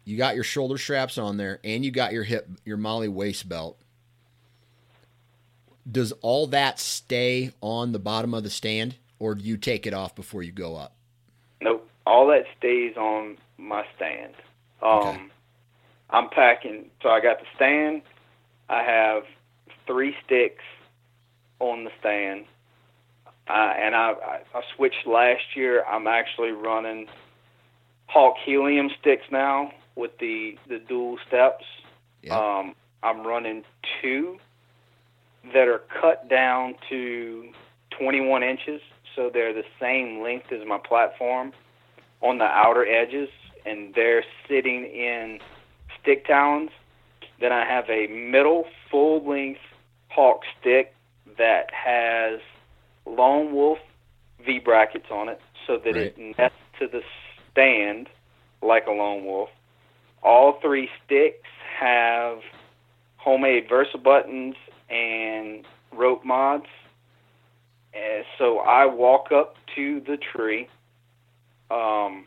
you 0.04 0.16
got 0.16 0.34
your 0.34 0.44
shoulder 0.44 0.76
straps 0.76 1.16
on 1.16 1.36
there 1.36 1.60
and 1.64 1.84
you 1.84 1.90
got 1.90 2.12
your 2.12 2.24
hip 2.24 2.48
your 2.64 2.76
MOLLE 2.76 3.08
waist 3.10 3.48
belt. 3.48 3.78
Does 5.90 6.12
all 6.20 6.46
that 6.48 6.78
stay 6.78 7.52
on 7.60 7.92
the 7.92 7.98
bottom 7.98 8.34
of 8.34 8.42
the 8.42 8.50
stand 8.50 8.96
or 9.18 9.34
do 9.34 9.44
you 9.44 9.56
take 9.56 9.86
it 9.86 9.94
off 9.94 10.14
before 10.14 10.42
you 10.42 10.52
go 10.52 10.76
up? 10.76 10.94
Nope. 11.60 11.88
All 12.06 12.26
that 12.28 12.44
stays 12.58 12.96
on 12.96 13.38
my 13.58 13.84
stand. 13.96 14.34
Um, 14.82 14.98
Okay. 14.98 15.22
I'm 16.10 16.28
packing. 16.28 16.90
So 17.02 17.08
I 17.08 17.20
got 17.20 17.38
the 17.38 17.46
stand. 17.56 18.02
I 18.68 18.82
have 18.82 19.24
three 19.86 20.14
sticks 20.24 20.64
on 21.58 21.84
the 21.84 21.90
stand. 22.00 22.46
Uh, 23.48 23.72
and 23.76 23.94
I, 23.94 24.12
I, 24.12 24.40
I 24.54 24.62
switched 24.76 25.06
last 25.06 25.56
year. 25.56 25.84
I'm 25.84 26.06
actually 26.06 26.52
running 26.52 27.08
Hawk 28.06 28.36
helium 28.44 28.90
sticks 29.00 29.24
now 29.30 29.72
with 29.96 30.16
the, 30.18 30.58
the 30.68 30.78
dual 30.78 31.18
steps. 31.26 31.64
Um, 32.38 32.74
I'm 33.02 33.26
running 33.26 33.64
two 34.00 34.38
that 35.52 35.66
are 35.66 35.82
cut 36.00 36.28
down 36.28 36.76
to 36.88 37.48
21 37.98 38.42
inches, 38.42 38.80
so 39.16 39.30
they're 39.32 39.52
the 39.52 39.64
same 39.80 40.22
length 40.22 40.52
as 40.52 40.66
my 40.66 40.78
platform 40.78 41.52
on 42.20 42.38
the 42.38 42.44
outer 42.44 42.86
edges, 42.86 43.28
and 43.66 43.92
they're 43.94 44.24
sitting 44.48 44.84
in 44.84 45.40
stick 46.00 46.26
talons. 46.26 46.70
Then 47.43 47.53
I 47.53 47.66
have 47.66 47.90
a 47.90 48.07
middle 48.07 48.66
full 48.88 49.28
length 49.28 49.59
hawk 50.11 50.43
stick 50.61 50.95
that 51.38 51.70
has 51.74 52.38
lone 53.05 53.53
wolf 53.53 53.78
V 54.47 54.61
brackets 54.61 55.07
on 55.11 55.28
it, 55.28 55.40
so 55.66 55.76
that 55.84 55.97
it 55.97 56.16
nests 56.16 56.57
to 56.78 56.86
the 56.86 57.03
stand 57.51 58.09
like 58.62 58.86
a 58.86 58.93
lone 58.93 59.24
wolf. 59.24 59.51
All 60.22 60.61
three 60.62 60.88
sticks 61.05 61.49
have 61.80 62.38
homemade 63.16 63.68
Versa 63.68 63.99
buttons 63.99 64.55
and 64.88 65.64
rope 65.93 66.24
mods. 66.24 66.66
And 67.93 68.24
so 68.38 68.59
I 68.61 68.86
walk 68.86 69.32
up 69.32 69.57
to 69.74 70.01
the 70.01 70.16
tree. 70.16 70.68
Um, 71.72 72.24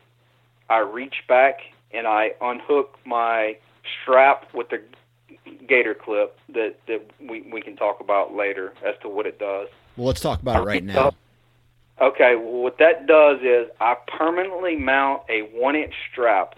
I 0.68 0.80
reach 0.80 1.24
back 1.26 1.60
and 1.90 2.06
I 2.06 2.32
unhook 2.42 2.98
my 3.06 3.56
strap 4.02 4.52
with 4.52 4.68
the 4.68 4.82
gator 5.68 5.94
clip 5.94 6.38
that, 6.54 6.76
that 6.86 7.02
we, 7.20 7.42
we 7.42 7.60
can 7.60 7.76
talk 7.76 8.00
about 8.00 8.34
later 8.34 8.72
as 8.86 8.94
to 9.02 9.08
what 9.08 9.26
it 9.26 9.38
does. 9.38 9.68
Well, 9.96 10.06
let's 10.06 10.20
talk 10.20 10.40
about 10.40 10.62
it 10.62 10.66
right 10.66 10.84
now. 10.84 11.12
Okay, 12.00 12.36
well, 12.36 12.62
what 12.62 12.78
that 12.78 13.06
does 13.06 13.40
is 13.40 13.68
I 13.80 13.96
permanently 14.06 14.76
mount 14.76 15.22
a 15.30 15.42
one 15.58 15.76
inch 15.76 15.94
strap 16.12 16.54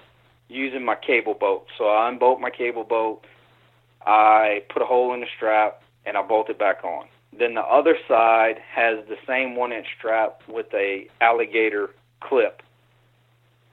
using 0.49 0.85
my 0.85 0.97
cable 0.97 1.35
bolt. 1.35 1.67
So 1.77 1.89
I 1.89 2.09
unbolt 2.09 2.41
my 2.41 2.51
cable 2.51 2.85
bolt, 2.85 3.25
I 4.05 4.63
put 4.73 4.83
a 4.83 4.87
hole 4.87 5.15
in 5.15 5.21
the 5.21 5.27
strap, 5.37 5.83
and 6.07 6.17
I 6.17 6.23
bolt 6.23 6.51
it 6.51 6.59
back 6.59 6.83
on. 6.83 7.07
Then 7.39 7.55
the 7.55 7.61
other 7.61 7.97
side 8.09 8.57
has 8.75 8.99
the 9.09 9.19
same 9.27 9.55
one 9.55 9.73
inch 9.73 9.87
strap 9.99 10.43
with 10.49 10.67
a 10.73 11.09
alligator 11.21 11.91
clip 12.21 12.63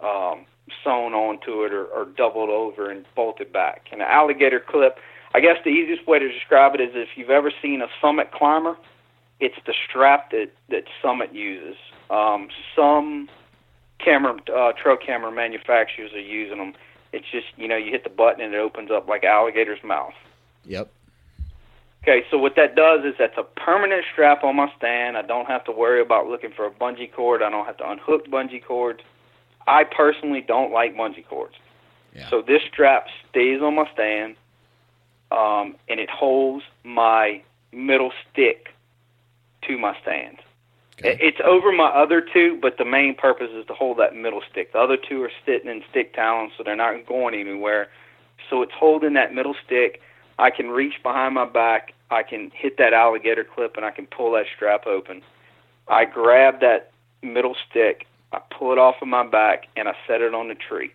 um, 0.03 0.45
sewn 0.84 1.13
onto 1.13 1.63
it 1.63 1.74
or, 1.74 1.86
or 1.86 2.05
doubled 2.05 2.49
over 2.49 2.89
and 2.89 3.05
bolted 3.16 3.51
back. 3.51 3.88
And 3.91 4.01
the 4.01 4.09
alligator 4.09 4.59
clip, 4.59 4.97
I 5.34 5.39
guess 5.39 5.57
the 5.63 5.70
easiest 5.70 6.07
way 6.07 6.20
to 6.20 6.32
describe 6.32 6.76
it 6.76 6.82
is 6.82 6.89
if 6.93 7.09
you've 7.16 7.30
ever 7.30 7.51
seen 7.61 7.82
a 7.82 7.88
summit 8.01 8.32
climber, 8.32 8.78
it's 9.39 9.55
the 9.66 9.74
strap 9.88 10.32
that, 10.32 10.51
that 10.70 10.86
Summit 11.01 11.34
uses. 11.34 11.76
Um, 12.09 12.49
some 12.76 13.30
camera 13.99 14.36
uh, 14.55 14.72
trail 14.74 14.97
camera 14.97 15.32
manufacturers 15.32 16.13
are 16.13 16.20
using 16.20 16.57
them. 16.57 16.74
It's 17.11 17.26
just 17.32 17.47
you 17.57 17.68
know 17.68 17.78
you 17.78 17.91
hit 17.91 18.03
the 18.03 18.09
button 18.09 18.41
and 18.43 18.53
it 18.53 18.57
opens 18.57 18.91
up 18.91 19.07
like 19.07 19.24
an 19.24 19.30
alligator's 19.30 19.84
mouth. 19.84 20.13
Yep. 20.66 20.91
Okay, 22.03 22.24
so 22.30 22.38
what 22.38 22.55
that 22.55 22.76
does 22.76 23.03
is 23.03 23.16
that's 23.18 23.38
a 23.38 23.43
permanent 23.43 24.05
strap 24.11 24.43
on 24.43 24.57
my 24.57 24.72
stand. 24.78 25.18
I 25.18 25.24
don't 25.24 25.47
have 25.47 25.63
to 25.66 25.72
worry 25.72 26.01
about 26.01 26.28
looking 26.28 26.51
for 26.55 26.68
a 26.68 26.72
bungee 26.72 27.11
cord. 27.11 27.41
I 27.41 27.49
don't 27.49 27.66
have 27.66 27.78
to 27.78 27.89
unhook 27.89 28.28
bungee 28.28 28.63
cords. 28.63 28.99
I 29.68 29.84
personally 29.84 30.41
don't 30.41 30.72
like 30.72 30.95
bungee 30.95 31.28
cords. 31.28 31.55
Yeah. 32.13 32.30
So 32.30 32.41
this 32.41 32.61
strap 32.72 33.07
stays 33.30 33.61
on 33.61 33.76
my 33.76 33.89
stand, 33.93 34.36
um, 35.32 35.76
and 35.89 35.99
it 35.99 36.09
holds 36.09 36.63
my 36.84 37.41
middle 37.72 38.11
stick 38.32 38.70
to 39.68 39.78
my 39.78 39.97
stand. 40.01 40.38
Okay. 40.99 41.18
It's 41.20 41.39
over 41.43 41.74
my 41.74 41.89
other 41.89 42.22
two, 42.22 42.57
but 42.61 42.78
the 42.78 42.86
main 42.86 43.16
purpose 43.16 43.49
is 43.53 43.66
to 43.68 43.74
hold 43.74 43.99
that 43.99 44.16
middle 44.16 44.41
stick. 44.49 44.72
The 44.72 44.80
other 44.80 44.95
two 44.97 45.22
are 45.24 45.32
sitting 45.45 45.70
in 45.70 45.84
stick 45.89 46.13
talons, 46.13 46.53
so 46.57 46.63
they're 46.63 46.76
not 46.76 47.05
going 47.05 47.36
anywhere. 47.36 47.89
So 48.49 48.61
it's 48.61 48.72
holding 48.74 49.13
that 49.13 49.34
middle 49.34 49.55
stick. 49.66 50.01
I 50.39 50.51
can 50.51 50.70
reach 50.70 51.01
behind 51.03 51.36
my 51.36 51.45
back. 51.45 51.93
I 52.11 52.24
can 52.24 52.49
hit 52.53 52.78
that 52.78 52.93
alligator 52.93 53.43
clip, 53.43 53.76
and 53.76 53.86
I 53.86 53.91
can 53.91 54.07
pull 54.07 54.32
that 54.34 54.45
strap 54.55 54.88
open. 54.88 55.22
I 55.89 56.05
grab 56.05 56.61
that 56.61 56.91
middle 57.22 57.55
stick. 57.70 58.07
I 58.32 58.40
pull 58.58 58.72
it 58.72 58.78
off 58.78 58.96
of 59.02 59.08
my 59.08 59.26
back, 59.26 59.68
and 59.76 59.88
I 59.88 59.94
set 60.08 60.22
it 60.22 60.34
on 60.34 60.48
the 60.48 60.56
tree. 60.56 60.92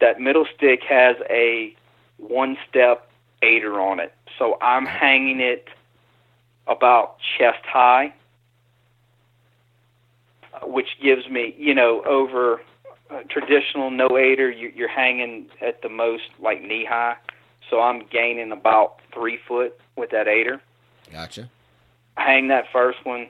That 0.00 0.20
middle 0.20 0.46
stick 0.56 0.80
has 0.88 1.16
a 1.28 1.74
one-step 2.18 3.10
aider 3.42 3.80
on 3.80 4.00
it, 4.00 4.12
so 4.38 4.58
I'm 4.60 4.86
hanging 4.86 5.40
it 5.40 5.68
about 6.66 7.16
chest 7.38 7.64
high 7.64 8.12
which 10.62 10.88
gives 11.02 11.28
me, 11.28 11.54
you 11.58 11.74
know, 11.74 12.02
over 12.04 12.60
uh, 13.10 13.22
traditional 13.28 13.90
no 13.90 14.18
aider, 14.18 14.50
you, 14.50 14.72
you're 14.74 14.88
hanging 14.88 15.46
at 15.60 15.82
the 15.82 15.88
most 15.88 16.24
like 16.40 16.62
knee 16.62 16.86
high. 16.88 17.16
So 17.70 17.80
I'm 17.80 18.06
gaining 18.06 18.52
about 18.52 19.00
three 19.12 19.38
foot 19.46 19.78
with 19.96 20.10
that 20.10 20.26
aider. 20.26 20.60
Gotcha. 21.10 21.50
I 22.16 22.24
hang 22.24 22.48
that 22.48 22.64
first 22.72 23.04
one. 23.04 23.28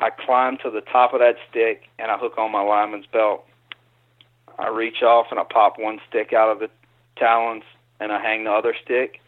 I 0.00 0.10
climb 0.10 0.56
to 0.62 0.70
the 0.70 0.80
top 0.80 1.12
of 1.14 1.20
that 1.20 1.36
stick 1.50 1.88
and 1.98 2.10
I 2.10 2.18
hook 2.18 2.38
on 2.38 2.50
my 2.50 2.62
lineman's 2.62 3.06
belt. 3.06 3.46
I 4.58 4.68
reach 4.68 5.02
off 5.02 5.26
and 5.30 5.38
I 5.38 5.44
pop 5.44 5.78
one 5.78 6.00
stick 6.08 6.32
out 6.32 6.50
of 6.50 6.58
the 6.58 6.70
talons 7.16 7.64
and 8.00 8.12
I 8.12 8.20
hang 8.20 8.44
the 8.44 8.52
other 8.52 8.74
stick. 8.82 9.20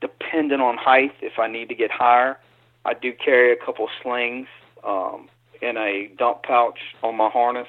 Depending 0.00 0.60
on 0.60 0.76
height, 0.76 1.12
if 1.20 1.38
I 1.38 1.48
need 1.48 1.68
to 1.68 1.74
get 1.74 1.90
higher, 1.90 2.38
I 2.84 2.94
do 2.94 3.12
carry 3.12 3.52
a 3.52 3.56
couple 3.56 3.88
slings. 4.02 4.46
Um, 4.84 5.28
in 5.60 5.76
a 5.76 6.10
dump 6.18 6.42
pouch 6.42 6.78
on 7.02 7.16
my 7.16 7.28
harness. 7.28 7.68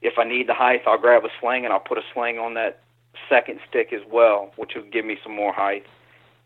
If 0.00 0.18
I 0.18 0.24
need 0.24 0.48
the 0.48 0.54
height, 0.54 0.82
I'll 0.86 0.98
grab 0.98 1.24
a 1.24 1.28
sling 1.40 1.64
and 1.64 1.72
I'll 1.72 1.80
put 1.80 1.98
a 1.98 2.02
sling 2.14 2.38
on 2.38 2.54
that 2.54 2.80
second 3.28 3.60
stick 3.68 3.92
as 3.92 4.02
well, 4.10 4.52
which 4.56 4.72
will 4.74 4.82
give 4.82 5.04
me 5.04 5.18
some 5.22 5.34
more 5.34 5.52
height. 5.52 5.84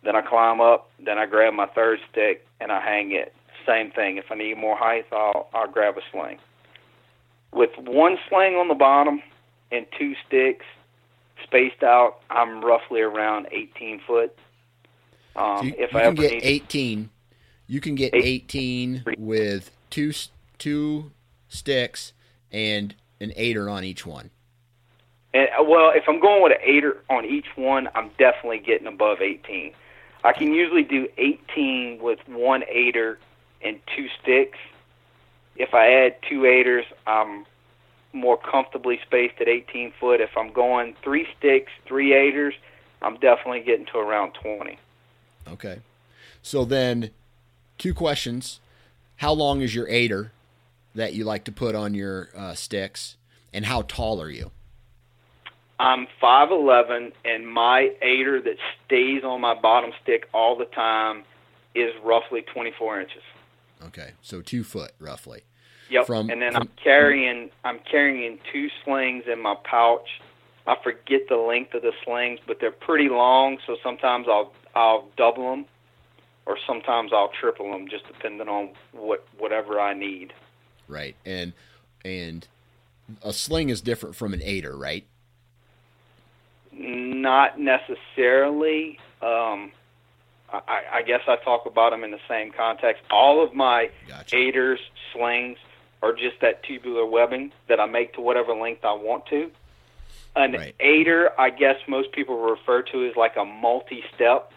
Then 0.02 0.16
I 0.16 0.22
climb 0.22 0.60
up, 0.60 0.90
then 1.04 1.18
I 1.18 1.26
grab 1.26 1.54
my 1.54 1.66
third 1.66 2.00
stick 2.10 2.46
and 2.60 2.72
I 2.72 2.80
hang 2.80 3.12
it. 3.12 3.34
Same 3.66 3.90
thing. 3.90 4.16
If 4.16 4.26
I 4.30 4.34
need 4.34 4.56
more 4.58 4.76
height, 4.76 5.06
I'll 5.12 5.48
I'll 5.54 5.68
grab 5.70 5.96
a 5.96 6.00
sling. 6.10 6.38
With 7.52 7.70
one 7.78 8.18
sling 8.28 8.54
on 8.54 8.68
the 8.68 8.74
bottom 8.74 9.22
and 9.70 9.86
two 9.98 10.14
sticks 10.26 10.64
spaced 11.44 11.82
out, 11.82 12.20
I'm 12.30 12.64
roughly 12.64 13.00
around 13.00 13.48
18 13.50 14.00
foot. 14.06 14.36
Um, 15.36 15.58
So 15.58 15.64
you, 15.64 15.74
if 15.78 15.92
you 15.92 15.98
I 15.98 16.02
can 16.04 16.14
get 16.14 16.32
need, 16.32 16.42
18. 16.44 17.10
You 17.66 17.80
can 17.80 17.94
get 17.94 18.14
Eight- 18.14 18.24
18 18.24 19.04
with 19.18 19.70
two 19.90 20.12
two 20.58 21.12
sticks 21.48 22.12
and 22.50 22.94
an 23.20 23.32
aider 23.36 23.68
on 23.68 23.84
each 23.84 24.06
one. 24.06 24.30
And, 25.34 25.48
uh, 25.58 25.62
well, 25.62 25.90
if 25.94 26.04
I'm 26.08 26.20
going 26.20 26.42
with 26.42 26.52
an 26.52 26.58
aider 26.62 27.02
on 27.08 27.24
each 27.24 27.46
one, 27.56 27.88
I'm 27.94 28.10
definitely 28.18 28.58
getting 28.58 28.86
above 28.86 29.20
18. 29.22 29.72
I 30.24 30.32
can 30.32 30.52
usually 30.52 30.82
do 30.84 31.08
18 31.18 31.98
with 32.00 32.18
one 32.28 32.62
aider 32.68 33.18
and 33.64 33.78
two 33.96 34.08
sticks. 34.22 34.58
If 35.56 35.74
I 35.74 35.92
add 35.92 36.16
two 36.28 36.46
aiders, 36.46 36.84
I'm 37.06 37.46
more 38.12 38.36
comfortably 38.36 39.00
spaced 39.04 39.40
at 39.40 39.48
18 39.48 39.92
foot. 39.98 40.20
If 40.20 40.36
I'm 40.36 40.52
going 40.52 40.96
three 41.02 41.26
sticks, 41.38 41.72
three 41.86 42.14
aiders, 42.14 42.54
I'm 43.00 43.14
definitely 43.14 43.60
getting 43.60 43.86
to 43.86 43.98
around 43.98 44.32
20. 44.34 44.78
Okay. 45.48 45.80
So 46.42 46.64
then, 46.64 47.10
two 47.78 47.94
questions: 47.94 48.60
How 49.16 49.32
long 49.32 49.60
is 49.60 49.74
your 49.74 49.88
aider 49.88 50.32
that 50.94 51.14
you 51.14 51.24
like 51.24 51.44
to 51.44 51.52
put 51.52 51.74
on 51.74 51.94
your 51.94 52.28
uh, 52.36 52.54
sticks, 52.54 53.16
and 53.52 53.66
how 53.66 53.82
tall 53.82 54.20
are 54.20 54.30
you? 54.30 54.50
I'm 55.78 56.06
5'11", 56.22 57.12
and 57.24 57.48
my 57.48 57.90
aider 58.02 58.40
that 58.40 58.56
stays 58.86 59.24
on 59.24 59.40
my 59.40 59.54
bottom 59.54 59.92
stick 60.02 60.28
all 60.32 60.56
the 60.56 60.66
time 60.66 61.24
is 61.74 61.92
roughly 62.04 62.42
24 62.42 63.00
inches. 63.00 63.22
Okay, 63.86 64.12
so 64.22 64.40
two 64.40 64.64
foot 64.64 64.92
roughly. 64.98 65.42
Yep. 65.90 66.06
From- 66.06 66.30
and 66.30 66.40
then 66.40 66.52
from- 66.52 66.62
I'm 66.62 66.70
carrying 66.82 67.50
I'm 67.64 67.78
carrying 67.80 68.38
two 68.52 68.68
slings 68.84 69.24
in 69.26 69.40
my 69.40 69.54
pouch. 69.64 70.20
I 70.66 70.76
forget 70.82 71.28
the 71.28 71.36
length 71.36 71.74
of 71.74 71.82
the 71.82 71.92
slings, 72.04 72.38
but 72.46 72.60
they're 72.60 72.70
pretty 72.70 73.08
long. 73.08 73.58
So 73.66 73.76
sometimes 73.82 74.26
I'll 74.28 74.52
I'll 74.74 75.08
double 75.16 75.50
them, 75.50 75.66
or 76.46 76.56
sometimes 76.66 77.12
I'll 77.12 77.32
triple 77.40 77.70
them, 77.70 77.88
just 77.88 78.06
depending 78.06 78.48
on 78.48 78.70
what 78.92 79.26
whatever 79.38 79.80
I 79.80 79.94
need. 79.94 80.32
Right, 80.88 81.16
and 81.26 81.52
and 82.04 82.46
a 83.22 83.32
sling 83.32 83.68
is 83.68 83.80
different 83.80 84.16
from 84.16 84.32
an 84.32 84.40
aider, 84.42 84.76
right? 84.76 85.04
Not 86.72 87.58
necessarily. 87.60 88.98
Um, 89.20 89.72
I, 90.52 90.82
I 90.98 91.02
guess 91.02 91.20
I 91.26 91.36
talk 91.36 91.66
about 91.66 91.90
them 91.90 92.04
in 92.04 92.10
the 92.10 92.20
same 92.28 92.52
context. 92.52 93.02
All 93.10 93.42
of 93.42 93.54
my 93.54 93.90
Gotcha. 94.06 94.36
aiders, 94.36 94.80
slings, 95.12 95.58
are 96.02 96.12
just 96.12 96.40
that 96.40 96.62
tubular 96.64 97.06
webbing 97.06 97.52
that 97.68 97.80
I 97.80 97.86
make 97.86 98.14
to 98.14 98.20
whatever 98.20 98.54
length 98.54 98.84
I 98.84 98.92
want 98.92 99.26
to. 99.26 99.50
An 100.34 100.52
Right. 100.52 100.74
aider, 100.80 101.30
I 101.38 101.50
guess 101.50 101.76
most 101.86 102.12
people 102.12 102.38
refer 102.38 102.82
to 102.82 103.06
as 103.06 103.16
like 103.16 103.36
a 103.36 103.44
multi-step. 103.44 104.52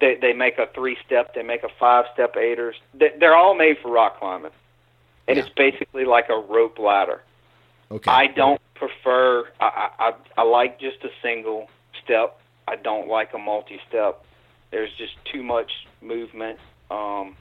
They 0.00 0.16
they 0.20 0.32
make 0.32 0.58
a 0.58 0.66
three-step, 0.74 1.34
they 1.34 1.42
make 1.42 1.62
a 1.62 1.68
five-step 1.78 2.36
aiders. 2.36 2.76
They, 2.94 3.10
they're 3.18 3.36
all 3.36 3.54
made 3.54 3.78
for 3.82 3.90
rock 3.90 4.18
climbing, 4.18 4.50
and 5.28 5.36
Yeah. 5.36 5.44
it's 5.44 5.54
basically 5.54 6.04
like 6.04 6.28
a 6.28 6.36
rope 6.38 6.78
ladder. 6.78 7.22
Okay. 7.90 8.10
I 8.10 8.26
don't 8.28 8.60
prefer. 8.74 9.48
I, 9.60 9.64
I 9.98 10.08
I 10.08 10.12
I 10.38 10.42
like 10.44 10.78
just 10.80 11.04
a 11.04 11.10
single 11.22 11.68
step. 12.02 12.38
I 12.66 12.76
don't 12.76 13.08
like 13.08 13.32
a 13.34 13.38
multi-step. 13.38 14.24
There's 14.72 14.90
just 14.98 15.12
too 15.32 15.44
much 15.44 15.70
movement. 16.00 16.58
Um, 16.90 17.36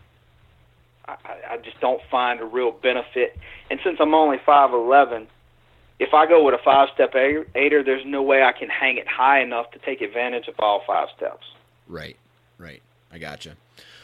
I, 1.07 1.15
I 1.51 1.57
just 1.63 1.79
don't 1.81 2.01
find 2.11 2.39
a 2.39 2.45
real 2.45 2.71
benefit. 2.71 3.35
And 3.71 3.79
since 3.83 3.97
I'm 3.99 4.13
only 4.13 4.37
five 4.45 4.71
eleven, 4.73 5.27
if 5.99 6.13
I 6.13 6.27
go 6.27 6.43
with 6.43 6.53
a 6.53 6.63
five-step 6.63 7.15
a- 7.15 7.45
aider, 7.55 7.83
there's 7.83 8.05
no 8.05 8.21
way 8.21 8.43
I 8.43 8.51
can 8.51 8.69
hang 8.69 8.97
it 8.97 9.07
high 9.07 9.41
enough 9.41 9.71
to 9.71 9.79
take 9.79 10.01
advantage 10.01 10.47
of 10.47 10.55
all 10.59 10.83
five 10.85 11.07
steps. 11.17 11.45
right, 11.87 12.17
right. 12.57 12.81
I 13.11 13.17
gotcha. 13.17 13.55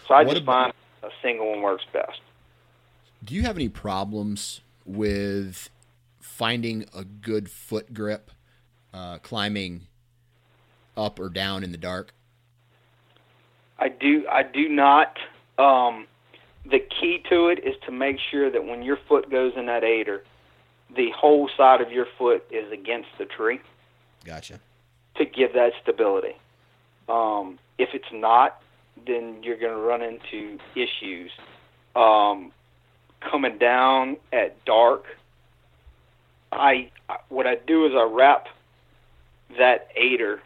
So 0.08 0.14
I 0.14 0.24
What 0.24 0.32
just 0.34 0.44
about- 0.44 0.74
find 1.02 1.12
a 1.12 1.16
single 1.22 1.50
one 1.52 1.62
works 1.62 1.86
best. 1.94 2.20
Do 3.24 3.36
you 3.36 3.44
have 3.44 3.56
any 3.56 3.70
problems 3.70 4.62
with 4.86 5.70
finding 6.20 6.86
a 6.96 7.04
good 7.04 7.50
foot 7.50 7.94
grip 7.94 8.32
uh, 8.94 9.18
climbing 9.20 9.88
up 10.96 11.20
or 11.20 11.30
down 11.30 11.64
in 11.64 11.72
the 11.72 11.78
dark? 11.78 12.14
I 13.80 13.90
do. 13.90 14.26
I 14.32 14.44
do 14.44 14.70
not. 14.70 15.18
Um, 15.58 16.08
the 16.70 16.80
key 16.80 17.24
to 17.30 17.48
it 17.48 17.60
is 17.60 17.76
to 17.86 17.92
make 17.92 18.18
sure 18.32 18.52
that 18.52 18.66
when 18.66 18.84
your 18.84 18.98
foot 19.08 19.32
goes 19.32 19.54
in 19.56 19.68
that 19.68 19.84
aider, 19.84 20.24
the 20.96 21.10
whole 21.16 21.50
side 21.56 21.82
of 21.82 21.92
your 21.92 22.08
foot 22.18 22.46
is 22.52 22.72
against 22.72 23.10
the 23.18 23.26
tree. 23.26 23.60
Gotcha. 24.26 24.60
To 25.18 25.26
give 25.26 25.54
that 25.54 25.72
stability. 25.82 26.36
Um, 27.08 27.60
if 27.78 27.90
it's 27.94 28.12
not, 28.12 28.62
then 29.06 29.42
you're 29.44 29.58
going 29.58 29.74
to 29.74 29.82
run 29.82 30.02
into 30.02 30.60
issues. 30.76 31.32
Um, 31.96 32.52
coming 33.22 33.58
down 33.58 34.18
at 34.32 34.64
dark, 34.66 35.06
I 36.52 36.92
what 37.30 37.48
I 37.48 37.56
do 37.56 37.86
is 37.86 37.94
I 37.96 38.04
wrap 38.04 38.48
that 39.58 39.90
aider. 39.96 40.42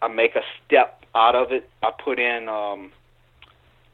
I 0.00 0.08
make 0.08 0.36
a 0.36 0.42
step 0.64 1.04
out 1.16 1.34
of 1.34 1.50
it. 1.50 1.68
I 1.82 1.90
put 1.90 2.18
in 2.18 2.48
um, 2.48 2.92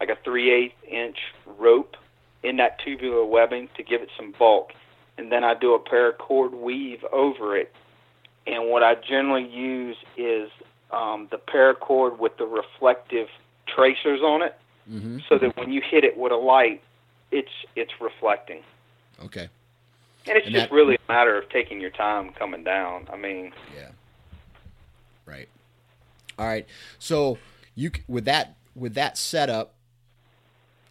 like 0.01 0.11
a 0.11 0.17
three 0.25 0.53
eighth 0.53 0.75
inch 0.87 1.19
rope 1.59 1.97
in 2.43 2.57
that 2.57 2.81
tubular 2.85 3.25
webbing 3.25 3.69
to 3.77 3.83
give 3.85 4.03
it 4.03 4.11
some 4.17 4.35
bulk, 4.37 4.73
and 5.17 5.31
then 5.31 5.45
I 5.45 5.55
do 5.55 5.75
a 5.75 5.79
paracord 5.79 6.53
weave 6.53 7.05
over 7.13 7.57
it. 7.57 7.73
And 8.47 8.69
what 8.69 8.83
I 8.83 8.97
generally 8.97 9.49
use 9.49 9.97
is 10.17 10.51
um, 10.91 11.29
the 11.31 11.39
paracord 11.39 12.19
with 12.19 12.37
the 12.39 12.45
reflective 12.45 13.29
tracers 13.69 14.21
on 14.21 14.43
it, 14.43 14.59
mm-hmm. 14.91 15.19
so 15.29 15.39
that 15.39 15.57
when 15.57 15.71
you 15.71 15.81
hit 15.81 16.03
it 16.03 16.19
with 16.19 16.33
a 16.33 16.37
light, 16.37 16.83
it's 17.31 17.53
it's 17.77 17.93
reflecting. 18.01 18.63
Okay. 19.25 19.49
And 20.27 20.37
it's 20.37 20.47
and 20.47 20.55
just 20.55 20.71
that, 20.71 20.75
really 20.75 20.97
a 20.97 21.13
matter 21.13 21.39
of 21.39 21.49
taking 21.51 21.81
your 21.81 21.91
time 21.91 22.33
coming 22.33 22.65
down. 22.65 23.09
I 23.13 23.17
mean. 23.17 23.53
Yeah. 23.77 23.91
Right. 25.25 25.49
All 26.39 26.47
right. 26.47 26.67
So 26.99 27.39
you 27.75 27.91
with 28.09 28.25
that 28.25 28.57
with 28.75 28.95
that 28.95 29.19
setup, 29.19 29.75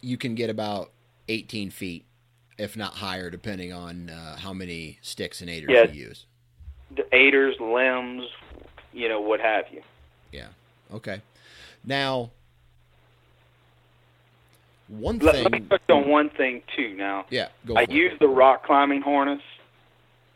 you 0.00 0.16
can 0.16 0.34
get 0.34 0.50
about 0.50 0.90
18 1.28 1.70
feet, 1.70 2.04
if 2.58 2.76
not 2.76 2.94
higher, 2.94 3.30
depending 3.30 3.72
on 3.72 4.10
uh, 4.10 4.36
how 4.36 4.52
many 4.52 4.98
sticks 5.02 5.40
and 5.40 5.50
aiders 5.50 5.70
yeah, 5.70 5.90
you 5.90 6.08
use. 6.08 6.26
The 6.94 7.04
aiders, 7.14 7.56
limbs, 7.60 8.24
you 8.92 9.08
know, 9.08 9.20
what 9.20 9.40
have 9.40 9.64
you. 9.70 9.82
Yeah. 10.30 10.48
Okay. 10.92 11.22
Now, 11.84 12.30
one 14.88 15.18
let, 15.18 15.34
thing. 15.34 15.44
Let 15.44 15.52
me 15.52 15.60
touch 15.60 15.82
on 15.88 16.08
one 16.08 16.30
thing 16.30 16.62
too. 16.76 16.94
Now, 16.94 17.24
yeah, 17.30 17.48
go. 17.66 17.76
I 17.76 17.82
it. 17.82 17.90
use 17.90 18.12
the 18.20 18.28
rock 18.28 18.64
climbing 18.64 19.00
harness, 19.00 19.42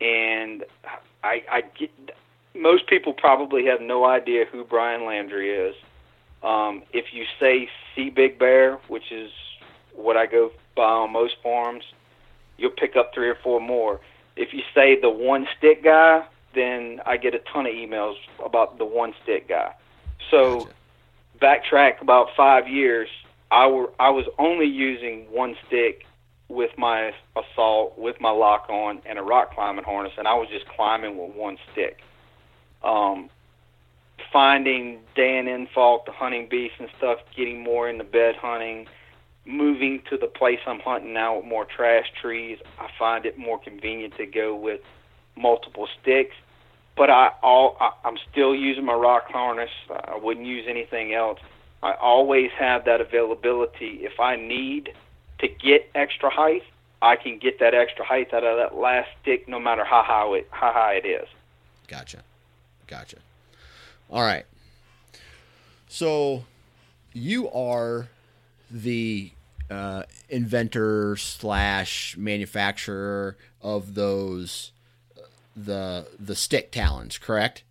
and 0.01 0.65
I, 1.23 1.43
I 1.51 1.63
get. 1.79 1.91
Most 2.57 2.87
people 2.87 3.13
probably 3.13 3.67
have 3.67 3.81
no 3.81 4.05
idea 4.05 4.45
who 4.51 4.65
Brian 4.65 5.05
Landry 5.05 5.51
is. 5.51 5.75
Um, 6.43 6.83
if 6.93 7.07
you 7.13 7.25
say 7.41 7.69
"See 7.95 8.11
Big 8.11 8.39
Bear," 8.39 8.79
which 8.89 9.11
is 9.11 9.31
what 9.95 10.17
I 10.17 10.27
go 10.27 10.53
by 10.75 10.85
on 10.85 11.13
most 11.13 11.37
forums, 11.43 11.85
you'll 12.57 12.71
pick 12.71 12.97
up 12.97 13.13
three 13.15 13.29
or 13.29 13.35
four 13.37 13.61
more. 13.61 14.01
If 14.37 14.53
you 14.53 14.63
say 14.75 15.01
the 15.01 15.11
one 15.11 15.47
stick 15.57 15.83
guy, 15.83 16.25
then 16.55 17.01
I 17.07 17.17
get 17.17 17.35
a 17.35 17.39
ton 17.39 17.67
of 17.67 17.73
emails 17.73 18.17
about 18.45 18.79
the 18.79 18.85
one 18.85 19.15
stick 19.23 19.49
guy. 19.49 19.75
So 20.31 20.69
gotcha. 21.41 21.71
backtrack 21.71 22.03
about 22.03 22.29
five 22.37 22.69
years, 22.69 23.09
I 23.51 23.67
were 23.67 23.91
I 23.99 24.11
was 24.11 24.27
only 24.39 24.67
using 24.67 25.27
one 25.31 25.57
stick 25.67 26.05
with 26.49 26.71
my 26.79 27.13
assault, 27.37 27.99
with 27.99 28.21
my 28.21 28.31
lock 28.31 28.69
on, 28.69 29.03
and 29.05 29.19
a 29.19 29.23
rock 29.23 29.55
climbing 29.55 29.85
harness, 29.85 30.13
and 30.17 30.29
I 30.29 30.35
was 30.35 30.49
just 30.49 30.67
climbing 30.69 31.17
with 31.17 31.35
one 31.35 31.59
stick. 31.73 32.01
Um, 32.83 33.31
finding 34.33 35.01
Dan 35.15 35.47
Infalt, 35.47 36.05
the 36.05 36.13
hunting 36.13 36.49
beast 36.49 36.75
and 36.79 36.89
stuff, 36.99 37.19
getting 37.37 37.63
more 37.63 37.89
into 37.89 38.05
bed 38.05 38.37
hunting, 38.37 38.87
moving 39.45 40.03
to 40.11 40.17
the 40.17 40.27
place 40.27 40.59
I'm 40.67 40.81
hunting 40.81 41.13
now 41.13 41.37
with 41.37 41.47
more 41.47 41.65
trash 41.65 42.07
trees. 42.21 42.59
I 42.79 42.89
find 42.99 43.25
it 43.25 43.39
more 43.39 43.59
convenient 43.59 44.17
to 44.17 44.27
go 44.27 44.55
with 44.55 44.81
multiple 45.37 45.89
sticks. 46.01 46.35
But 46.97 47.11
I 47.11 47.31
all 47.43 47.77
I, 47.79 47.93
I'm 48.05 48.17
still 48.31 48.55
using 48.55 48.85
my 48.85 48.95
rock 48.95 49.31
harness. 49.31 49.71
I 49.91 50.17
wouldn't 50.17 50.47
use 50.47 50.65
anything 50.69 51.15
else. 51.15 51.39
I 51.83 51.93
always 51.93 52.51
have 52.59 52.87
that 52.87 53.01
availability. 53.01 54.01
If 54.03 54.19
I 54.19 54.37
need 54.37 54.93
to 55.41 55.49
get 55.49 55.91
extra 55.95 56.31
height, 56.31 56.63
I 57.03 57.17
can 57.17 57.39
get 57.39 57.61
that 57.61 57.75
extra 57.75 58.05
height 58.05 58.33
out 58.33 58.45
of 58.45 58.57
that 58.57 58.75
last 58.75 59.09
stick, 59.21 59.47
no 59.47 59.61
matter 59.61 59.85
how 59.85 60.03
high 60.03 60.27
it, 60.39 60.49
how 60.51 60.73
high 60.73 60.95
it 60.95 61.07
is. 61.07 61.29
Gotcha, 61.87 62.23
gotcha. 62.87 63.19
All 64.11 64.23
right. 64.23 64.45
So, 65.89 66.45
you 67.13 67.51
are 67.51 68.09
the 68.71 69.31
uh, 69.71 70.03
inventor 70.29 71.17
slash 71.17 72.17
manufacturer 72.17 73.37
of 73.63 73.95
those 73.95 74.73
the 75.57 76.07
the 76.21 76.37
stick 76.37 76.71
talons, 76.71 77.19
correct? 77.19 77.65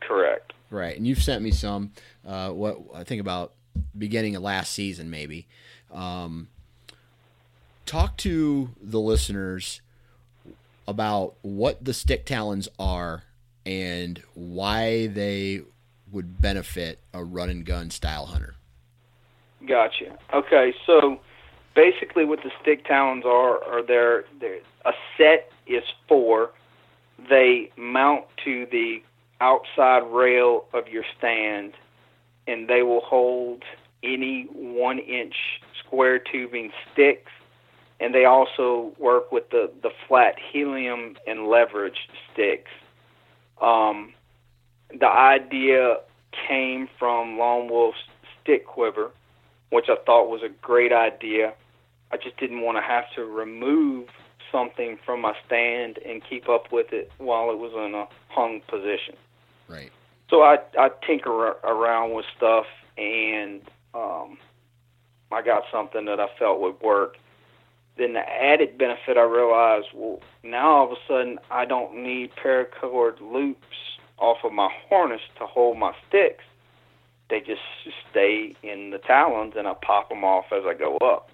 Correct. 0.00 0.52
Right, 0.70 0.96
and 0.96 1.06
you've 1.06 1.22
sent 1.22 1.42
me 1.42 1.50
some. 1.50 1.92
Uh, 2.26 2.50
what 2.50 2.78
I 2.94 3.04
think 3.04 3.20
about 3.20 3.52
beginning 3.96 4.36
of 4.36 4.42
last 4.42 4.72
season, 4.72 5.10
maybe. 5.10 5.46
Um, 5.92 6.48
talk 7.86 8.16
to 8.18 8.70
the 8.80 9.00
listeners 9.00 9.80
about 10.86 11.34
what 11.42 11.84
the 11.84 11.94
stick 11.94 12.24
talons 12.24 12.68
are 12.78 13.24
and 13.68 14.22
why 14.32 15.08
they 15.08 15.60
would 16.10 16.40
benefit 16.40 17.00
a 17.12 17.22
run 17.22 17.50
and 17.50 17.66
gun 17.66 17.90
style 17.90 18.24
hunter. 18.24 18.54
Gotcha. 19.66 20.16
Okay, 20.32 20.72
so 20.86 21.20
basically, 21.74 22.24
what 22.24 22.38
the 22.42 22.50
stick 22.62 22.86
talons 22.86 23.24
are 23.26 23.62
are 23.64 23.82
they're, 23.86 24.24
they're 24.40 24.60
a 24.86 24.92
set 25.18 25.50
is 25.66 25.84
four. 26.08 26.50
They 27.28 27.70
mount 27.76 28.24
to 28.46 28.66
the 28.70 29.02
outside 29.42 30.02
rail 30.10 30.64
of 30.72 30.88
your 30.88 31.04
stand, 31.18 31.74
and 32.46 32.68
they 32.68 32.82
will 32.82 33.02
hold 33.02 33.64
any 34.02 34.46
one 34.50 34.98
inch 34.98 35.34
square 35.84 36.18
tubing 36.18 36.70
sticks. 36.90 37.32
And 38.00 38.14
they 38.14 38.24
also 38.24 38.92
work 38.98 39.30
with 39.30 39.50
the, 39.50 39.70
the 39.82 39.90
flat 40.06 40.36
helium 40.52 41.16
and 41.26 41.48
leverage 41.48 42.08
sticks. 42.32 42.70
Um, 43.60 44.12
the 44.90 45.08
idea 45.08 45.98
came 46.48 46.88
from 46.98 47.38
Lone 47.38 47.68
Wolf's 47.68 47.98
stick 48.42 48.66
quiver, 48.66 49.10
which 49.70 49.86
I 49.88 49.96
thought 50.06 50.28
was 50.28 50.42
a 50.42 50.48
great 50.62 50.92
idea. 50.92 51.52
I 52.10 52.16
just 52.16 52.36
didn't 52.38 52.62
want 52.62 52.78
to 52.78 52.82
have 52.82 53.04
to 53.16 53.24
remove 53.24 54.08
something 54.50 54.98
from 55.04 55.20
my 55.20 55.34
stand 55.46 55.98
and 56.06 56.22
keep 56.28 56.48
up 56.48 56.72
with 56.72 56.92
it 56.92 57.10
while 57.18 57.50
it 57.50 57.58
was 57.58 57.72
in 57.74 57.94
a 57.94 58.06
hung 58.28 58.60
position. 58.68 59.14
Right. 59.68 59.92
So 60.30 60.42
I 60.42 60.58
I 60.78 60.90
tinker 61.06 61.30
around 61.30 62.14
with 62.14 62.24
stuff 62.36 62.66
and 62.96 63.60
um, 63.94 64.38
I 65.30 65.42
got 65.42 65.64
something 65.70 66.04
that 66.06 66.20
I 66.20 66.28
felt 66.38 66.60
would 66.60 66.80
work. 66.80 67.16
Then 67.98 68.12
the 68.12 68.20
added 68.20 68.78
benefit 68.78 69.16
I 69.16 69.22
realized, 69.22 69.88
well, 69.94 70.20
now 70.42 70.70
all 70.70 70.86
of 70.86 70.92
a 70.92 71.00
sudden 71.08 71.38
I 71.50 71.64
don't 71.64 72.02
need 72.02 72.30
paracord 72.42 73.20
loops 73.20 73.98
off 74.18 74.38
of 74.44 74.52
my 74.52 74.70
harness 74.88 75.20
to 75.38 75.46
hold 75.46 75.78
my 75.78 75.92
sticks. 76.08 76.44
They 77.28 77.40
just 77.40 77.60
stay 78.10 78.54
in 78.62 78.90
the 78.90 78.98
talons 78.98 79.54
and 79.56 79.66
I 79.66 79.74
pop 79.82 80.08
them 80.08 80.24
off 80.24 80.46
as 80.52 80.62
I 80.64 80.74
go 80.74 80.96
up. 80.98 81.30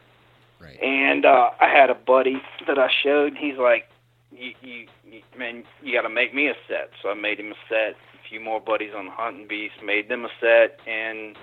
Right. 0.61 0.81
And 0.83 1.25
uh, 1.25 1.51
I 1.61 1.69
had 1.69 1.91
a 1.91 1.95
buddy 1.95 2.43
that 2.67 2.79
I 2.79 2.89
showed. 3.03 3.35
And 3.35 3.39
he's 3.39 3.59
like, 3.59 3.89
you, 4.33 4.53
you, 4.63 4.87
you 5.09 5.21
man, 5.39 5.65
you 5.83 5.95
got 5.95 6.03
to 6.03 6.13
make 6.13 6.35
me 6.35 6.49
a 6.49 6.55
set. 6.69 6.91
So 7.03 7.11
I 7.11 7.15
made 7.15 7.39
him 7.39 7.53
a 7.53 7.55
set. 7.69 7.97
A 8.15 8.29
few 8.29 8.41
more 8.41 8.61
buddies 8.61 8.93
on 8.97 9.07
the 9.07 9.11
hunting 9.11 9.47
beast 9.47 9.75
made 9.85 10.09
them 10.09 10.25
a 10.25 10.29
set, 10.41 10.81
and 10.89 11.37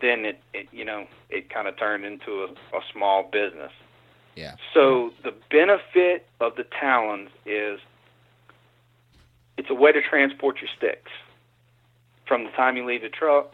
then 0.00 0.24
it, 0.24 0.40
it 0.54 0.66
you 0.72 0.84
know, 0.84 1.06
it 1.28 1.50
kind 1.50 1.68
of 1.68 1.78
turned 1.78 2.04
into 2.04 2.44
a, 2.44 2.76
a 2.76 2.80
small 2.92 3.28
business. 3.30 3.72
Yeah. 4.40 4.54
So 4.72 5.10
the 5.22 5.34
benefit 5.50 6.26
of 6.40 6.56
the 6.56 6.64
talons 6.80 7.28
is 7.44 7.78
it's 9.58 9.68
a 9.68 9.74
way 9.74 9.92
to 9.92 10.00
transport 10.00 10.56
your 10.60 10.70
sticks 10.76 11.10
from 12.26 12.44
the 12.44 12.50
time 12.50 12.76
you 12.76 12.86
leave 12.86 13.02
the 13.02 13.10
truck 13.10 13.52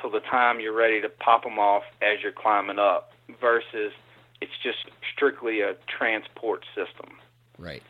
till 0.00 0.10
the 0.10 0.20
time 0.20 0.60
you're 0.60 0.74
ready 0.74 1.00
to 1.02 1.08
pop 1.08 1.42
them 1.42 1.58
off 1.58 1.82
as 2.00 2.22
you're 2.22 2.32
climbing 2.32 2.78
up 2.78 3.12
versus 3.40 3.92
it's 4.40 4.52
just 4.62 4.78
strictly 5.12 5.60
a 5.60 5.74
transport 5.86 6.64
system. 6.74 7.16
Right. 7.58 7.82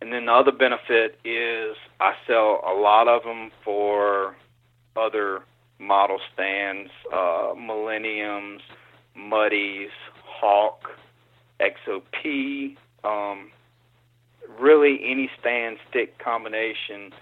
And 0.00 0.12
then 0.12 0.26
the 0.26 0.32
other 0.32 0.52
benefit 0.52 1.18
is 1.24 1.76
I 2.00 2.14
sell 2.26 2.62
a 2.66 2.72
lot 2.72 3.08
of 3.08 3.24
them 3.24 3.50
for 3.64 4.36
other 4.96 5.42
model 5.78 6.18
stands, 6.32 6.90
uh, 7.12 7.52
Millenniums, 7.56 8.62
Muddies, 9.16 9.90
Hawk, 10.24 10.88
XOP, 11.60 12.76
um, 13.04 13.50
really 14.58 15.00
any 15.04 15.30
stand 15.38 15.78
stick 15.88 16.18
combination, 16.18 17.12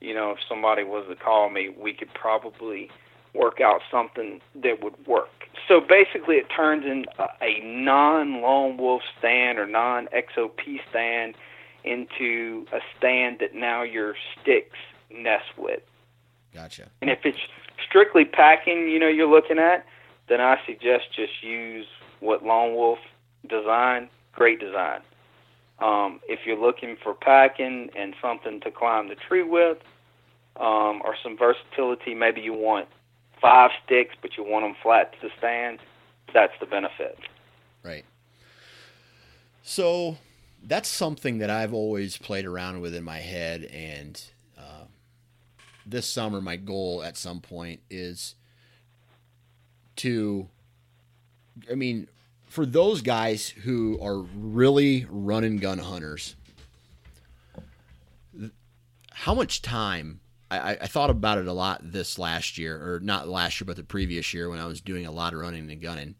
you 0.00 0.14
know, 0.14 0.32
if 0.32 0.38
somebody 0.48 0.84
was 0.84 1.06
to 1.08 1.16
call 1.16 1.50
me, 1.50 1.68
we 1.68 1.92
could 1.92 2.12
probably 2.14 2.90
work 3.34 3.60
out 3.60 3.80
something 3.90 4.40
that 4.54 4.82
would 4.82 5.06
work. 5.06 5.28
So 5.68 5.80
basically, 5.80 6.36
it 6.36 6.46
turns 6.54 6.84
in 6.84 7.04
a 7.40 7.60
non 7.62 8.42
lone 8.42 8.76
wolf 8.76 9.02
stand 9.18 9.58
or 9.58 9.66
non 9.66 10.08
XOP 10.08 10.80
stand 10.90 11.34
into 11.84 12.66
a 12.72 12.78
stand 12.96 13.38
that 13.40 13.54
now 13.54 13.82
your 13.82 14.14
sticks 14.40 14.78
nest 15.10 15.56
with. 15.56 15.82
Gotcha. 16.54 16.90
And 17.00 17.10
if 17.10 17.20
it's 17.24 17.38
strictly 17.86 18.24
packing, 18.24 18.88
you 18.88 18.98
know, 18.98 19.08
you're 19.08 19.30
looking 19.30 19.58
at, 19.58 19.86
then 20.28 20.40
I 20.40 20.58
suggest 20.66 21.04
just 21.14 21.42
use 21.42 21.86
what 22.20 22.44
Lone 22.44 22.74
Wolf 22.74 22.98
designed. 23.48 24.08
Great 24.32 24.60
design. 24.60 25.00
Um, 25.78 26.20
if 26.28 26.40
you're 26.46 26.60
looking 26.60 26.96
for 27.02 27.14
packing 27.14 27.90
and 27.96 28.14
something 28.22 28.60
to 28.60 28.70
climb 28.70 29.08
the 29.08 29.16
tree 29.16 29.42
with, 29.42 29.78
um, 30.56 31.02
or 31.04 31.16
some 31.22 31.36
versatility, 31.36 32.14
maybe 32.14 32.40
you 32.40 32.52
want 32.52 32.88
five 33.40 33.70
sticks, 33.84 34.14
but 34.22 34.36
you 34.36 34.44
want 34.44 34.64
them 34.64 34.76
flat 34.82 35.12
to 35.14 35.18
the 35.26 35.30
stand. 35.38 35.80
That's 36.32 36.52
the 36.60 36.66
benefit. 36.66 37.18
Right. 37.82 38.04
So 39.62 40.16
that's 40.62 40.88
something 40.88 41.38
that 41.38 41.50
I've 41.50 41.74
always 41.74 42.16
played 42.16 42.44
around 42.44 42.80
with 42.80 42.94
in 42.94 43.04
my 43.04 43.18
head, 43.18 43.64
and 43.64 44.22
uh, 44.56 44.84
this 45.84 46.06
summer 46.06 46.40
my 46.40 46.56
goal 46.56 47.02
at 47.02 47.16
some 47.16 47.40
point 47.40 47.80
is 47.90 48.34
to, 49.96 50.48
I 51.70 51.74
mean, 51.74 52.08
for 52.52 52.66
those 52.66 53.00
guys 53.00 53.48
who 53.48 53.98
are 54.02 54.18
really 54.18 55.06
run 55.08 55.42
and 55.42 55.58
gun 55.58 55.78
hunters, 55.78 56.36
how 59.10 59.32
much 59.32 59.62
time? 59.62 60.20
I, 60.50 60.76
I, 60.82 60.86
thought 60.86 61.08
about 61.08 61.38
it 61.38 61.46
a 61.46 61.52
lot 61.54 61.80
this 61.82 62.18
last 62.18 62.58
year, 62.58 62.76
or 62.76 63.00
not 63.00 63.26
last 63.26 63.58
year, 63.58 63.64
but 63.64 63.76
the 63.76 63.82
previous 63.82 64.34
year 64.34 64.50
when 64.50 64.58
I 64.58 64.66
was 64.66 64.82
doing 64.82 65.06
a 65.06 65.10
lot 65.10 65.32
of 65.32 65.40
running 65.40 65.70
and 65.70 65.80
gunning. 65.80 66.14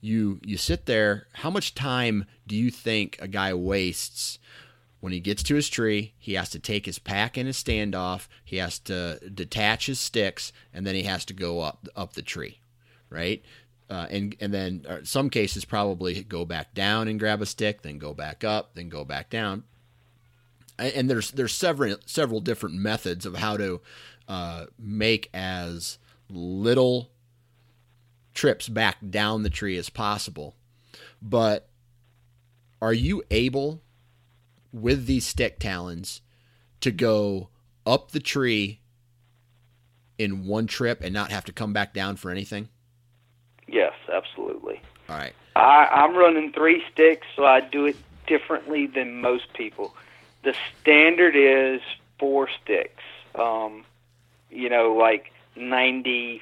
You 0.00 0.40
you 0.42 0.56
sit 0.56 0.86
there. 0.86 1.26
How 1.34 1.50
much 1.50 1.74
time 1.74 2.24
do 2.46 2.56
you 2.56 2.70
think 2.70 3.18
a 3.20 3.28
guy 3.28 3.52
wastes 3.52 4.38
when 5.00 5.12
he 5.12 5.20
gets 5.20 5.42
to 5.42 5.56
his 5.56 5.68
tree? 5.68 6.14
He 6.18 6.34
has 6.34 6.48
to 6.50 6.58
take 6.58 6.86
his 6.86 6.98
pack 6.98 7.36
and 7.36 7.46
his 7.46 7.62
standoff. 7.62 8.28
He 8.42 8.56
has 8.56 8.78
to 8.80 9.18
detach 9.28 9.86
his 9.86 10.00
sticks, 10.00 10.54
and 10.72 10.86
then 10.86 10.94
he 10.94 11.02
has 11.02 11.26
to 11.26 11.34
go 11.34 11.60
up 11.60 11.86
up 11.94 12.14
the 12.14 12.22
tree, 12.22 12.60
right? 13.10 13.44
Uh, 13.90 14.06
and 14.10 14.36
and 14.40 14.52
then 14.52 14.84
uh, 14.88 14.98
some 15.02 15.30
cases 15.30 15.64
probably 15.64 16.22
go 16.22 16.44
back 16.44 16.74
down 16.74 17.08
and 17.08 17.18
grab 17.18 17.40
a 17.40 17.46
stick, 17.46 17.82
then 17.82 17.98
go 17.98 18.12
back 18.12 18.44
up, 18.44 18.74
then 18.74 18.88
go 18.88 19.04
back 19.04 19.30
down. 19.30 19.64
And 20.78 21.08
there's 21.10 21.30
there's 21.30 21.54
several 21.54 21.96
several 22.06 22.40
different 22.40 22.76
methods 22.76 23.24
of 23.24 23.36
how 23.36 23.56
to 23.56 23.80
uh, 24.28 24.66
make 24.78 25.30
as 25.32 25.98
little 26.28 27.10
trips 28.34 28.68
back 28.68 28.98
down 29.08 29.42
the 29.42 29.50
tree 29.50 29.76
as 29.76 29.88
possible. 29.88 30.54
But 31.20 31.68
are 32.80 32.92
you 32.92 33.22
able 33.30 33.82
with 34.72 35.06
these 35.06 35.26
stick 35.26 35.58
talons 35.58 36.20
to 36.80 36.90
go 36.90 37.48
up 37.86 38.10
the 38.10 38.20
tree 38.20 38.80
in 40.18 40.46
one 40.46 40.66
trip 40.66 41.00
and 41.02 41.12
not 41.12 41.32
have 41.32 41.44
to 41.46 41.52
come 41.52 41.72
back 41.72 41.94
down 41.94 42.16
for 42.16 42.30
anything? 42.30 42.68
Yes, 43.68 43.92
absolutely. 44.12 44.80
All 45.08 45.16
right. 45.16 45.34
I, 45.54 45.88
I'm 45.90 46.16
running 46.16 46.52
three 46.52 46.82
sticks, 46.92 47.26
so 47.36 47.44
I 47.44 47.60
do 47.60 47.86
it 47.86 47.96
differently 48.26 48.86
than 48.86 49.20
most 49.20 49.52
people. 49.54 49.94
The 50.42 50.54
standard 50.80 51.36
is 51.36 51.80
four 52.18 52.48
sticks. 52.62 53.02
Um, 53.34 53.84
you 54.50 54.68
know, 54.68 54.94
like 54.94 55.32
95% 55.56 56.40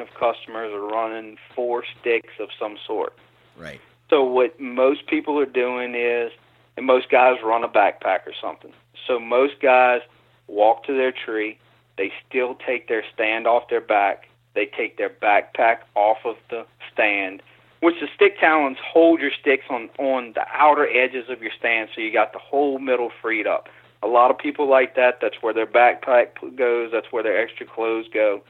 of 0.00 0.08
customers 0.14 0.72
are 0.72 0.86
running 0.86 1.38
four 1.54 1.84
sticks 2.00 2.32
of 2.40 2.48
some 2.58 2.76
sort. 2.86 3.16
Right. 3.56 3.80
So 4.10 4.24
what 4.24 4.58
most 4.58 5.06
people 5.06 5.38
are 5.38 5.46
doing 5.46 5.94
is, 5.94 6.32
and 6.76 6.86
most 6.86 7.08
guys 7.10 7.36
run 7.42 7.62
a 7.62 7.68
backpack 7.68 8.26
or 8.26 8.32
something. 8.40 8.72
So 9.06 9.18
most 9.20 9.60
guys 9.60 10.00
walk 10.46 10.84
to 10.84 10.94
their 10.94 11.12
tree. 11.12 11.58
They 11.96 12.12
still 12.28 12.56
take 12.66 12.88
their 12.88 13.04
stand 13.12 13.46
off 13.46 13.68
their 13.68 13.80
back. 13.80 14.28
They 14.54 14.66
take 14.66 14.96
their 14.98 15.10
backpack 15.10 15.78
off 15.94 16.18
of 16.24 16.36
the 16.48 16.64
stand, 16.92 17.42
which 17.80 17.96
the 18.00 18.08
stick 18.14 18.38
talons 18.38 18.78
hold 18.84 19.20
your 19.20 19.32
sticks 19.38 19.64
on 19.68 19.90
on 19.98 20.32
the 20.34 20.44
outer 20.52 20.88
edges 20.88 21.28
of 21.28 21.42
your 21.42 21.52
stand, 21.58 21.90
so 21.94 22.00
you 22.00 22.12
got 22.12 22.32
the 22.32 22.38
whole 22.38 22.78
middle 22.78 23.10
freed 23.20 23.46
up. 23.46 23.68
A 24.02 24.06
lot 24.06 24.30
of 24.30 24.38
people 24.38 24.68
like 24.68 24.94
that. 24.96 25.18
That's 25.20 25.36
where 25.40 25.54
their 25.54 25.66
backpack 25.66 26.56
goes. 26.56 26.90
That's 26.92 27.10
where 27.10 27.22
their 27.22 27.40
extra 27.40 27.66
clothes 27.66 28.06
go. 28.12 28.42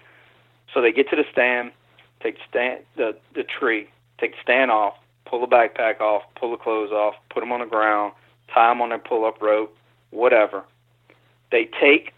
So 0.73 0.81
they 0.81 0.93
get 0.93 1.09
to 1.11 1.17
the 1.17 1.25
stand, 1.31 1.73
take 2.21 2.37
the 2.37 2.43
stand 2.51 2.81
the 2.97 3.17
the 3.35 3.45
tree, 3.45 3.89
take 4.19 4.33
the 4.33 4.43
stand 4.43 4.71
off, 4.71 4.95
pull 5.25 5.41
the 5.41 5.47
backpack 5.47 6.01
off, 6.01 6.23
pull 6.35 6.51
the 6.51 6.57
clothes 6.57 6.91
off, 6.91 7.15
put 7.31 7.41
them 7.41 7.53
on 7.53 7.61
the 7.61 7.67
ground, 7.67 8.13
tie 8.53 8.69
them 8.69 8.83
on 8.83 8.91
their 8.91 8.99
pull 8.99 9.25
up 9.25 9.41
rope, 9.41 9.75
whatever. 10.11 10.65
They 11.51 11.69
take 11.81 12.13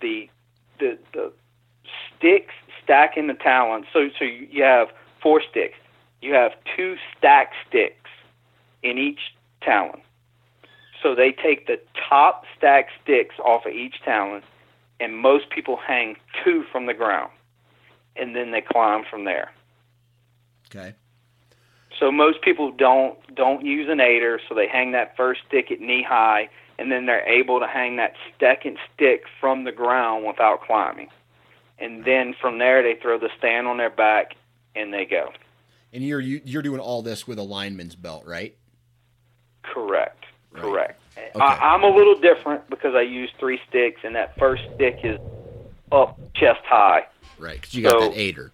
the 0.00 0.28
the 0.78 0.98
the 1.12 1.32
sticks 2.16 2.54
stacking 2.82 3.26
the 3.26 3.34
talons. 3.34 3.86
So 3.92 4.08
so 4.18 4.24
you 4.24 4.62
have 4.62 4.88
four 5.22 5.42
sticks. 5.48 5.78
You 6.20 6.34
have 6.34 6.52
two 6.76 6.96
stack 7.16 7.52
sticks 7.66 8.10
in 8.82 8.98
each 8.98 9.20
talon. 9.62 10.00
So 11.02 11.14
they 11.14 11.32
take 11.32 11.66
the 11.66 11.80
top 12.08 12.44
stack 12.56 12.88
sticks 13.02 13.36
off 13.38 13.64
of 13.64 13.72
each 13.72 14.02
talon, 14.04 14.42
and 14.98 15.16
most 15.16 15.48
people 15.50 15.76
hang 15.76 16.16
two 16.44 16.64
from 16.70 16.86
the 16.86 16.94
ground, 16.94 17.30
and 18.16 18.36
then 18.36 18.50
they 18.50 18.60
climb 18.60 19.04
from 19.08 19.24
there. 19.24 19.50
Okay. 20.68 20.94
So 21.98 22.12
most 22.12 22.42
people 22.42 22.70
don't 22.70 23.16
don't 23.34 23.64
use 23.64 23.88
an 23.88 24.00
aider, 24.00 24.40
so 24.48 24.54
they 24.54 24.68
hang 24.68 24.92
that 24.92 25.16
first 25.16 25.40
stick 25.48 25.70
at 25.70 25.80
knee 25.80 26.04
high, 26.06 26.48
and 26.78 26.92
then 26.92 27.06
they're 27.06 27.26
able 27.26 27.60
to 27.60 27.66
hang 27.66 27.96
that 27.96 28.12
second 28.38 28.78
stick 28.94 29.24
from 29.40 29.64
the 29.64 29.72
ground 29.72 30.26
without 30.26 30.62
climbing 30.62 31.08
and 31.80 32.04
then 32.04 32.34
from 32.40 32.58
there 32.58 32.82
they 32.82 33.00
throw 33.00 33.18
the 33.18 33.30
stand 33.38 33.66
on 33.66 33.78
their 33.78 33.90
back 33.90 34.34
and 34.74 34.92
they 34.92 35.04
go. 35.04 35.32
And 35.92 36.04
you're 36.04 36.20
you're 36.20 36.62
doing 36.62 36.80
all 36.80 37.02
this 37.02 37.26
with 37.26 37.38
a 37.38 37.42
lineman's 37.42 37.96
belt, 37.96 38.24
right? 38.26 38.56
Correct. 39.62 40.24
Right. 40.52 40.62
Correct. 40.62 41.00
Okay. 41.16 41.30
I, 41.40 41.74
I'm 41.74 41.82
a 41.84 41.88
little 41.94 42.18
different 42.18 42.68
because 42.70 42.94
I 42.94 43.02
use 43.02 43.30
three 43.38 43.60
sticks, 43.68 44.00
and 44.04 44.14
that 44.16 44.36
first 44.38 44.62
stick 44.74 45.00
is 45.04 45.18
up 45.92 46.18
chest 46.34 46.60
high. 46.64 47.06
Right, 47.38 47.54
because 47.60 47.74
you 47.74 47.82
got 47.82 47.92
So- 47.92 48.08
that 48.08 48.18
aider. 48.18 48.52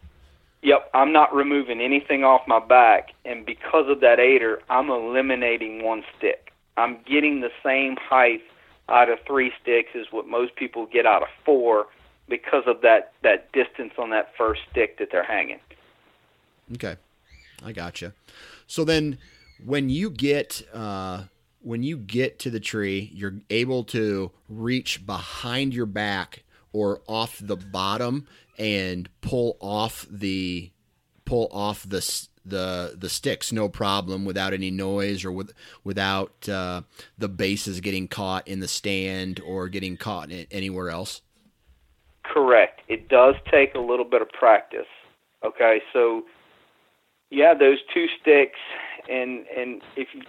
Yep, 0.63 0.91
I'm 0.95 1.13
not 1.13 1.33
removing 1.33 1.81
anything 1.81 2.25
off 2.25 2.49
my 2.49 2.59
back, 2.59 3.11
and 3.25 3.47
because 3.47 3.89
of 3.89 4.01
that 4.01 4.19
aider, 4.19 4.61
I'm 4.69 4.91
eliminating 4.91 5.85
one 5.85 6.03
stick. 6.19 6.53
I'm 6.77 6.99
getting 7.07 7.41
the 7.41 7.53
same 7.63 7.97
height 7.97 8.43
out 8.89 9.09
of 9.09 9.21
three 9.27 9.53
sticks 9.63 9.91
as 9.95 10.07
what 10.11 10.27
most 10.27 10.57
people 10.57 10.87
get 10.87 11.07
out 11.07 11.23
of 11.23 11.29
four 11.45 11.87
because 12.29 12.65
of 12.67 12.81
that 12.83 13.13
that 13.23 13.53
distance 13.53 13.93
on 13.99 14.11
that 14.11 14.33
first 14.37 14.63
stick 14.71 14.99
that 14.99 15.09
they're 15.11 15.25
hanging. 15.25 15.61
Okay, 16.75 16.97
I 17.65 17.73
gotcha. 17.73 18.13
So 18.67 18.85
then, 18.85 19.19
when 19.65 19.89
you 19.89 20.11
get 20.11 20.63
uh, 20.73 21.25
when 21.63 21.83
you 21.83 21.97
get 21.97 22.39
to 22.41 22.51
the 22.51 22.61
tree, 22.61 23.11
you're 23.15 23.41
able 23.51 23.85
to 23.85 24.33
reach 24.49 25.07
behind 25.07 25.75
your 25.75 25.87
back 25.87 26.45
or 26.73 27.01
off 27.07 27.39
the 27.43 27.57
bottom 27.57 28.27
and 28.59 29.09
pull 29.21 29.57
off 29.61 30.07
the 30.11 30.71
pull 31.25 31.49
off 31.51 31.83
the 31.89 32.01
the 32.45 32.95
the 32.97 33.09
sticks, 33.09 33.53
no 33.53 33.69
problem, 33.69 34.25
without 34.25 34.53
any 34.53 34.71
noise 34.71 35.25
or 35.25 35.33
with 35.33 35.53
without 35.85 36.49
uh, 36.49 36.83
the 37.19 37.29
bases 37.29 37.81
getting 37.81 38.09
caught 38.09 38.47
in 38.47 38.61
the 38.61 38.69
stand 38.69 39.41
or 39.45 39.69
getting 39.69 39.97
caught 39.97 40.31
anywhere 40.51 40.91
else. 40.91 41.23
Correct. 42.33 42.81
It 42.89 43.09
does 43.09 43.35
take 43.51 43.75
a 43.75 43.79
little 43.79 44.05
bit 44.05 44.23
of 44.23 44.29
practice. 44.31 44.87
Okay, 45.45 45.81
so 45.93 46.23
have 47.39 47.59
those 47.59 47.79
two 47.93 48.07
sticks, 48.21 48.59
and 49.09 49.45
and 49.57 49.83
if 49.97 50.09
you 50.15 50.23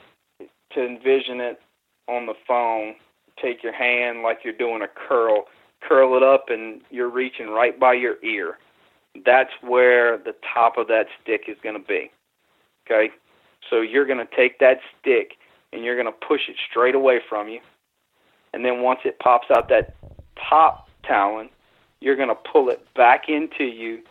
to 0.74 0.86
envision 0.86 1.40
it 1.40 1.60
on 2.08 2.26
the 2.26 2.34
phone, 2.48 2.96
take 3.42 3.64
your 3.64 3.74
hand 3.74 4.22
like 4.22 4.40
you're 4.44 4.54
doing 4.54 4.82
a 4.82 4.88
curl, 4.88 5.46
curl 5.82 6.16
it 6.18 6.24
up, 6.24 6.46
and 6.50 6.82
you're 6.90 7.10
reaching 7.10 7.48
right 7.48 7.80
by 7.80 7.94
your 7.94 8.24
ear. 8.24 8.58
That's 9.26 9.52
where 9.62 10.18
the 10.18 10.36
top 10.54 10.78
of 10.78 10.88
that 10.88 11.08
stick 11.22 11.44
is 11.48 11.58
going 11.64 11.80
to 11.82 11.88
be. 11.88 12.12
Okay, 12.86 13.10
so 13.70 13.82
you're 13.82 14.06
going 14.06 14.26
to 14.26 14.36
take 14.36 14.60
that 14.60 14.78
stick 15.00 15.34
and 15.74 15.84
you're 15.84 16.02
going 16.02 16.12
to 16.12 16.28
push 16.28 16.42
it 16.48 16.56
straight 16.70 16.96
away 16.96 17.20
from 17.28 17.50
you, 17.50 17.60
and 18.54 18.64
then 18.64 18.82
once 18.82 19.00
it 19.04 19.20
pops 19.20 19.48
out 19.54 19.68
that 19.70 19.96
top 20.50 20.88
talon, 21.04 21.50
you're 22.00 22.16
going 22.16 22.30
to 22.30 22.36
pull 22.36 22.70
it 22.70 22.86
back 22.96 23.24
into 23.28 23.64
you 23.64 24.02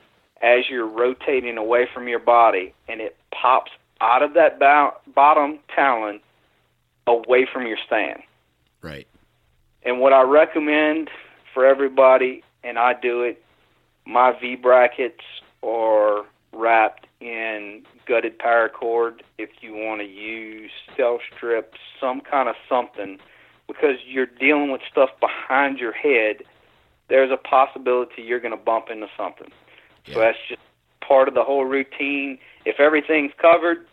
as 0.43 0.69
you're 0.69 0.87
rotating 0.87 1.57
away 1.57 1.89
from 1.93 2.09
your 2.09 2.19
body, 2.19 2.75
and 2.89 3.01
it 3.01 3.17
pops 3.33 3.73
out 4.01 4.23
of 4.23 4.35
that 4.35 4.59
bo- 4.59 4.95
bottom 5.15 5.59
talon 5.75 6.21
away 7.07 7.47
from 7.51 7.67
your 7.67 7.79
stand. 7.87 8.21
Right. 8.83 9.07
And 9.85 10.01
what 10.01 10.13
I 10.13 10.23
recommend 10.23 11.11
for 11.55 11.65
everybody, 11.65 12.43
and 12.63 12.79
I 12.79 12.93
do 13.01 13.23
it, 13.23 13.43
my 14.05 14.33
V 14.39 14.57
brackets 14.57 15.23
are 15.63 16.25
wrapped 16.53 17.07
in 17.21 17.85
gutted 18.07 18.39
paracord. 18.39 19.21
If 19.39 19.51
you 19.61 19.75
want 19.75 20.01
to 20.01 20.07
use 20.07 20.71
cell 20.97 21.19
strips, 21.35 21.79
some 22.01 22.21
kind 22.21 22.49
of 22.49 22.57
something, 22.69 23.19
because 23.67 23.97
you're 24.07 24.27
dealing 24.27 24.71
with 24.71 24.81
stuff 24.91 25.11
behind 25.21 25.79
your 25.79 25.93
head, 25.93 26.43
there's 27.09 27.31
a 27.31 27.37
possibility 27.37 28.23
you're 28.23 28.41
going 28.41 28.57
to 28.57 28.63
bump 28.63 28.87
into 28.91 29.07
something. 29.17 29.51
Yeah. 30.07 30.15
So 30.15 30.21
that's 30.21 30.39
just 30.49 30.61
part 31.07 31.29
of 31.29 31.35
the 31.35 31.45
whole 31.45 31.65
routine. 31.65 32.39
If 32.65 32.81
everything's 32.81 33.33
covered, 33.41 33.87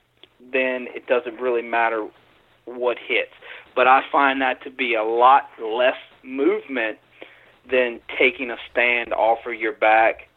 then 0.51 0.87
it 0.95 1.07
doesn't 1.07 1.39
really 1.39 1.61
matter 1.61 2.07
what 2.65 2.97
hits. 2.97 3.31
But 3.75 3.87
I 3.87 4.01
find 4.11 4.41
that 4.41 4.63
to 4.63 4.69
be 4.69 4.95
a 4.95 5.03
lot 5.03 5.49
less 5.61 5.97
movement 6.23 6.97
than 7.69 7.99
taking 8.17 8.51
a 8.51 8.57
stand 8.71 9.13
off 9.13 9.39
of 9.45 9.55
your 9.55 9.73
back, 9.73 10.27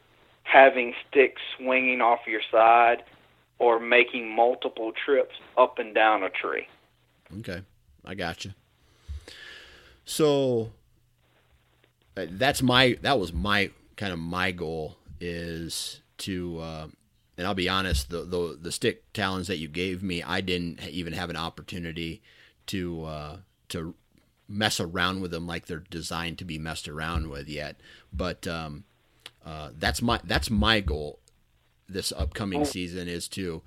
having 0.44 0.94
sticks 1.08 1.42
swinging 1.56 2.00
off 2.00 2.20
your 2.26 2.40
side, 2.50 3.02
or 3.58 3.80
making 3.80 4.34
multiple 4.34 4.92
trips 5.04 5.34
up 5.56 5.78
and 5.78 5.94
down 5.94 6.22
a 6.22 6.30
tree. 6.30 6.68
Okay, 7.38 7.62
I 8.04 8.14
got 8.14 8.44
you. 8.44 8.52
So 10.04 10.70
that's 12.16 12.62
my 12.62 12.98
that 13.02 13.18
was 13.18 13.32
my 13.32 13.70
kind 13.96 14.12
of 14.12 14.18
my 14.18 14.50
goal 14.50 14.96
is 15.20 16.00
to 16.18 16.58
uh, 16.60 16.86
and 17.36 17.46
I'll 17.46 17.54
be 17.54 17.68
honest 17.68 18.10
the, 18.10 18.22
the 18.22 18.58
the 18.60 18.72
stick 18.72 19.12
talons 19.12 19.46
that 19.48 19.58
you 19.58 19.68
gave 19.68 20.02
me 20.02 20.22
I 20.22 20.40
didn't 20.40 20.82
even 20.88 21.12
have 21.12 21.30
an 21.30 21.36
opportunity 21.36 22.22
to 22.66 23.04
uh, 23.04 23.36
to 23.68 23.94
mess 24.48 24.80
around 24.80 25.20
with 25.20 25.30
them 25.30 25.46
like 25.46 25.66
they're 25.66 25.78
designed 25.90 26.38
to 26.38 26.44
be 26.44 26.58
messed 26.58 26.88
around 26.88 27.28
with 27.28 27.48
yet. 27.48 27.76
But 28.12 28.46
um, 28.46 28.84
uh, 29.44 29.70
that's 29.76 30.02
my 30.02 30.20
that's 30.24 30.50
my 30.50 30.80
goal 30.80 31.20
this 31.88 32.12
upcoming 32.12 32.64
season 32.64 33.08
is 33.08 33.28
to 33.28 33.62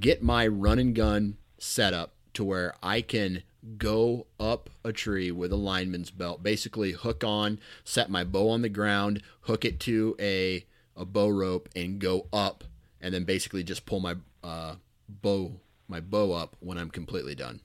get 0.00 0.22
my 0.22 0.46
run 0.46 0.78
and 0.78 0.94
gun 0.94 1.36
set 1.58 1.92
up 1.92 2.14
to 2.34 2.44
where 2.44 2.74
I 2.82 3.00
can 3.02 3.42
go 3.76 4.26
up 4.38 4.70
a 4.84 4.92
tree 4.92 5.30
with 5.30 5.52
a 5.52 5.56
lineman's 5.56 6.10
belt, 6.10 6.42
basically 6.42 6.92
hook 6.92 7.24
on, 7.24 7.58
set 7.84 8.10
my 8.10 8.24
bow 8.24 8.50
on 8.50 8.62
the 8.62 8.68
ground, 8.68 9.22
hook 9.42 9.64
it 9.64 9.80
to 9.80 10.16
a 10.20 10.64
a 10.96 11.04
bow 11.04 11.28
rope, 11.28 11.68
and 11.76 12.00
go 12.00 12.26
up, 12.32 12.64
and 13.00 13.14
then 13.14 13.24
basically 13.24 13.62
just 13.62 13.86
pull 13.86 14.00
my 14.00 14.16
uh, 14.42 14.74
bow 15.08 15.52
my 15.88 16.00
bow 16.00 16.32
up 16.32 16.56
when 16.60 16.78
I'm 16.78 16.90
completely 16.90 17.34
done. 17.34 17.60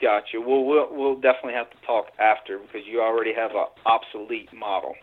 Gotcha. 0.00 0.40
Well, 0.40 0.64
we'll 0.64 0.88
we'll 0.90 1.20
definitely 1.20 1.54
have 1.54 1.70
to 1.70 1.76
talk 1.86 2.08
after 2.18 2.58
because 2.58 2.86
you 2.86 3.02
already 3.02 3.34
have 3.34 3.50
an 3.52 3.66
obsolete 3.86 4.52
model. 4.52 4.94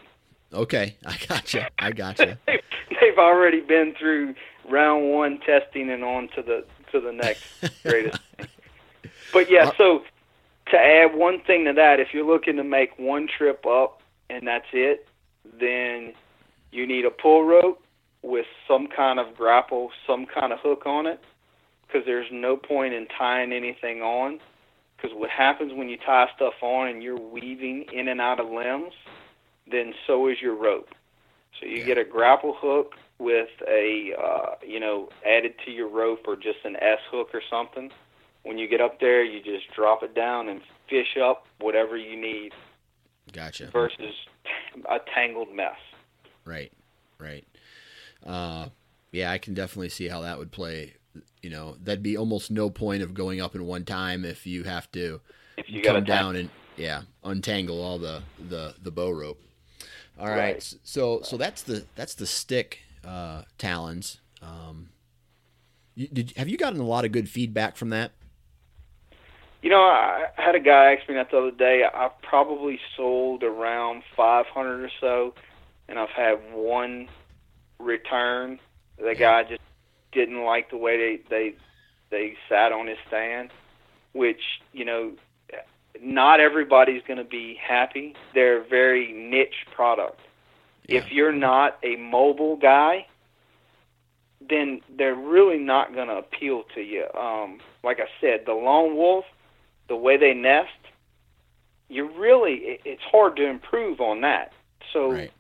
Okay, 0.54 0.98
I 1.06 1.18
got 1.18 1.28
gotcha. 1.28 1.70
I 1.80 1.92
got 1.92 2.18
gotcha. 2.18 2.40
They've 2.48 3.18
already 3.18 3.62
been 3.62 3.94
through 4.00 4.36
round 4.70 5.12
one 5.12 5.40
testing 5.40 5.90
and 5.90 6.04
on 6.04 6.30
to 6.36 6.42
the 6.42 6.66
to 6.92 7.00
the 7.00 7.12
next 7.12 7.44
greatest. 7.84 8.20
But 9.34 9.50
yeah, 9.50 9.72
so 9.78 10.04
to 10.72 10.78
add 10.78 11.16
one 11.16 11.42
thing 11.42 11.66
to 11.66 11.74
that, 11.74 12.00
if 12.00 12.14
you're 12.14 12.26
looking 12.26 12.58
to 12.58 12.64
make 12.64 12.98
one 12.98 13.28
trip 13.28 13.66
up 13.66 14.02
and 14.30 14.48
that's 14.48 14.68
it, 14.74 15.08
then 15.60 16.14
you 16.72 16.86
need 16.86 17.06
a 17.06 17.12
pull 17.12 17.44
rope 17.44 17.82
with 18.22 18.46
some 18.68 18.88
kind 18.88 19.20
of 19.20 19.36
grapple, 19.36 19.92
some 20.06 20.26
kind 20.26 20.52
of 20.52 20.60
hook 20.60 20.86
on 20.86 21.08
it, 21.08 21.24
because 21.86 22.06
there's 22.06 22.28
no 22.32 22.58
point 22.58 22.94
in 22.94 23.08
tying 23.18 23.54
anything 23.54 24.02
on. 24.02 24.40
Because 24.96 25.16
what 25.16 25.30
happens 25.30 25.74
when 25.74 25.90
you 25.90 25.98
tie 25.98 26.28
stuff 26.36 26.56
on 26.62 26.88
and 26.88 27.04
you're 27.04 27.20
weaving 27.20 27.86
in 27.94 28.08
and 28.08 28.20
out 28.20 28.40
of 28.40 28.50
limbs, 28.50 28.94
then 29.70 29.94
so 30.06 30.28
is 30.28 30.42
your 30.42 30.56
rope. 30.56 30.90
So 31.60 31.68
you 31.68 31.84
get 31.84 31.98
a 31.98 32.04
grapple 32.04 32.56
hook 32.60 32.96
with 33.20 33.50
a, 33.68 34.14
uh, 34.20 34.56
you 34.66 34.80
know, 34.80 35.10
added 35.26 35.54
to 35.66 35.72
your 35.72 35.88
rope 35.88 36.26
or 36.28 36.36
just 36.36 36.60
an 36.66 36.76
S 36.78 37.00
hook 37.12 37.30
or 37.34 37.42
something. 37.50 37.92
When 38.48 38.58
you 38.58 38.68
get 38.68 38.80
up 38.82 39.00
there, 39.00 39.24
you 39.24 39.44
just 39.44 39.66
drop 39.76 40.04
it 40.04 40.16
down 40.16 40.48
and 40.50 40.62
fish 40.90 41.18
up 41.22 41.46
whatever 41.60 41.98
you 41.98 42.16
need 42.20 42.54
Gotcha. 43.34 43.68
versus 43.68 44.14
a 44.90 44.98
tangled 45.14 45.54
mess. 45.54 45.76
Right, 46.46 46.72
right. 47.20 47.46
Uh, 48.26 48.68
yeah, 49.12 49.32
I 49.32 49.38
can 49.38 49.54
definitely 49.54 49.90
see 49.90 50.08
how 50.08 50.22
that 50.22 50.38
would 50.38 50.52
play. 50.52 50.94
You 51.42 51.50
know, 51.50 51.76
that'd 51.84 52.04
be 52.04 52.16
almost 52.18 52.52
no 52.52 52.70
point 52.70 53.04
of 53.04 53.14
going 53.14 53.42
up 53.42 53.54
in 53.56 53.66
one 53.66 53.84
time 53.84 54.24
if 54.24 54.46
you 54.48 54.64
have 54.64 54.90
to 54.94 55.20
If 55.58 55.66
you 55.68 55.82
come 55.82 56.04
down 56.04 56.36
and 56.36 56.50
yeah, 56.78 57.02
untangle 57.24 57.82
all 57.82 57.98
the 57.98 58.22
the 58.50 58.76
the 58.82 58.92
bow 58.92 59.12
rope. 59.12 59.42
All 60.20 60.28
right, 60.28 60.38
Right. 60.54 60.74
so 60.84 61.22
so 61.24 61.36
that's 61.38 61.64
the 61.64 61.86
that's 61.96 62.16
the 62.16 62.26
stick 62.28 62.80
uh, 63.06 63.44
talons. 63.58 64.20
Um, 64.42 64.90
you, 65.96 66.08
did 66.08 66.34
have 66.38 66.48
you 66.48 66.58
gotten 66.58 66.80
a 66.80 66.86
lot 66.86 67.04
of 67.04 67.12
good 67.12 67.28
feedback 67.30 67.76
from 67.76 67.90
that? 67.90 68.12
You 69.62 69.70
know, 69.72 69.82
I 69.82 70.28
had 70.36 70.56
a 70.56 70.60
guy 70.60 70.94
ask 70.94 71.08
me 71.10 71.16
that 71.16 71.32
the 71.32 71.38
other 71.38 71.52
day. 71.52 71.84
I 71.92 72.10
probably 72.22 72.80
sold 72.96 73.44
around 73.44 74.04
500 74.16 74.84
or 74.84 74.92
so, 75.02 75.34
and 75.90 75.98
I've 75.98 76.10
had 76.10 76.36
one 76.54 77.08
return. 77.80 78.60
The 78.98 79.16
guy 79.16 79.44
just 79.44 79.62
didn't 80.12 80.44
like 80.44 80.70
the 80.70 80.78
way 80.78 80.98
they 80.98 81.30
they 81.30 81.56
they 82.10 82.36
sat 82.48 82.72
on 82.72 82.88
his 82.88 82.98
stand, 83.08 83.52
which 84.14 84.42
you 84.74 84.86
know, 84.86 85.14
not 86.02 86.40
everybody's 86.40 87.02
going 87.08 87.18
to 87.18 87.24
be 87.24 87.60
happy. 87.62 88.16
They're 88.34 88.62
a 88.62 88.68
very 88.68 89.12
niche 89.12 89.66
product. 89.74 90.20
If 90.88 91.12
you're 91.12 91.34
not 91.34 91.78
a 91.84 91.98
mobile 91.98 92.56
guy, 92.56 93.08
then 94.40 94.82
they're 94.98 95.16
really 95.16 95.58
not 95.58 95.94
going 95.94 96.08
to 96.08 96.16
appeal 96.16 96.64
to 96.76 96.82
you. 96.82 97.06
Um, 97.14 97.60
like 97.84 98.00
I 98.00 98.08
said, 98.22 98.46
the 98.46 98.54
lone 98.54 98.96
wolf, 98.96 99.26
the 99.88 99.96
way 99.96 100.18
they 100.18 100.34
nest, 100.34 100.70
you 101.90 102.10
really 102.18 102.54
it, 102.56 102.82
it's 102.86 103.04
hard 103.04 103.36
to 103.38 103.46
improve 103.46 104.02
on 104.02 104.22
that. 104.22 104.52
So 104.94 105.12
Right. 105.12 105.32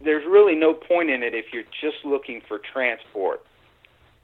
there's 0.00 0.24
really 0.26 0.54
no 0.54 0.74
point 0.74 1.10
in 1.10 1.22
it 1.22 1.34
if 1.34 1.52
you're 1.52 1.64
just 1.80 2.04
looking 2.04 2.40
for 2.40 2.58
transport. 2.58 3.44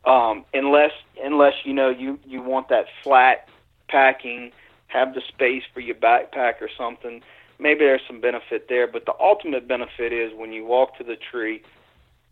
Um, 0.05 0.45
unless 0.55 0.93
unless 1.23 1.55
you 1.65 1.75
know 1.75 1.91
you 1.91 2.19
you 2.25 2.43
want 2.43 2.69
that 2.69 2.87
flat 3.03 3.49
packing, 3.89 4.53
have 4.89 5.15
the 5.15 5.21
space 5.29 5.63
for 5.73 5.81
your 5.81 5.97
backpack 5.97 6.61
or 6.61 6.69
something. 6.77 7.23
Maybe 7.59 7.81
there's 7.81 8.03
some 8.07 8.21
benefit 8.21 8.69
there, 8.69 8.87
but 8.87 9.05
the 9.05 9.15
ultimate 9.21 9.67
benefit 9.67 10.13
is 10.13 10.33
when 10.35 10.53
you 10.53 10.65
walk 10.65 10.97
to 10.99 11.05
the 11.05 11.17
tree, 11.17 11.63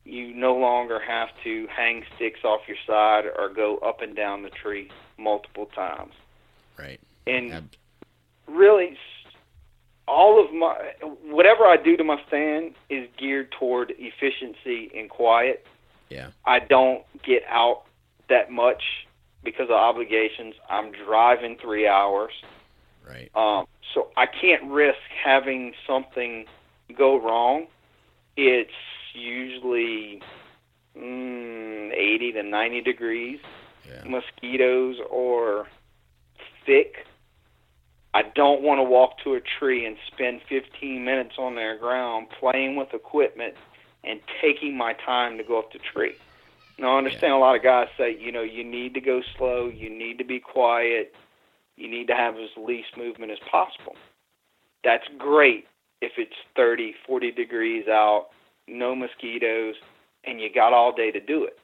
you 0.05 0.33
no 0.33 0.55
longer 0.55 1.01
have 1.01 1.29
to 1.43 1.67
hang 1.67 2.05
sticks 2.15 2.45
off 2.45 2.61
your 2.69 2.77
side 2.87 3.25
or 3.27 3.49
go 3.49 3.79
up 3.79 4.01
and 4.03 4.15
down 4.15 4.43
the 4.43 4.51
tree 4.51 4.89
multiple 5.19 5.67
times. 5.67 6.13
Right. 6.79 7.01
And 7.27 7.53
Ab- 7.53 7.71
really 8.47 8.97
all 10.09 10.43
of 10.45 10.53
my 10.55 10.77
whatever 11.25 11.65
I 11.65 11.77
do 11.77 11.97
to 11.97 12.05
my 12.05 12.21
stand 12.29 12.75
is 12.89 13.09
geared 13.19 13.51
toward 13.53 13.93
efficiency 13.99 14.91
and 14.97 15.11
quiet. 15.11 15.67
yeah. 16.09 16.31
I 16.45 16.61
don't 16.61 17.05
get 17.25 17.43
out 17.49 17.83
that 18.29 18.51
much 18.51 18.83
because 19.43 19.69
of 19.69 19.77
obligations. 19.77 20.55
I'm 20.69 20.93
driving 20.93 21.57
3 21.61 21.87
hours. 21.87 22.33
Right. 23.09 23.31
Um, 23.35 23.67
so 23.95 24.09
I 24.17 24.27
can't 24.27 24.65
risk 24.71 24.99
having 25.25 25.73
something 25.87 26.47
go 26.97 27.21
wrong. 27.21 27.67
It's 28.37 28.71
usually 29.15 30.21
mm, 30.97 31.93
80 31.93 32.33
to 32.33 32.43
90 32.43 32.81
degrees. 32.83 33.39
Yeah. 33.89 34.03
Mosquitoes 34.09 34.97
or 35.09 35.69
thick. 36.67 37.07
I 38.13 38.23
don't 38.35 38.63
want 38.63 38.79
to 38.79 38.83
walk 38.83 39.19
to 39.25 39.35
a 39.35 39.41
tree 39.59 39.87
and 39.87 39.97
spend 40.13 40.41
15 40.49 41.05
minutes 41.05 41.35
on 41.39 41.55
their 41.55 41.79
ground 41.79 42.29
playing 42.41 42.77
with 42.77 42.95
equipment 42.95 43.55
and 44.05 44.21
taking 44.41 44.77
my 44.77 44.95
time 45.05 45.37
to 45.39 45.45
go 45.45 45.59
up 45.59 45.73
the 45.73 45.79
tree. 45.79 46.15
Now, 46.79 46.95
I 46.95 46.99
understand 46.99 47.33
a 47.33 47.39
lot 47.39 47.57
of 47.57 47.63
guys 47.63 47.89
say, 47.97 48.17
you 48.19 48.33
know, 48.33 48.43
you 48.43 48.63
need 48.63 48.95
to 48.95 49.01
go 49.01 49.23
slow, 49.37 49.69
you 49.69 49.91
need 49.91 50.19
to 50.19 50.25
be 50.25 50.39
quiet, 50.39 51.15
you 51.77 51.91
need 51.91 52.07
to 52.09 52.15
have 52.15 52.35
as 52.37 52.51
least 52.57 52.97
movement 52.97 53.33
as 53.33 53.39
possible. 53.51 53.97
That's 54.85 55.05
great 55.19 55.67
if 56.01 56.13
it's 56.19 56.37
30, 56.55 56.95
40 57.07 57.33
degrees 57.33 57.89
out, 57.89 58.29
no 58.69 58.95
mosquitoes, 58.95 59.75
and 60.25 60.41
you 60.41 60.53
got 60.53 60.73
all 60.73 60.93
day 60.93 61.11
to 61.11 61.21
do 61.21 61.45
it. 61.45 61.59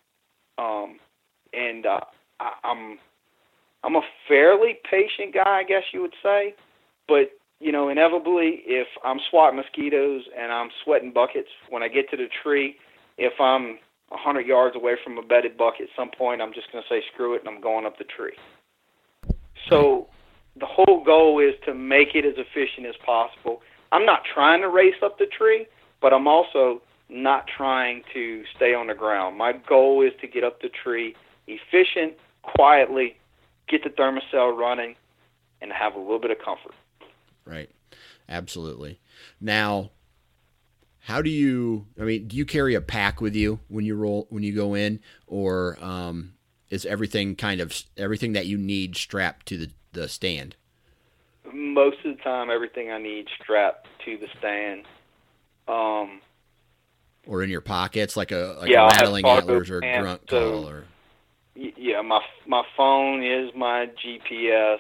Um, 0.59 0.99
and 1.53 1.85
uh, 1.87 2.01
I, 2.41 2.53
I'm 2.65 2.99
I'm 3.85 3.97
a 3.97 4.03
fairly 4.29 4.79
patient 4.89 5.35
guy, 5.35 5.61
I 5.61 5.65
guess 5.65 5.83
you 5.93 6.03
would 6.03 6.15
say. 6.23 6.55
But 7.09 7.33
you 7.61 7.71
know, 7.71 7.89
inevitably, 7.89 8.63
if 8.67 8.89
I'm 9.05 9.19
swatting 9.31 9.57
mosquitoes 9.57 10.23
and 10.37 10.51
I'm 10.51 10.71
sweating 10.83 11.13
buckets 11.13 11.49
when 11.71 11.83
I 11.83 11.89
get 11.89 12.11
to 12.11 12.17
the 12.17 12.27
tree, 12.43 12.77
if 13.19 13.35
I'm 13.41 13.79
a 14.11 14.17
hundred 14.17 14.47
yards 14.47 14.75
away 14.75 14.95
from 15.03 15.17
a 15.17 15.23
bedded 15.23 15.57
bucket, 15.57 15.83
at 15.83 15.89
some 15.97 16.11
point 16.11 16.43
I'm 16.43 16.53
just 16.53 16.73
going 16.73 16.83
to 16.83 16.89
say 16.89 17.03
screw 17.15 17.35
it 17.35 17.43
and 17.45 17.49
I'm 17.49 17.61
going 17.61 17.87
up 17.87 17.99
the 17.99 18.05
tree. 18.05 18.33
So 19.69 20.09
the 20.59 20.67
whole 20.67 21.05
goal 21.05 21.39
is 21.39 21.55
to 21.65 21.73
make 21.73 22.15
it 22.15 22.25
as 22.25 22.35
efficient 22.37 22.87
as 22.87 22.97
possible. 23.07 23.63
I'm 23.93 24.05
not 24.05 24.23
trying 24.35 24.61
to 24.63 24.69
race 24.69 25.01
up 25.03 25.19
the 25.19 25.27
tree, 25.27 25.67
but 26.01 26.13
I'm 26.13 26.27
also 26.27 26.83
not 27.09 27.47
trying 27.47 28.03
to 28.13 28.43
stay 28.57 28.75
on 28.75 28.89
the 28.89 28.95
ground. 28.95 29.39
My 29.39 29.53
goal 29.53 30.03
is 30.03 30.13
to 30.21 30.27
get 30.27 30.43
up 30.43 30.61
the 30.63 30.69
tree 30.69 31.15
efficient, 31.47 32.15
quietly, 32.43 33.17
get 33.73 33.83
the 33.85 33.91
Thermacell 33.91 34.57
running, 34.57 34.95
and 35.61 35.73
have 35.73 35.95
a 35.95 35.99
little 35.99 36.19
bit 36.19 36.31
of 36.31 36.39
comfort. 36.39 36.75
Right. 37.45 37.71
Absolutely. 38.29 39.01
Now, 39.41 39.91
how 41.01 41.21
do 41.21 41.31
you? 41.31 41.87
I 42.01 42.05
mean, 42.05 42.29
do 42.29 42.37
you 42.37 42.47
carry 42.47 42.75
a 42.75 42.81
pack 42.81 43.21
with 43.21 43.35
you 43.35 43.61
when 43.69 43.85
you 43.85 43.97
roll 43.97 44.27
when 44.31 44.43
you 44.43 44.55
go 44.55 44.75
in, 44.75 45.01
or 45.27 45.77
um, 45.83 46.35
is 46.71 46.87
everything 46.87 47.35
kind 47.35 47.61
of 47.61 47.77
everything 47.97 48.33
that 48.35 48.47
you 48.47 48.57
need 48.57 48.97
strapped 48.97 49.47
to 49.47 49.59
the 49.59 49.71
the 49.93 50.09
stand? 50.09 50.55
Most 51.53 51.99
of 52.05 52.17
the 52.17 52.23
time, 52.23 52.51
everything 52.51 52.91
I 52.91 52.99
need 52.99 53.27
strapped 53.43 53.89
to 54.05 54.17
the 54.17 54.29
stand. 54.39 54.85
Um, 55.67 56.21
or 57.27 57.43
in 57.43 57.51
your 57.51 57.61
pockets, 57.61 58.17
like 58.17 58.31
a 58.31 58.57
like 58.61 58.71
yeah, 58.71 58.87
rattling 58.87 59.27
antlers 59.27 59.71
or 59.71 59.81
grunt 59.81 60.23
so, 60.31 60.51
call, 60.51 60.69
or 60.69 60.85
yeah, 61.55 62.01
my 62.03 62.21
my 62.47 62.63
phone 62.77 63.23
is 63.23 63.51
my 63.55 63.87
GPS. 64.05 64.79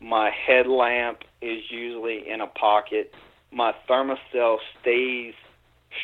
My 0.00 0.30
headlamp 0.30 1.18
is 1.42 1.62
usually 1.70 2.28
in 2.28 2.40
a 2.40 2.46
pocket. 2.46 3.12
My 3.52 3.74
Thermacell 3.88 4.58
stays 4.80 5.34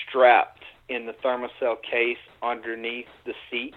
strapped 0.08 0.62
in 0.88 1.06
the 1.06 1.12
Thermacell 1.12 1.76
case 1.82 2.18
underneath 2.42 3.06
the 3.24 3.32
seat. 3.50 3.74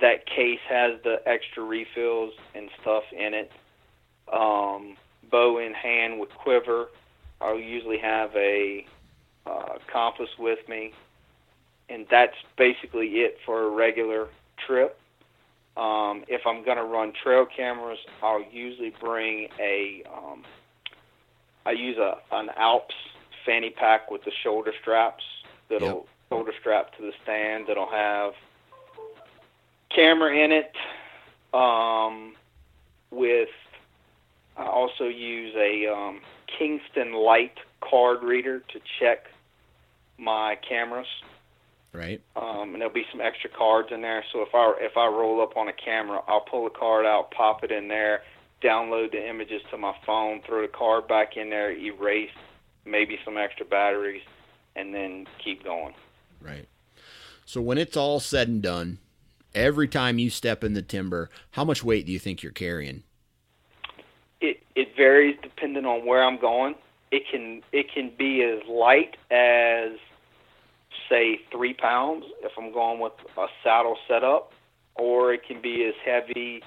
That 0.00 0.26
case 0.26 0.60
has 0.68 1.00
the 1.04 1.16
extra 1.26 1.62
refills 1.62 2.32
and 2.54 2.68
stuff 2.80 3.04
in 3.12 3.34
it. 3.34 3.50
Um, 4.32 4.96
bow 5.30 5.58
in 5.58 5.72
hand 5.74 6.18
with 6.18 6.30
quiver. 6.30 6.88
I'll 7.40 7.58
usually 7.58 7.98
have 7.98 8.30
a 8.34 8.86
uh, 9.46 9.78
compass 9.92 10.30
with 10.38 10.60
me, 10.68 10.92
and 11.88 12.06
that's 12.10 12.36
basically 12.56 13.08
it 13.20 13.38
for 13.44 13.64
a 13.64 13.70
regular 13.70 14.28
trip. 14.66 14.98
Um, 15.76 16.24
if 16.28 16.42
I'm 16.46 16.64
going 16.64 16.76
to 16.76 16.84
run 16.84 17.12
trail 17.22 17.46
cameras, 17.46 17.98
I'll 18.22 18.44
usually 18.50 18.92
bring 19.00 19.48
a. 19.58 20.02
Um, 20.14 20.44
I 21.64 21.72
use 21.72 21.96
a 21.96 22.16
an 22.32 22.50
Alps 22.56 22.94
fanny 23.46 23.70
pack 23.70 24.10
with 24.10 24.24
the 24.24 24.32
shoulder 24.42 24.72
straps 24.80 25.24
that'll 25.70 25.88
Yep. 25.88 26.06
shoulder 26.30 26.52
strap 26.60 26.96
to 26.96 27.02
the 27.02 27.12
stand 27.22 27.66
that'll 27.68 27.90
have 27.90 28.32
camera 29.94 30.36
in 30.36 30.52
it. 30.52 30.72
Um, 31.54 32.34
with 33.10 33.48
I 34.56 34.64
also 34.66 35.04
use 35.04 35.54
a 35.56 35.86
um, 35.86 36.20
Kingston 36.58 37.14
Light 37.14 37.58
card 37.80 38.22
reader 38.22 38.60
to 38.60 38.80
check 39.00 39.26
my 40.18 40.56
cameras 40.68 41.06
right? 41.92 42.20
um, 42.62 42.72
and 42.72 42.80
there'll 42.80 42.94
be 42.94 43.06
some 43.10 43.20
extra 43.20 43.50
cards 43.50 43.88
in 43.90 44.02
there. 44.02 44.24
So 44.32 44.42
if 44.42 44.54
I 44.54 44.74
if 44.80 44.96
I 44.96 45.06
roll 45.06 45.42
up 45.42 45.56
on 45.56 45.68
a 45.68 45.72
camera, 45.72 46.20
I'll 46.28 46.40
pull 46.40 46.66
a 46.66 46.70
card 46.70 47.04
out, 47.06 47.30
pop 47.30 47.64
it 47.64 47.72
in 47.72 47.88
there, 47.88 48.22
download 48.62 49.12
the 49.12 49.28
images 49.28 49.62
to 49.70 49.78
my 49.78 49.94
phone, 50.06 50.40
throw 50.46 50.62
the 50.62 50.68
card 50.68 51.08
back 51.08 51.36
in 51.36 51.50
there, 51.50 51.72
erase 51.72 52.30
maybe 52.84 53.18
some 53.24 53.36
extra 53.36 53.66
batteries, 53.66 54.22
and 54.76 54.94
then 54.94 55.26
keep 55.42 55.64
going. 55.64 55.94
Right. 56.40 56.68
So 57.44 57.60
when 57.60 57.78
it's 57.78 57.96
all 57.96 58.20
said 58.20 58.48
and 58.48 58.62
done, 58.62 58.98
every 59.54 59.88
time 59.88 60.18
you 60.18 60.30
step 60.30 60.64
in 60.64 60.74
the 60.74 60.82
timber, 60.82 61.30
how 61.52 61.64
much 61.64 61.84
weight 61.84 62.06
do 62.06 62.12
you 62.12 62.18
think 62.18 62.42
you're 62.42 62.52
carrying? 62.52 63.02
It 64.40 64.62
it 64.74 64.96
varies 64.96 65.36
depending 65.42 65.84
on 65.84 66.06
where 66.06 66.22
I'm 66.22 66.38
going. 66.38 66.74
It 67.10 67.24
can 67.30 67.62
it 67.72 67.92
can 67.92 68.12
be 68.16 68.42
as 68.42 68.66
light 68.68 69.16
as 69.30 69.98
say 71.08 71.40
three 71.50 71.74
pounds 71.74 72.24
if 72.42 72.52
I'm 72.58 72.72
going 72.72 73.00
with 73.00 73.12
a 73.36 73.46
saddle 73.62 73.96
setup, 74.08 74.52
or 74.94 75.32
it 75.32 75.46
can 75.46 75.60
be 75.60 75.84
as 75.84 75.94
heavy 76.04 76.62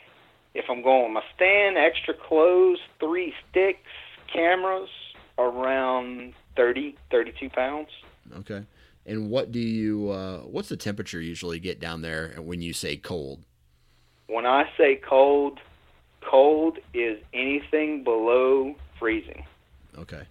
if 0.54 0.66
I'm 0.70 0.82
going 0.82 1.04
with 1.04 1.12
my 1.14 1.24
stand, 1.36 1.78
extra 1.78 2.14
clothes, 2.14 2.80
three 3.00 3.34
sticks, 3.50 3.90
cameras, 4.34 4.90
around 5.38 6.34
30, 6.56 6.96
32 7.12 7.50
pounds. 7.50 7.90
Okay. 8.38 8.64
And 9.06 9.30
what 9.30 9.52
do 9.52 9.60
you? 9.60 10.10
Uh, 10.10 10.40
what's 10.40 10.70
the 10.70 10.78
temperature 10.78 11.22
usually 11.22 11.60
get 11.60 11.80
down 11.80 12.02
there 12.02 12.36
when 12.40 12.62
you 12.62 12.74
say 12.74 12.98
cold? 12.98 13.44
When 14.28 14.48
I 14.48 14.64
say 14.78 14.96
cold, 15.08 15.60
cold 16.22 16.80
is 16.94 17.20
anything 17.34 18.04
below 18.04 18.76
freezing. 18.98 19.46
Okay. 19.98 20.24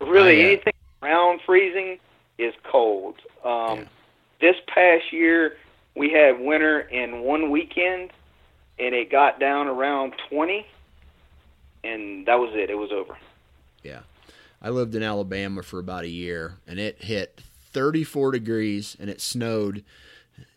Really, 0.00 0.42
I, 0.42 0.44
uh, 0.44 0.48
anything 0.48 0.72
around 1.02 1.40
freezing 1.44 1.98
is 2.38 2.54
cold. 2.64 3.16
Um, 3.44 3.78
Yeah. 3.78 3.84
This 4.40 4.56
past 4.66 5.12
year, 5.12 5.56
we 5.94 6.10
had 6.10 6.40
winter 6.40 6.80
in 6.80 7.20
one 7.22 7.50
weekend, 7.52 8.10
and 8.78 8.92
it 8.92 9.08
got 9.08 9.38
down 9.38 9.68
around 9.68 10.14
20, 10.30 10.66
and 11.84 12.26
that 12.26 12.40
was 12.40 12.50
it. 12.54 12.68
It 12.68 12.76
was 12.76 12.90
over. 12.90 13.16
Yeah. 13.84 14.00
I 14.60 14.70
lived 14.70 14.96
in 14.96 15.02
Alabama 15.04 15.62
for 15.62 15.78
about 15.78 16.02
a 16.02 16.08
year, 16.08 16.54
and 16.66 16.80
it 16.80 17.02
hit 17.04 17.40
34 17.72 18.32
degrees, 18.32 18.96
and 18.98 19.08
it 19.08 19.20
snowed, 19.20 19.84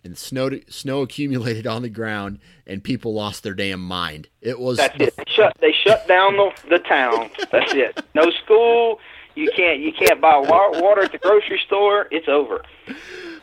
and 0.04 0.18
snow 0.18 0.50
snow 0.68 1.02
accumulated 1.02 1.68
on 1.68 1.84
the 1.84 1.90
ground, 1.90 2.40
and 2.66 2.84
people 2.84 3.14
lost 3.14 3.44
their 3.44 3.54
damn 3.54 3.82
mind. 3.82 4.30
It 4.42 4.60
was 4.60 4.78
That's 4.78 4.98
the 4.98 5.06
it. 5.06 5.14
They 5.18 5.24
shut 5.32 5.58
they 5.62 5.72
shut 5.74 6.08
down 6.08 6.38
the 6.38 6.52
the 6.70 6.80
town. 6.80 7.30
That's 7.52 7.74
it. 7.74 8.04
No 8.16 8.30
school. 8.44 9.00
You 9.36 9.50
can't 9.56 9.80
you 9.80 9.92
can't 9.92 10.20
buy 10.22 10.38
water 10.38 11.04
at 11.04 11.12
the 11.12 11.18
grocery 11.18 11.60
store. 11.66 12.08
It's 12.12 12.28
over. 12.28 12.62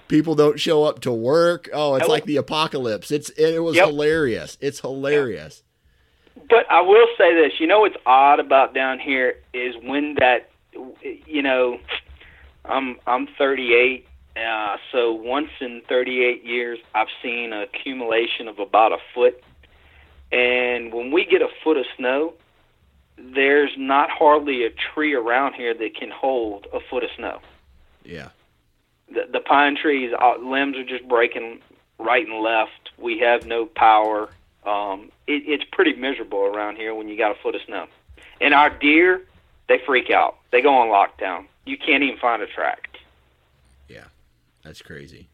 people 0.09 0.35
don't 0.35 0.59
show 0.61 0.85
up 0.85 1.01
to 1.01 1.13
work. 1.13 1.69
Oh, 1.73 1.95
it's 1.95 2.03
Nope. 2.03 2.09
like 2.11 2.25
the 2.25 2.37
apocalypse. 2.37 3.11
It's 3.11 3.31
it 3.31 3.63
was 3.63 3.77
Yep. 3.77 3.87
hilarious. 3.89 4.59
It's 4.61 4.81
hilarious. 4.81 5.63
But 6.49 6.71
I 6.71 6.81
will 6.81 7.07
say 7.19 7.35
this. 7.35 7.61
You 7.61 7.67
know 7.67 7.81
what's 7.81 7.97
odd 8.07 8.41
about 8.41 8.75
down 8.75 8.99
here 8.99 9.37
is 9.53 9.75
when 9.83 10.15
that 10.19 10.49
you 11.27 11.43
know 11.43 11.79
I'm 12.65 12.97
I'm 13.07 13.27
38. 13.39 14.07
Uh, 14.35 14.77
so 14.91 15.13
once 15.13 15.51
in 15.61 15.83
38 15.91 16.43
years, 16.43 16.79
I've 16.95 17.09
seen 17.23 17.53
an 17.53 17.63
accumulation 17.63 18.49
of 18.49 18.59
about 18.59 18.93
a 18.93 18.99
foot. 19.15 19.43
And 20.33 20.93
when 20.95 21.11
we 21.11 21.27
get 21.27 21.43
a 21.43 21.49
foot 21.63 21.77
of 21.77 21.85
snow, 21.99 22.33
there's 23.35 23.71
not 23.77 24.11
hardly 24.11 24.65
a 24.65 24.71
tree 24.71 25.15
around 25.15 25.55
here 25.55 25.75
that 25.75 25.95
can 25.97 26.11
hold 26.11 26.67
a 26.73 26.81
foot 26.81 27.05
of 27.05 27.11
snow. 27.17 27.41
Yeah. 28.05 28.31
the, 29.09 29.27
the 29.33 29.41
pine 29.41 29.77
trees 29.81 30.13
uh, 30.21 30.37
limbs 30.39 30.77
are 30.77 30.85
just 30.85 31.07
breaking 31.09 31.61
right 31.99 32.27
and 32.27 32.41
left. 32.43 32.91
We 32.99 33.19
have 33.21 33.47
no 33.47 33.67
power. 33.67 34.29
Um, 34.67 35.11
it, 35.27 35.43
it's 35.47 35.65
pretty 35.73 35.95
miserable 35.95 36.41
around 36.41 36.77
here 36.77 36.95
when 36.95 37.09
you 37.09 37.17
got 37.17 37.31
a 37.37 37.41
foot 37.43 37.55
of 37.55 37.61
snow. 37.67 37.87
And 38.41 38.55
our 38.55 38.71
deer, 38.71 39.23
they 39.69 39.81
freak 39.87 40.11
out. 40.11 40.37
They 40.51 40.61
go 40.63 40.75
on 40.75 40.89
lockdown. 40.89 41.47
You 41.65 41.77
can't 41.79 42.03
even 42.03 42.19
find 42.19 42.43
a 42.43 42.47
track. 42.49 42.89
Yeah. 43.89 44.05
That's 44.65 44.83
crazy. 44.83 45.29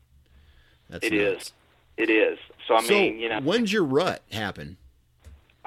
That's 0.91 1.07
It 1.07 1.13
nuts. 1.13 1.47
is. 1.47 1.53
It 1.97 2.11
is. 2.11 2.39
So 2.67 2.75
I 2.77 2.83
so 2.83 2.93
mean, 2.93 3.19
you 3.19 3.29
know, 3.31 3.41
when's 3.41 3.73
your 3.73 3.85
rut 3.85 4.23
happen? 4.31 4.77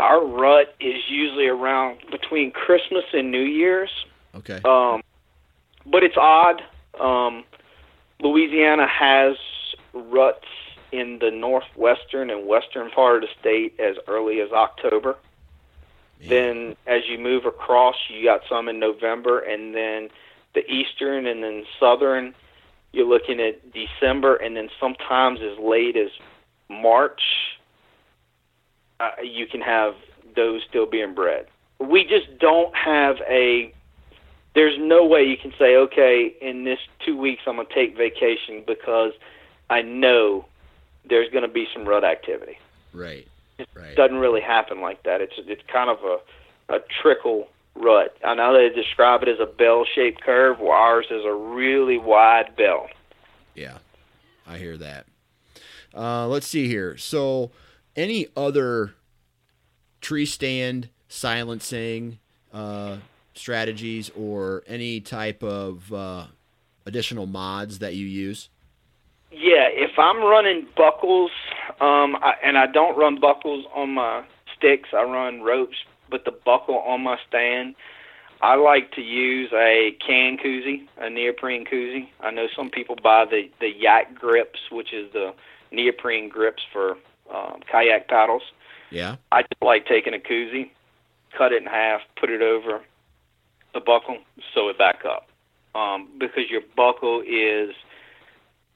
Our 0.02 0.26
rut 0.26 0.76
is 0.80 1.04
usually 1.10 1.48
around 1.48 2.00
between 2.10 2.52
Christmas 2.52 3.06
and 3.14 3.32
New 3.32 3.44
Year's. 3.44 3.92
Okay. 4.36 4.60
Um, 4.66 5.02
but 5.86 6.04
it's 6.04 6.18
odd. 6.18 6.62
Um, 7.00 7.44
Louisiana 8.20 8.88
has 8.88 9.38
ruts 9.94 10.48
in 10.92 11.20
the 11.20 11.32
northwestern 11.32 12.30
and 12.30 12.48
western 12.48 12.90
part 12.92 13.18
of 13.18 13.22
the 13.22 13.28
state 13.40 13.80
as 13.80 13.96
early 14.08 14.42
as 14.42 14.52
October. 14.52 15.16
Then, 16.28 16.76
as 16.86 17.02
you 17.10 17.18
move 17.18 17.46
across, 17.46 17.96
you 18.08 18.24
got 18.24 18.42
some 18.48 18.70
in 18.70 18.80
November, 18.80 19.40
and 19.40 19.74
then 19.74 20.10
the 20.54 20.64
eastern 20.70 21.26
and 21.26 21.44
then 21.44 21.64
southern, 21.80 22.36
you're 22.92 23.08
looking 23.08 23.40
at 23.40 23.72
December, 23.74 24.36
and 24.36 24.56
then 24.56 24.70
sometimes 24.80 25.40
as 25.42 25.58
late 25.58 25.98
as 25.98 26.12
March, 26.70 27.22
uh, 29.02 29.22
you 29.22 29.48
can 29.48 29.62
have 29.62 29.94
those 30.36 30.62
still 30.70 30.86
being 30.86 31.14
bred. 31.14 31.48
We 31.80 32.04
just 32.04 32.38
don't 32.40 32.76
have 32.76 33.18
a. 33.28 33.74
There's 34.54 34.78
no 34.78 35.06
way 35.06 35.24
you 35.24 35.38
can 35.38 35.54
say, 35.58 35.76
okay, 35.78 36.34
in 36.42 36.66
this 36.66 36.80
two 37.06 37.18
weeks 37.18 37.44
I'm 37.48 37.56
going 37.56 37.68
to 37.68 37.74
take 37.74 37.96
vacation 37.98 38.64
because 38.68 39.14
I 39.70 39.82
know 39.82 40.46
there's 41.10 41.30
going 41.32 41.44
to 41.44 41.48
be 41.54 41.68
some 41.74 41.86
rut 41.88 42.04
activity 42.04 42.58
Right. 42.94 43.26
Right. 43.74 43.96
doesn't 43.96 44.18
really 44.18 44.42
happen 44.42 44.82
like 44.82 45.04
that. 45.04 45.22
It's 45.22 45.34
it's 45.38 45.62
kind 45.72 45.90
of 45.90 46.00
a 46.04 46.74
a 46.74 46.80
trickle 47.02 47.48
rut. 47.76 48.16
I 48.24 48.34
know 48.36 48.54
they 48.54 48.70
describe 48.74 49.24
it 49.24 49.30
as 49.30 49.40
a 49.40 49.46
bell-shaped 49.46 50.22
curve, 50.22 50.60
where 50.60 50.74
ours 50.74 51.06
is 51.10 51.24
a 51.26 51.34
really 51.34 51.98
wide 51.98 52.56
bell. 52.56 52.88
Yeah. 53.56 53.78
I 54.48 54.58
hear 54.58 54.78
that. 54.78 55.06
Uh, 55.96 56.28
let's 56.28 56.48
see 56.48 56.68
here. 56.68 56.98
So, 56.98 57.52
any 57.96 58.28
other 58.36 58.94
tree 60.02 60.26
stand 60.26 60.90
silencing 61.08 62.20
uh, 62.54 62.98
strategies 63.34 64.10
or 64.18 64.64
any 64.68 65.00
type 65.00 65.44
of 65.44 65.92
uh, 65.94 66.26
additional 66.86 67.26
mods 67.26 67.80
that 67.80 67.96
you 67.96 68.06
use? 68.06 68.50
Yeah, 69.32 69.68
if 69.70 69.98
I'm 69.98 70.18
running 70.18 70.68
buckles, 70.76 71.32
um, 71.80 72.18
I, 72.22 72.34
and 72.44 72.58
I 72.58 72.68
don't 72.68 72.98
run 72.98 73.20
buckles 73.20 73.66
on 73.74 73.94
my 73.94 74.24
sticks, 74.58 74.90
I 74.94 75.04
run 75.04 75.42
ropes, 75.42 75.78
but 76.10 76.26
the 76.26 76.32
buckle 76.32 76.80
on 76.80 77.02
my 77.02 77.18
stand, 77.28 77.76
I 78.42 78.56
like 78.56 78.92
to 78.94 79.02
use 79.02 79.52
a 79.54 79.96
can 80.06 80.38
koozie, 80.38 80.88
a 80.98 81.10
neoprene 81.10 81.64
koozie. 81.64 82.10
I 82.20 82.32
know 82.32 82.48
some 82.56 82.70
people 82.70 82.96
buy 83.02 83.26
the 83.26 83.50
the 83.60 83.70
yak 83.70 84.16
grips, 84.16 84.60
which 84.72 84.94
is 84.94 85.12
the 85.14 85.34
neoprene 85.72 86.28
grips 86.28 86.64
for 86.74 86.98
um, 87.34 87.62
kayak 87.72 88.08
paddles. 88.08 88.44
Yeah. 88.90 89.16
I 89.32 89.44
just 89.44 89.62
like 89.62 89.86
taking 89.88 90.14
a 90.14 90.18
koozie, 90.20 90.70
cut 91.38 91.54
it 91.54 91.62
in 91.62 91.68
half, 91.68 92.02
put 92.20 92.30
it 92.30 92.42
over 92.42 92.82
the 93.74 93.80
buckle, 93.80 94.18
sew 94.54 94.70
it 94.70 94.78
back 94.78 95.04
up. 95.06 95.28
Um, 95.74 96.10
because 96.20 96.50
your 96.50 96.62
buckle 96.76 97.22
is, 97.26 97.74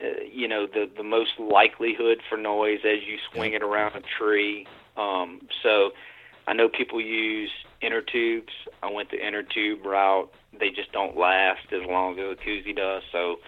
uh, 0.02 0.24
you 0.32 0.48
know, 0.48 0.66
the 0.66 0.90
the 0.96 1.04
most 1.04 1.32
likelihood 1.38 2.22
for 2.30 2.38
noise 2.38 2.80
as 2.86 3.04
you 3.06 3.18
swing 3.34 3.54
it 3.54 3.62
around 3.62 3.96
a 3.96 4.02
tree. 4.18 4.66
Um, 4.96 5.42
so 5.62 5.92
I 6.48 6.54
know 6.54 6.70
people 6.70 7.02
use 7.02 7.52
inner 7.82 8.02
tubes. 8.02 8.54
I 8.82 8.90
went 8.90 9.12
the 9.12 9.26
inner 9.26 9.44
tube 9.44 9.86
route. 9.86 10.32
They 10.58 10.70
just 10.70 10.94
don't 10.94 11.18
last 11.18 11.74
as 11.74 11.82
long 11.86 12.18
as 12.18 12.38
a 12.38 12.42
koozie 12.42 12.76
does. 12.76 13.04
So 13.12 13.40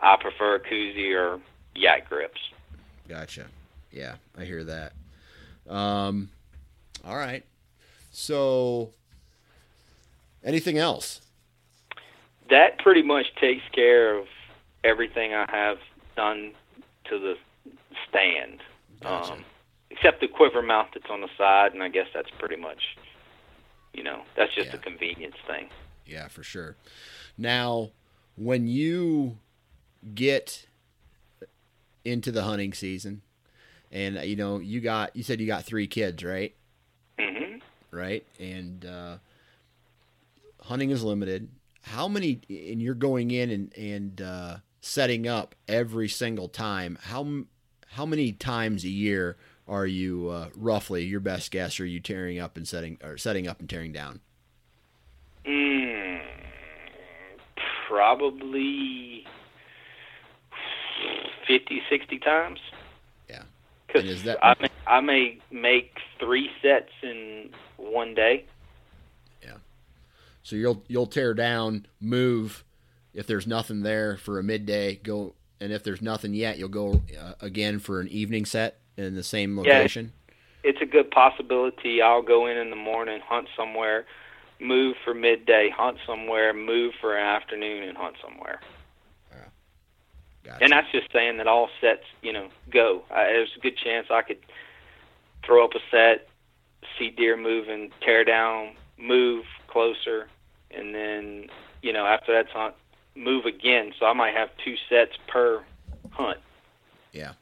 I 0.00 0.16
prefer 0.20 0.56
a 0.56 0.60
koozie 0.60 1.14
or 1.14 1.40
yak 1.76 2.08
grips. 2.08 2.40
Gotcha. 3.08 3.46
Yeah, 3.90 4.16
I 4.36 4.44
hear 4.44 4.64
that. 4.64 4.92
Um, 5.68 6.30
all 7.04 7.16
right. 7.16 7.44
So, 8.12 8.90
anything 10.44 10.78
else? 10.78 11.20
That 12.50 12.78
pretty 12.78 13.02
much 13.02 13.26
takes 13.40 13.62
care 13.72 14.16
of 14.18 14.26
everything 14.84 15.34
I 15.34 15.46
have 15.50 15.78
done 16.16 16.52
to 17.10 17.18
the 17.18 17.36
stand, 18.08 18.60
Gotcha. 19.00 19.32
um, 19.34 19.44
except 19.90 20.20
the 20.20 20.28
quiver 20.28 20.62
mount 20.62 20.88
that's 20.94 21.10
on 21.10 21.20
the 21.20 21.28
side, 21.36 21.72
and 21.74 21.82
I 21.82 21.88
guess 21.88 22.06
that's 22.14 22.30
pretty 22.38 22.56
much, 22.56 22.96
you 23.92 24.02
know, 24.02 24.22
that's 24.36 24.54
just 24.54 24.68
Yeah. 24.68 24.76
a 24.76 24.78
convenience 24.78 25.36
thing. 25.46 25.68
Yeah, 26.06 26.28
for 26.28 26.42
sure. 26.42 26.76
Now, 27.36 27.90
when 28.36 28.66
you 28.66 29.38
get 30.14 30.66
into 32.04 32.32
the 32.32 32.44
hunting 32.44 32.72
season, 32.72 33.22
and 33.92 34.16
you 34.24 34.36
know 34.36 34.58
you 34.58 34.80
got 34.80 35.14
you 35.16 35.22
said 35.22 35.40
you 35.40 35.46
got 35.46 35.64
three 35.64 35.86
kids, 35.86 36.22
right? 36.24 36.54
hmm 37.18 37.58
Right, 37.90 38.26
and 38.38 38.84
uh, 38.84 39.16
hunting 40.62 40.90
is 40.90 41.02
limited. 41.02 41.48
How 41.82 42.06
many? 42.06 42.40
And 42.48 42.82
you're 42.82 42.94
going 42.94 43.30
in 43.30 43.50
and 43.50 43.76
and 43.76 44.20
uh, 44.20 44.56
setting 44.80 45.26
up 45.26 45.54
every 45.66 46.08
single 46.08 46.48
time. 46.48 46.98
How 47.02 47.44
how 47.88 48.04
many 48.04 48.32
times 48.32 48.84
a 48.84 48.88
year 48.88 49.36
are 49.66 49.86
you 49.86 50.28
uh, 50.28 50.48
roughly 50.56 51.04
your 51.04 51.20
best 51.20 51.50
guess? 51.50 51.78
Are 51.80 51.86
you 51.86 52.00
tearing 52.00 52.38
up 52.38 52.56
and 52.56 52.66
setting 52.66 52.98
or 53.02 53.16
setting 53.16 53.46
up 53.46 53.60
and 53.60 53.68
tearing 53.68 53.92
down? 53.92 54.20
Mm, 55.46 56.20
probably 57.88 59.24
50, 61.46 61.82
60 61.88 62.18
times. 62.18 62.60
Because 63.88 64.04
is 64.04 64.22
that- 64.24 64.38
I 64.44 64.54
may, 64.60 64.68
I 64.86 65.00
may 65.00 65.38
make 65.50 65.98
three 66.20 66.50
sets 66.62 66.92
in 67.02 67.50
one 67.76 68.14
day. 68.14 68.44
Yeah. 69.42 69.56
So 70.42 70.56
you'll 70.56 70.84
you'll 70.88 71.06
tear 71.06 71.34
down, 71.34 71.86
move. 72.00 72.64
If 73.14 73.26
there's 73.26 73.46
nothing 73.46 73.82
there 73.82 74.16
for 74.16 74.38
a 74.38 74.42
midday, 74.42 74.96
go. 74.96 75.34
And 75.60 75.72
if 75.72 75.82
there's 75.82 76.02
nothing 76.02 76.34
yet, 76.34 76.56
you'll 76.58 76.68
go 76.68 77.02
uh, 77.20 77.32
again 77.40 77.80
for 77.80 78.00
an 78.00 78.06
evening 78.08 78.44
set 78.44 78.78
in 78.96 79.14
the 79.16 79.24
same 79.24 79.58
location. 79.58 80.12
Yeah. 80.28 80.70
It's 80.70 80.82
a 80.82 80.86
good 80.86 81.10
possibility. 81.10 82.00
I'll 82.02 82.22
go 82.22 82.46
in 82.46 82.56
in 82.56 82.70
the 82.70 82.76
morning, 82.76 83.20
hunt 83.24 83.48
somewhere, 83.56 84.06
move 84.60 84.96
for 85.04 85.14
midday, 85.14 85.70
hunt 85.74 85.98
somewhere, 86.06 86.52
move 86.52 86.94
for 87.00 87.16
an 87.16 87.24
afternoon, 87.24 87.88
and 87.88 87.96
hunt 87.96 88.16
somewhere. 88.22 88.60
Gotcha. 90.48 90.64
And 90.64 90.72
that's 90.72 90.90
just 90.90 91.12
saying 91.12 91.36
that 91.36 91.46
all 91.46 91.68
sets, 91.80 92.04
you 92.22 92.32
know, 92.32 92.48
go. 92.70 93.02
I, 93.10 93.24
there's 93.24 93.50
a 93.56 93.60
good 93.60 93.76
chance 93.76 94.06
I 94.10 94.22
could 94.22 94.38
throw 95.44 95.64
up 95.64 95.72
a 95.74 95.80
set, 95.90 96.28
see 96.98 97.10
deer 97.10 97.36
moving, 97.36 97.90
tear 98.04 98.24
down, 98.24 98.74
move 98.98 99.44
closer, 99.68 100.28
and 100.70 100.94
then, 100.94 101.46
you 101.82 101.92
know, 101.92 102.06
after 102.06 102.32
that's 102.32 102.50
hunt, 102.50 102.74
move 103.14 103.44
again. 103.44 103.92
So 103.98 104.06
I 104.06 104.14
might 104.14 104.34
have 104.34 104.48
two 104.64 104.76
sets 104.88 105.12
per 105.28 105.62
hunt. 106.10 106.38
yeah. 107.12 107.32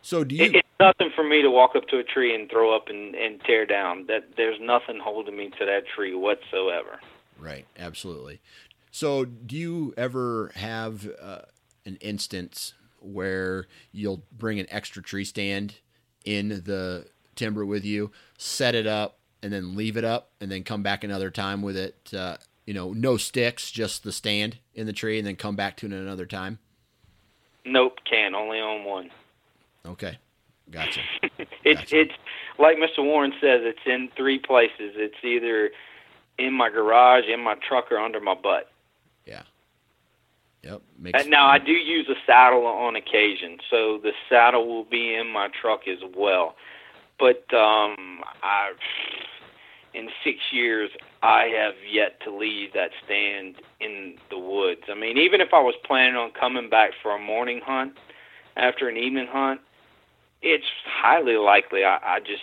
So 0.00 0.24
do 0.24 0.36
It, 0.36 0.52
you? 0.52 0.58
it's 0.60 0.68
nothing 0.80 1.10
for 1.14 1.22
me 1.22 1.42
to 1.42 1.50
walk 1.50 1.76
up 1.76 1.86
to 1.88 1.98
a 1.98 2.02
tree 2.02 2.34
and 2.34 2.48
throw 2.48 2.74
up 2.74 2.88
and, 2.88 3.14
and 3.14 3.38
tear 3.42 3.66
down. 3.66 4.06
That 4.06 4.36
there's 4.38 4.58
nothing 4.58 5.00
holding 5.02 5.36
me 5.36 5.50
to 5.58 5.66
that 5.66 5.82
tree 5.94 6.14
whatsoever. 6.14 6.98
Right. 7.38 7.66
Absolutely. 7.78 8.40
So 8.90 9.26
do 9.26 9.54
you 9.56 9.92
ever 9.98 10.50
have 10.54 11.06
uh, 11.20 11.40
an 11.88 11.96
instance 11.96 12.74
where 13.00 13.66
you'll 13.92 14.22
bring 14.36 14.60
an 14.60 14.66
extra 14.70 15.02
tree 15.02 15.24
stand 15.24 15.74
in 16.24 16.48
the 16.48 17.06
timber 17.34 17.64
with 17.64 17.84
you, 17.84 18.10
set 18.36 18.74
it 18.74 18.86
up, 18.86 19.18
and 19.42 19.52
then 19.52 19.74
leave 19.76 19.96
it 19.96 20.04
up, 20.04 20.30
and 20.40 20.50
then 20.50 20.62
come 20.62 20.82
back 20.82 21.02
another 21.04 21.30
time 21.30 21.62
with 21.62 21.76
it? 21.76 22.12
Uh, 22.14 22.36
you 22.66 22.74
know, 22.74 22.92
no 22.92 23.16
sticks, 23.16 23.70
just 23.70 24.04
the 24.04 24.12
stand 24.12 24.58
in 24.74 24.86
the 24.86 24.92
tree, 24.92 25.18
and 25.18 25.26
then 25.26 25.36
come 25.36 25.56
back 25.56 25.76
to 25.78 25.86
it 25.86 25.92
another 25.92 26.26
time. 26.26 26.58
Nope, 27.64 27.98
can 28.08 28.34
only 28.34 28.60
own 28.60 28.84
one. 28.84 29.10
Okay, 29.86 30.18
gotcha. 30.70 31.00
It's 31.64 31.80
Gotcha. 31.80 32.00
it's 32.00 32.12
like 32.58 32.78
Mr. 32.78 33.04
Warren 33.04 33.32
says. 33.40 33.60
It's 33.62 33.78
in 33.84 34.08
three 34.16 34.38
places. 34.38 34.94
It's 34.96 35.22
either 35.22 35.70
in 36.38 36.54
my 36.54 36.70
garage, 36.70 37.24
in 37.26 37.40
my 37.40 37.56
truck, 37.68 37.92
or 37.92 37.98
under 37.98 38.20
my 38.20 38.34
butt. 38.34 38.70
Yep. 40.62 40.82
Makes, 40.98 41.22
And 41.22 41.30
now 41.30 41.46
I 41.46 41.58
do 41.58 41.72
use 41.72 42.08
a 42.08 42.18
saddle 42.26 42.66
on 42.66 42.96
occasion, 42.96 43.58
so 43.70 43.98
the 44.02 44.12
saddle 44.28 44.66
will 44.66 44.84
be 44.84 45.14
in 45.14 45.28
my 45.28 45.48
truck 45.60 45.82
as 45.86 45.98
well. 46.16 46.56
But 47.18 47.44
um, 47.54 48.22
I, 48.42 48.72
in 49.94 50.08
six 50.24 50.38
years, 50.52 50.90
I 51.22 51.50
have 51.56 51.74
yet 51.88 52.20
to 52.24 52.36
leave 52.36 52.72
that 52.74 52.90
stand 53.04 53.56
in 53.80 54.16
the 54.30 54.38
woods. 54.38 54.82
I 54.88 54.94
mean, 54.94 55.16
even 55.18 55.40
if 55.40 55.48
I 55.52 55.60
was 55.60 55.74
planning 55.84 56.16
on 56.16 56.32
coming 56.38 56.68
back 56.68 56.90
for 57.02 57.14
a 57.14 57.18
morning 57.18 57.60
hunt 57.64 57.94
after 58.56 58.88
an 58.88 58.96
evening 58.96 59.28
hunt, 59.30 59.60
it's 60.42 60.66
highly 60.84 61.36
likely 61.36 61.84
I, 61.84 61.98
I 62.02 62.20
just 62.20 62.42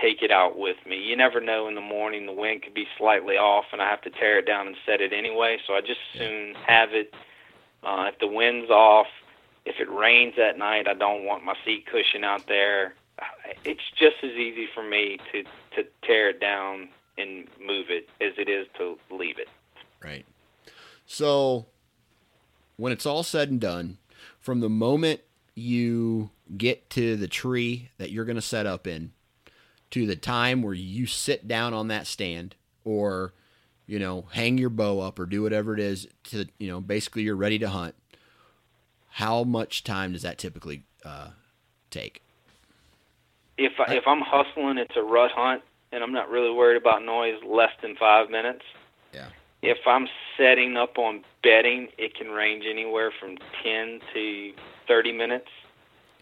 take 0.00 0.22
it 0.22 0.30
out 0.30 0.58
with 0.58 0.76
me. 0.88 0.96
You 0.96 1.16
never 1.16 1.40
know 1.40 1.68
in 1.68 1.74
the 1.74 1.80
morning 1.80 2.26
the 2.26 2.32
wind 2.32 2.62
could 2.62 2.74
be 2.74 2.86
slightly 2.96 3.34
off 3.34 3.66
and 3.72 3.82
I 3.82 3.90
have 3.90 4.00
to 4.02 4.10
tear 4.10 4.38
it 4.38 4.46
down 4.46 4.66
and 4.66 4.76
set 4.86 5.00
it 5.00 5.12
anyway, 5.12 5.58
so 5.66 5.74
I 5.74 5.80
just 5.80 6.00
soon 6.16 6.54
have 6.66 6.90
it 6.92 7.12
uh, 7.82 8.10
if 8.12 8.18
the 8.18 8.26
wind's 8.26 8.70
off, 8.70 9.06
if 9.64 9.76
it 9.80 9.90
rains 9.90 10.34
at 10.38 10.58
night, 10.58 10.88
I 10.88 10.94
don't 10.94 11.24
want 11.24 11.44
my 11.44 11.54
seat 11.64 11.86
cushion 11.86 12.24
out 12.24 12.46
there. 12.46 12.94
It's 13.64 13.82
just 13.98 14.16
as 14.22 14.30
easy 14.30 14.66
for 14.74 14.82
me 14.82 15.18
to 15.32 15.42
to 15.76 15.88
tear 16.02 16.30
it 16.30 16.40
down 16.40 16.88
and 17.18 17.46
move 17.60 17.86
it 17.90 18.08
as 18.20 18.32
it 18.38 18.48
is 18.48 18.66
to 18.78 18.98
leave 19.10 19.38
it. 19.38 19.48
Right. 20.02 20.24
So, 21.06 21.66
when 22.76 22.92
it's 22.92 23.04
all 23.04 23.22
said 23.22 23.50
and 23.50 23.60
done, 23.60 23.98
from 24.40 24.60
the 24.60 24.70
moment 24.70 25.20
you 25.54 26.30
get 26.56 26.88
to 26.90 27.16
the 27.16 27.28
tree 27.28 27.90
that 27.98 28.10
you're 28.10 28.24
going 28.24 28.36
to 28.36 28.42
set 28.42 28.66
up 28.66 28.86
in 28.86 29.12
to 29.90 30.06
the 30.06 30.16
time 30.16 30.62
where 30.62 30.74
you 30.74 31.06
sit 31.06 31.46
down 31.46 31.74
on 31.74 31.88
that 31.88 32.06
stand 32.06 32.54
or, 32.84 33.34
you 33.90 33.98
know, 33.98 34.26
hang 34.30 34.56
your 34.56 34.70
bow 34.70 35.00
up 35.00 35.18
or 35.18 35.26
do 35.26 35.42
whatever 35.42 35.74
it 35.74 35.80
is 35.80 36.06
to, 36.22 36.46
you 36.60 36.68
know, 36.68 36.80
basically 36.80 37.22
you're 37.22 37.34
ready 37.34 37.58
to 37.58 37.68
hunt, 37.68 37.96
how 39.08 39.42
much 39.42 39.82
time 39.82 40.12
does 40.12 40.22
that 40.22 40.38
typically 40.38 40.84
uh, 41.04 41.30
take? 41.90 42.22
If 43.58 43.72
I, 43.80 43.94
if 43.94 44.04
I'm 44.06 44.20
hustling, 44.20 44.78
it's 44.78 44.94
a 44.96 45.02
rut 45.02 45.32
hunt, 45.34 45.62
and 45.90 46.04
I'm 46.04 46.12
not 46.12 46.30
really 46.30 46.52
worried 46.52 46.80
about 46.80 47.04
noise. 47.04 47.34
Less 47.44 47.72
than 47.82 47.96
five 47.96 48.30
minutes. 48.30 48.62
Yeah. 49.12 49.26
If 49.60 49.78
I'm 49.84 50.06
setting 50.38 50.76
up 50.76 50.96
on 50.96 51.24
bedding, 51.42 51.88
it 51.98 52.14
can 52.14 52.28
range 52.28 52.66
anywhere 52.70 53.10
from 53.18 53.38
ten 53.64 53.98
to 54.14 54.52
thirty 54.86 55.10
minutes. 55.12 55.48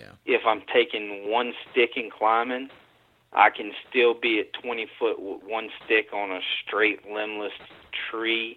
Yeah. 0.00 0.12
If 0.24 0.40
I'm 0.46 0.62
taking 0.72 1.30
one 1.30 1.52
stick 1.70 1.90
and 1.96 2.10
climbing, 2.10 2.70
I 3.32 3.50
can 3.50 3.72
still 3.88 4.14
be 4.14 4.40
at 4.40 4.52
20 4.62 4.86
foot 4.98 5.20
with 5.20 5.42
one 5.44 5.68
stick 5.84 6.12
on 6.12 6.30
a 6.30 6.40
straight 6.64 7.00
limbless 7.10 7.52
tree 8.10 8.56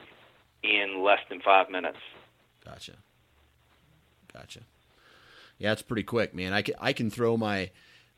in 0.63 1.03
less 1.03 1.19
than 1.29 1.41
five 1.41 1.69
minutes. 1.69 1.97
Gotcha. 2.63 2.93
Gotcha. 4.31 4.61
Yeah, 5.57 5.73
it's 5.73 5.81
pretty 5.81 6.03
quick, 6.03 6.33
man. 6.33 6.53
I 6.53 6.61
can 6.61 6.75
I 6.79 6.93
can 6.93 7.11
throw 7.11 7.37
my 7.37 7.69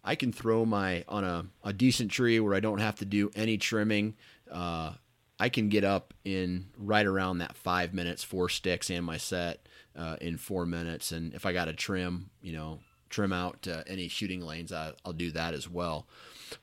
I 0.04 0.16
can 0.16 0.32
throw 0.32 0.66
my 0.66 1.04
on 1.08 1.24
a, 1.24 1.46
a 1.64 1.74
decent 1.74 2.12
tree 2.12 2.40
where 2.40 2.54
I 2.54 2.60
don't 2.60 2.80
have 2.80 2.96
to 3.00 3.06
do 3.06 3.32
any 3.36 3.58
trimming. 3.58 4.16
Uh, 4.52 4.94
I 5.40 5.50
can 5.50 5.70
get 5.70 5.84
up 5.84 6.14
in 6.24 6.68
right 6.78 7.06
around 7.06 7.40
that 7.40 7.56
five 7.58 7.94
minutes, 7.94 8.24
four 8.24 8.50
sticks, 8.50 8.90
and 8.90 9.06
my 9.06 9.18
set 9.18 9.68
uh, 9.96 10.18
in 10.22 10.38
four 10.38 10.66
minutes. 10.66 11.12
And 11.12 11.34
if 11.34 11.46
I 11.46 11.54
got 11.54 11.66
to 11.66 11.74
trim, 11.74 12.30
you 12.42 12.54
know, 12.54 12.80
trim 13.10 13.34
out 13.34 13.68
uh, 13.68 13.84
any 13.88 14.08
shooting 14.08 14.42
lanes, 14.42 14.72
I, 14.72 14.94
will 15.06 15.14
do 15.14 15.32
that 15.32 15.54
as 15.54 15.70
well. 15.70 16.08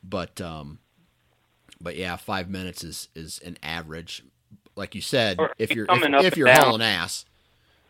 But 0.03 0.41
um, 0.41 0.79
but 1.81 1.97
yeah, 1.97 2.17
five 2.17 2.49
minutes 2.49 2.85
is 2.85 3.09
is 3.15 3.39
an 3.45 3.59
average. 3.63 4.25
Like 4.77 4.95
you 4.95 5.01
said, 5.01 5.39
if 5.59 5.71
you 5.71 5.87
you're 5.89 6.17
if, 6.19 6.25
if 6.25 6.37
you're 6.37 6.47
down? 6.47 6.65
hauling 6.65 6.83
ass. 6.83 7.25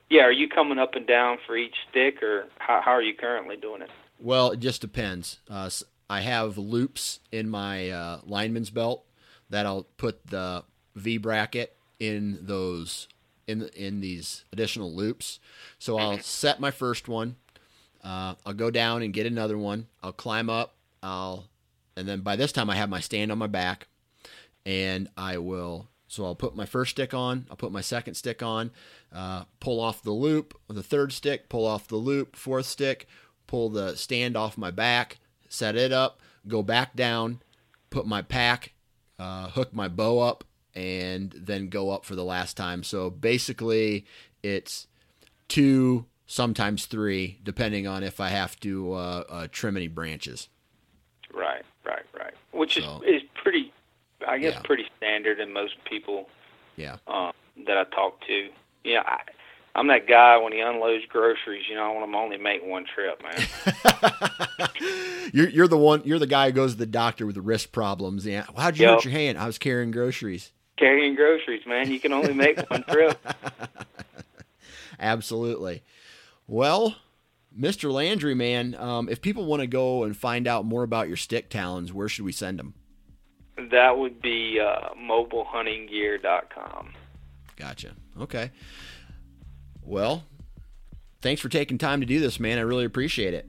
Yeah, 0.08 0.22
are 0.22 0.32
you 0.32 0.48
coming 0.48 0.78
up 0.78 0.96
and 0.96 1.06
down 1.06 1.38
for 1.46 1.56
each 1.56 1.76
stick, 1.88 2.20
or 2.20 2.46
how, 2.58 2.80
how 2.84 2.90
are 2.90 3.02
you 3.02 3.14
currently 3.14 3.56
doing 3.56 3.82
it? 3.82 3.90
Well, 4.18 4.50
it 4.50 4.58
just 4.58 4.80
depends. 4.80 5.38
Uh, 5.48 5.70
I 6.08 6.22
have 6.22 6.58
loops 6.58 7.20
in 7.30 7.48
my 7.48 7.90
uh, 7.90 8.20
lineman's 8.26 8.70
belt 8.70 9.04
that 9.50 9.66
I'll 9.66 9.84
put 9.96 10.26
the 10.26 10.64
V 10.96 11.18
bracket 11.18 11.76
in 12.00 12.38
those 12.42 13.06
in 13.46 13.68
in 13.76 14.00
these 14.00 14.44
additional 14.52 14.92
loops. 14.92 15.38
So 15.78 15.98
I'll 15.98 16.18
set 16.18 16.60
my 16.60 16.70
first 16.70 17.08
one. 17.08 17.36
Uh, 18.02 18.34
I'll 18.46 18.54
go 18.54 18.70
down 18.70 19.02
and 19.02 19.12
get 19.12 19.26
another 19.26 19.58
one. 19.58 19.86
I'll 20.02 20.12
climb 20.12 20.48
up. 20.48 20.74
I'll 21.02 21.49
and 22.00 22.08
then 22.08 22.20
by 22.22 22.34
this 22.34 22.50
time 22.50 22.68
I 22.68 22.76
have 22.76 22.90
my 22.90 23.00
stand 23.00 23.30
on 23.30 23.38
my 23.38 23.46
back, 23.46 23.86
and 24.66 25.08
I 25.16 25.38
will. 25.38 25.88
So 26.08 26.24
I'll 26.24 26.34
put 26.34 26.56
my 26.56 26.66
first 26.66 26.90
stick 26.90 27.14
on. 27.14 27.46
I'll 27.48 27.56
put 27.56 27.70
my 27.70 27.82
second 27.82 28.14
stick 28.14 28.42
on. 28.42 28.72
Uh, 29.14 29.44
pull 29.60 29.78
off 29.80 30.02
the 30.02 30.10
loop. 30.10 30.58
The 30.68 30.82
third 30.82 31.12
stick. 31.12 31.48
Pull 31.48 31.64
off 31.64 31.86
the 31.86 31.96
loop. 31.96 32.34
Fourth 32.34 32.66
stick. 32.66 33.06
Pull 33.46 33.68
the 33.68 33.94
stand 33.96 34.36
off 34.36 34.58
my 34.58 34.72
back. 34.72 35.18
Set 35.48 35.76
it 35.76 35.92
up. 35.92 36.20
Go 36.48 36.64
back 36.64 36.96
down. 36.96 37.40
Put 37.90 38.06
my 38.06 38.22
pack. 38.22 38.72
Uh, 39.20 39.50
hook 39.50 39.74
my 39.74 39.86
bow 39.86 40.18
up, 40.18 40.44
and 40.74 41.34
then 41.36 41.68
go 41.68 41.90
up 41.90 42.06
for 42.06 42.16
the 42.16 42.24
last 42.24 42.56
time. 42.56 42.82
So 42.82 43.10
basically, 43.10 44.06
it's 44.42 44.86
two, 45.46 46.06
sometimes 46.26 46.86
three, 46.86 47.38
depending 47.44 47.86
on 47.86 48.02
if 48.02 48.18
I 48.18 48.30
have 48.30 48.58
to 48.60 48.94
uh, 48.94 49.24
uh, 49.28 49.48
trim 49.52 49.76
any 49.76 49.88
branches. 49.88 50.48
Right, 51.34 51.64
right, 51.90 52.06
right. 52.18 52.34
Which 52.52 52.74
So- 52.74 53.02
is 53.06 53.22
is 53.22 53.28
pretty, 53.34 53.72
I 54.26 54.38
guess, 54.38 54.54
Yeah. 54.54 54.60
pretty 54.62 54.86
standard 54.96 55.40
in 55.40 55.52
most 55.52 55.74
people 55.84 56.28
Yeah. 56.76 56.96
um, 57.06 57.32
that 57.66 57.76
I 57.76 57.84
talk 57.84 58.24
to. 58.26 58.48
Yeah, 58.84 59.02
I, 59.04 59.20
I'm 59.74 59.86
that 59.88 60.06
guy 60.08 60.36
when 60.38 60.52
he 60.52 60.60
unloads 60.60 61.04
groceries. 61.06 61.64
You 61.68 61.74
know, 61.76 61.84
I 61.84 61.88
want 61.92 62.04
him 62.04 62.12
to 62.12 62.18
only 62.18 62.36
make 62.38 62.64
one 62.64 62.84
trip, 62.86 63.22
man. 63.22 63.46
you're 65.32 65.48
you're 65.48 65.68
the 65.68 65.78
one. 65.78 66.02
You're 66.04 66.18
the 66.18 66.26
guy 66.26 66.46
who 66.46 66.52
goes 66.52 66.72
to 66.72 66.78
the 66.78 66.86
doctor 66.86 67.26
with 67.26 67.34
the 67.36 67.40
wrist 67.42 67.70
problems. 67.72 68.26
Yeah. 68.26 68.46
Well, 68.52 68.62
how'd 68.64 68.78
you 68.78 68.86
Yep. 68.86 68.94
hurt 68.96 69.04
your 69.04 69.12
hand? 69.12 69.38
I 69.38 69.46
was 69.46 69.58
carrying 69.58 69.90
groceries. 69.90 70.52
Carrying 70.76 71.14
groceries, 71.14 71.64
man. 71.66 71.90
You 71.90 72.00
can 72.00 72.12
only 72.12 72.32
make 72.34 72.58
one 72.70 72.82
trip. 72.84 73.18
Absolutely. 74.98 75.82
Well, 76.46 76.96
Mr. 77.60 77.92
Landry, 77.92 78.34
man, 78.34 78.74
um, 78.76 79.08
if 79.08 79.20
people 79.20 79.44
want 79.44 79.60
to 79.60 79.66
go 79.66 80.04
and 80.04 80.16
find 80.16 80.46
out 80.46 80.64
more 80.64 80.82
about 80.82 81.08
your 81.08 81.16
stick 81.16 81.50
talons, 81.50 81.92
where 81.92 82.08
should 82.08 82.24
we 82.24 82.32
send 82.32 82.58
them? 82.58 82.74
That 83.70 83.98
would 83.98 84.22
be 84.22 84.58
uh, 84.58 84.94
mobilehuntinggear.com. 84.94 86.94
Gotcha. 87.56 87.90
Okay. 88.18 88.50
Well, 89.82 90.24
thanks 91.20 91.42
for 91.42 91.50
taking 91.50 91.76
time 91.76 92.00
to 92.00 92.06
do 92.06 92.20
this, 92.20 92.40
man. 92.40 92.56
I 92.56 92.62
really 92.62 92.86
appreciate 92.86 93.34
it. 93.34 93.46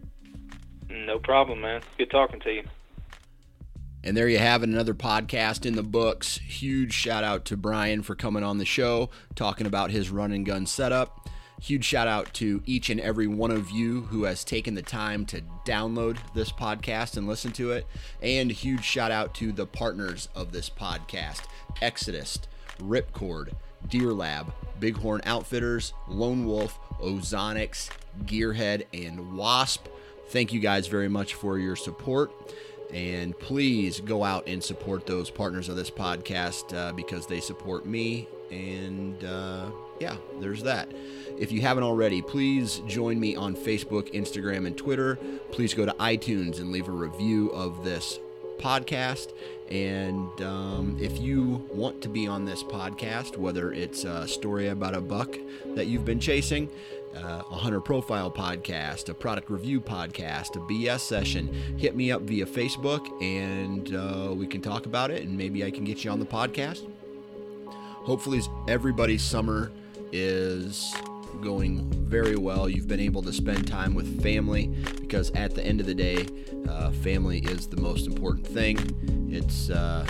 No 0.90 1.18
problem, 1.18 1.62
man. 1.62 1.82
Good 1.98 2.12
talking 2.12 2.42
to 2.42 2.52
you. 2.52 2.64
And 4.04 4.18
there 4.18 4.28
you 4.28 4.40
have 4.40 4.64
it, 4.64 4.70
another 4.70 4.96
podcast 4.96 5.66
in 5.66 5.76
the 5.76 5.84
books. 5.84 6.40
Huge 6.40 6.92
shout 6.92 7.24
out 7.24 7.46
to 7.46 7.56
Brian 7.56 8.02
for 8.02 8.16
coming 8.16 8.44
on 8.44 8.58
the 8.58 8.66
show, 8.66 9.12
talking 9.36 9.68
about 9.68 9.92
his 9.92 10.10
run 10.10 10.32
and 10.32 10.46
gun 10.46 10.66
setup. 10.66 11.30
Huge 11.62 11.86
shout 11.86 12.08
out 12.08 12.34
to 12.34 12.64
each 12.66 12.90
and 12.90 13.00
every 13.00 13.28
one 13.28 13.52
of 13.52 13.70
you 13.70 14.02
who 14.02 14.24
has 14.24 14.44
taken 14.44 14.74
the 14.74 14.82
time 14.82 15.28
to 15.28 15.44
download 15.64 16.18
this 16.34 16.52
podcast 16.52 17.18
and 17.18 17.28
listen 17.28 17.52
to 17.52 17.70
it. 17.72 17.86
And 18.20 18.52
huge 18.52 18.84
shout 18.84 19.12
out 19.12 19.36
to 19.36 19.52
the 19.52 19.68
partners 19.68 20.28
of 20.34 20.52
this 20.52 20.72
podcast 20.72 21.44
Exodus, 21.80 22.40
Ripcord, 22.80 23.54
Deer 23.88 24.12
Lab, 24.12 24.52
Bighorn 24.80 25.22
Outfitters, 25.24 25.94
Lone 26.08 26.48
Wolf, 26.48 26.80
Ozonics, 27.00 27.92
Gearhead, 28.24 28.88
and 28.92 29.38
Wasp. 29.38 29.86
Thank 30.30 30.54
you 30.54 30.60
guys 30.60 30.88
very 30.88 31.10
much 31.10 31.36
for 31.36 31.60
your 31.60 31.76
support. 31.76 32.32
And 32.92 33.38
please 33.38 34.00
go 34.02 34.24
out 34.24 34.48
and 34.48 34.64
support 34.64 35.06
those 35.06 35.30
partners 35.30 35.70
of 35.70 35.76
this 35.76 35.92
podcast 35.92 36.76
uh, 36.76 36.92
because 36.94 37.28
they 37.28 37.40
support 37.40 37.86
me. 37.86 38.28
And 38.50 39.24
uh, 39.24 39.70
yeah, 40.00 40.18
there's 40.40 40.64
that. 40.64 40.92
If 41.42 41.52
you 41.52 41.62
haven't 41.62 41.82
already, 41.82 42.22
please 42.22 42.84
join 42.86 43.20
me 43.20 43.36
on 43.36 43.56
Facebook, 43.56 44.14
Instagram, 44.14 44.68
and 44.68 44.78
Twitter. 44.78 45.16
Please 45.52 45.74
go 45.74 45.88
to 45.88 45.92
iTunes 45.94 46.60
and 46.60 46.72
leave 46.72 46.88
a 46.88 46.92
review 46.92 47.50
of 47.50 47.84
this 47.84 48.20
podcast. 48.60 49.34
And 49.72 50.40
um, 50.44 50.98
if 51.02 51.20
you 51.20 51.68
want 51.74 52.00
to 52.04 52.10
be 52.10 52.28
on 52.28 52.46
this 52.46 52.62
podcast, 52.62 53.38
whether 53.38 53.74
it's 53.74 54.04
a 54.04 54.28
story 54.28 54.68
about 54.68 54.94
a 54.94 55.02
buck 55.02 55.36
that 55.74 55.88
you've 55.88 56.06
been 56.06 56.20
chasing, 56.20 56.70
uh, 57.16 57.42
a 57.50 57.56
hunter 57.56 57.82
profile 57.82 58.30
podcast, 58.30 59.10
a 59.10 59.14
product 59.16 59.50
review 59.50 59.82
podcast, 59.82 60.56
a 60.58 60.60
BS 60.60 61.00
session, 61.00 61.52
hit 61.76 61.96
me 61.96 62.12
up 62.12 62.22
via 62.22 62.46
Facebook 62.46 63.10
and 63.20 63.96
uh, 63.96 64.32
we 64.32 64.46
can 64.46 64.62
talk 64.62 64.86
about 64.86 65.10
it 65.10 65.24
and 65.24 65.36
maybe 65.36 65.66
I 65.66 65.72
can 65.72 65.86
get 65.86 66.04
you 66.04 66.12
on 66.12 66.20
the 66.20 66.26
podcast. 66.26 66.88
Hopefully, 68.04 68.42
everybody's 68.68 69.24
summer 69.24 69.72
is 70.12 70.94
going 71.42 71.90
very 72.06 72.36
well. 72.36 72.70
You've 72.70 72.88
been 72.88 73.00
able 73.00 73.22
to 73.24 73.34
spend 73.34 73.68
time 73.68 73.94
with 73.94 74.22
family 74.22 74.68
because 75.00 75.32
at 75.32 75.56
the 75.56 75.66
end 75.66 75.80
of 75.80 75.86
the 75.86 75.96
day, 75.96 76.28
uh, 76.70 76.92
family 76.92 77.40
is 77.40 77.68
the 77.68 77.80
most 77.80 78.08
important 78.08 78.46
thing. 78.46 78.78
It's 79.32 79.70
uh, 79.70 80.06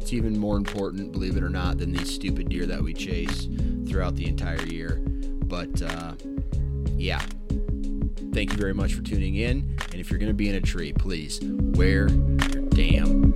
it's 0.00 0.12
even 0.12 0.38
more 0.38 0.56
important, 0.56 1.12
believe 1.12 1.36
it 1.36 1.42
or 1.42 1.50
not, 1.50 1.78
than 1.78 1.92
these 1.92 2.12
stupid 2.12 2.48
deer 2.48 2.66
that 2.66 2.82
we 2.82 2.94
chase 2.94 3.48
throughout 3.86 4.16
the 4.16 4.26
entire 4.26 4.64
year. 4.64 5.00
But 5.44 5.82
uh, 5.82 6.14
yeah, 6.96 7.20
thank 8.32 8.52
you 8.52 8.56
very 8.56 8.74
much 8.74 8.94
for 8.94 9.02
tuning 9.02 9.36
in. 9.36 9.76
And 9.92 10.00
if 10.00 10.10
you're 10.10 10.18
going 10.18 10.30
to 10.30 10.34
be 10.34 10.48
in 10.48 10.54
a 10.54 10.60
tree, 10.60 10.92
please 10.92 11.40
wear 11.42 12.08
your 12.08 12.08
damn 12.70 13.34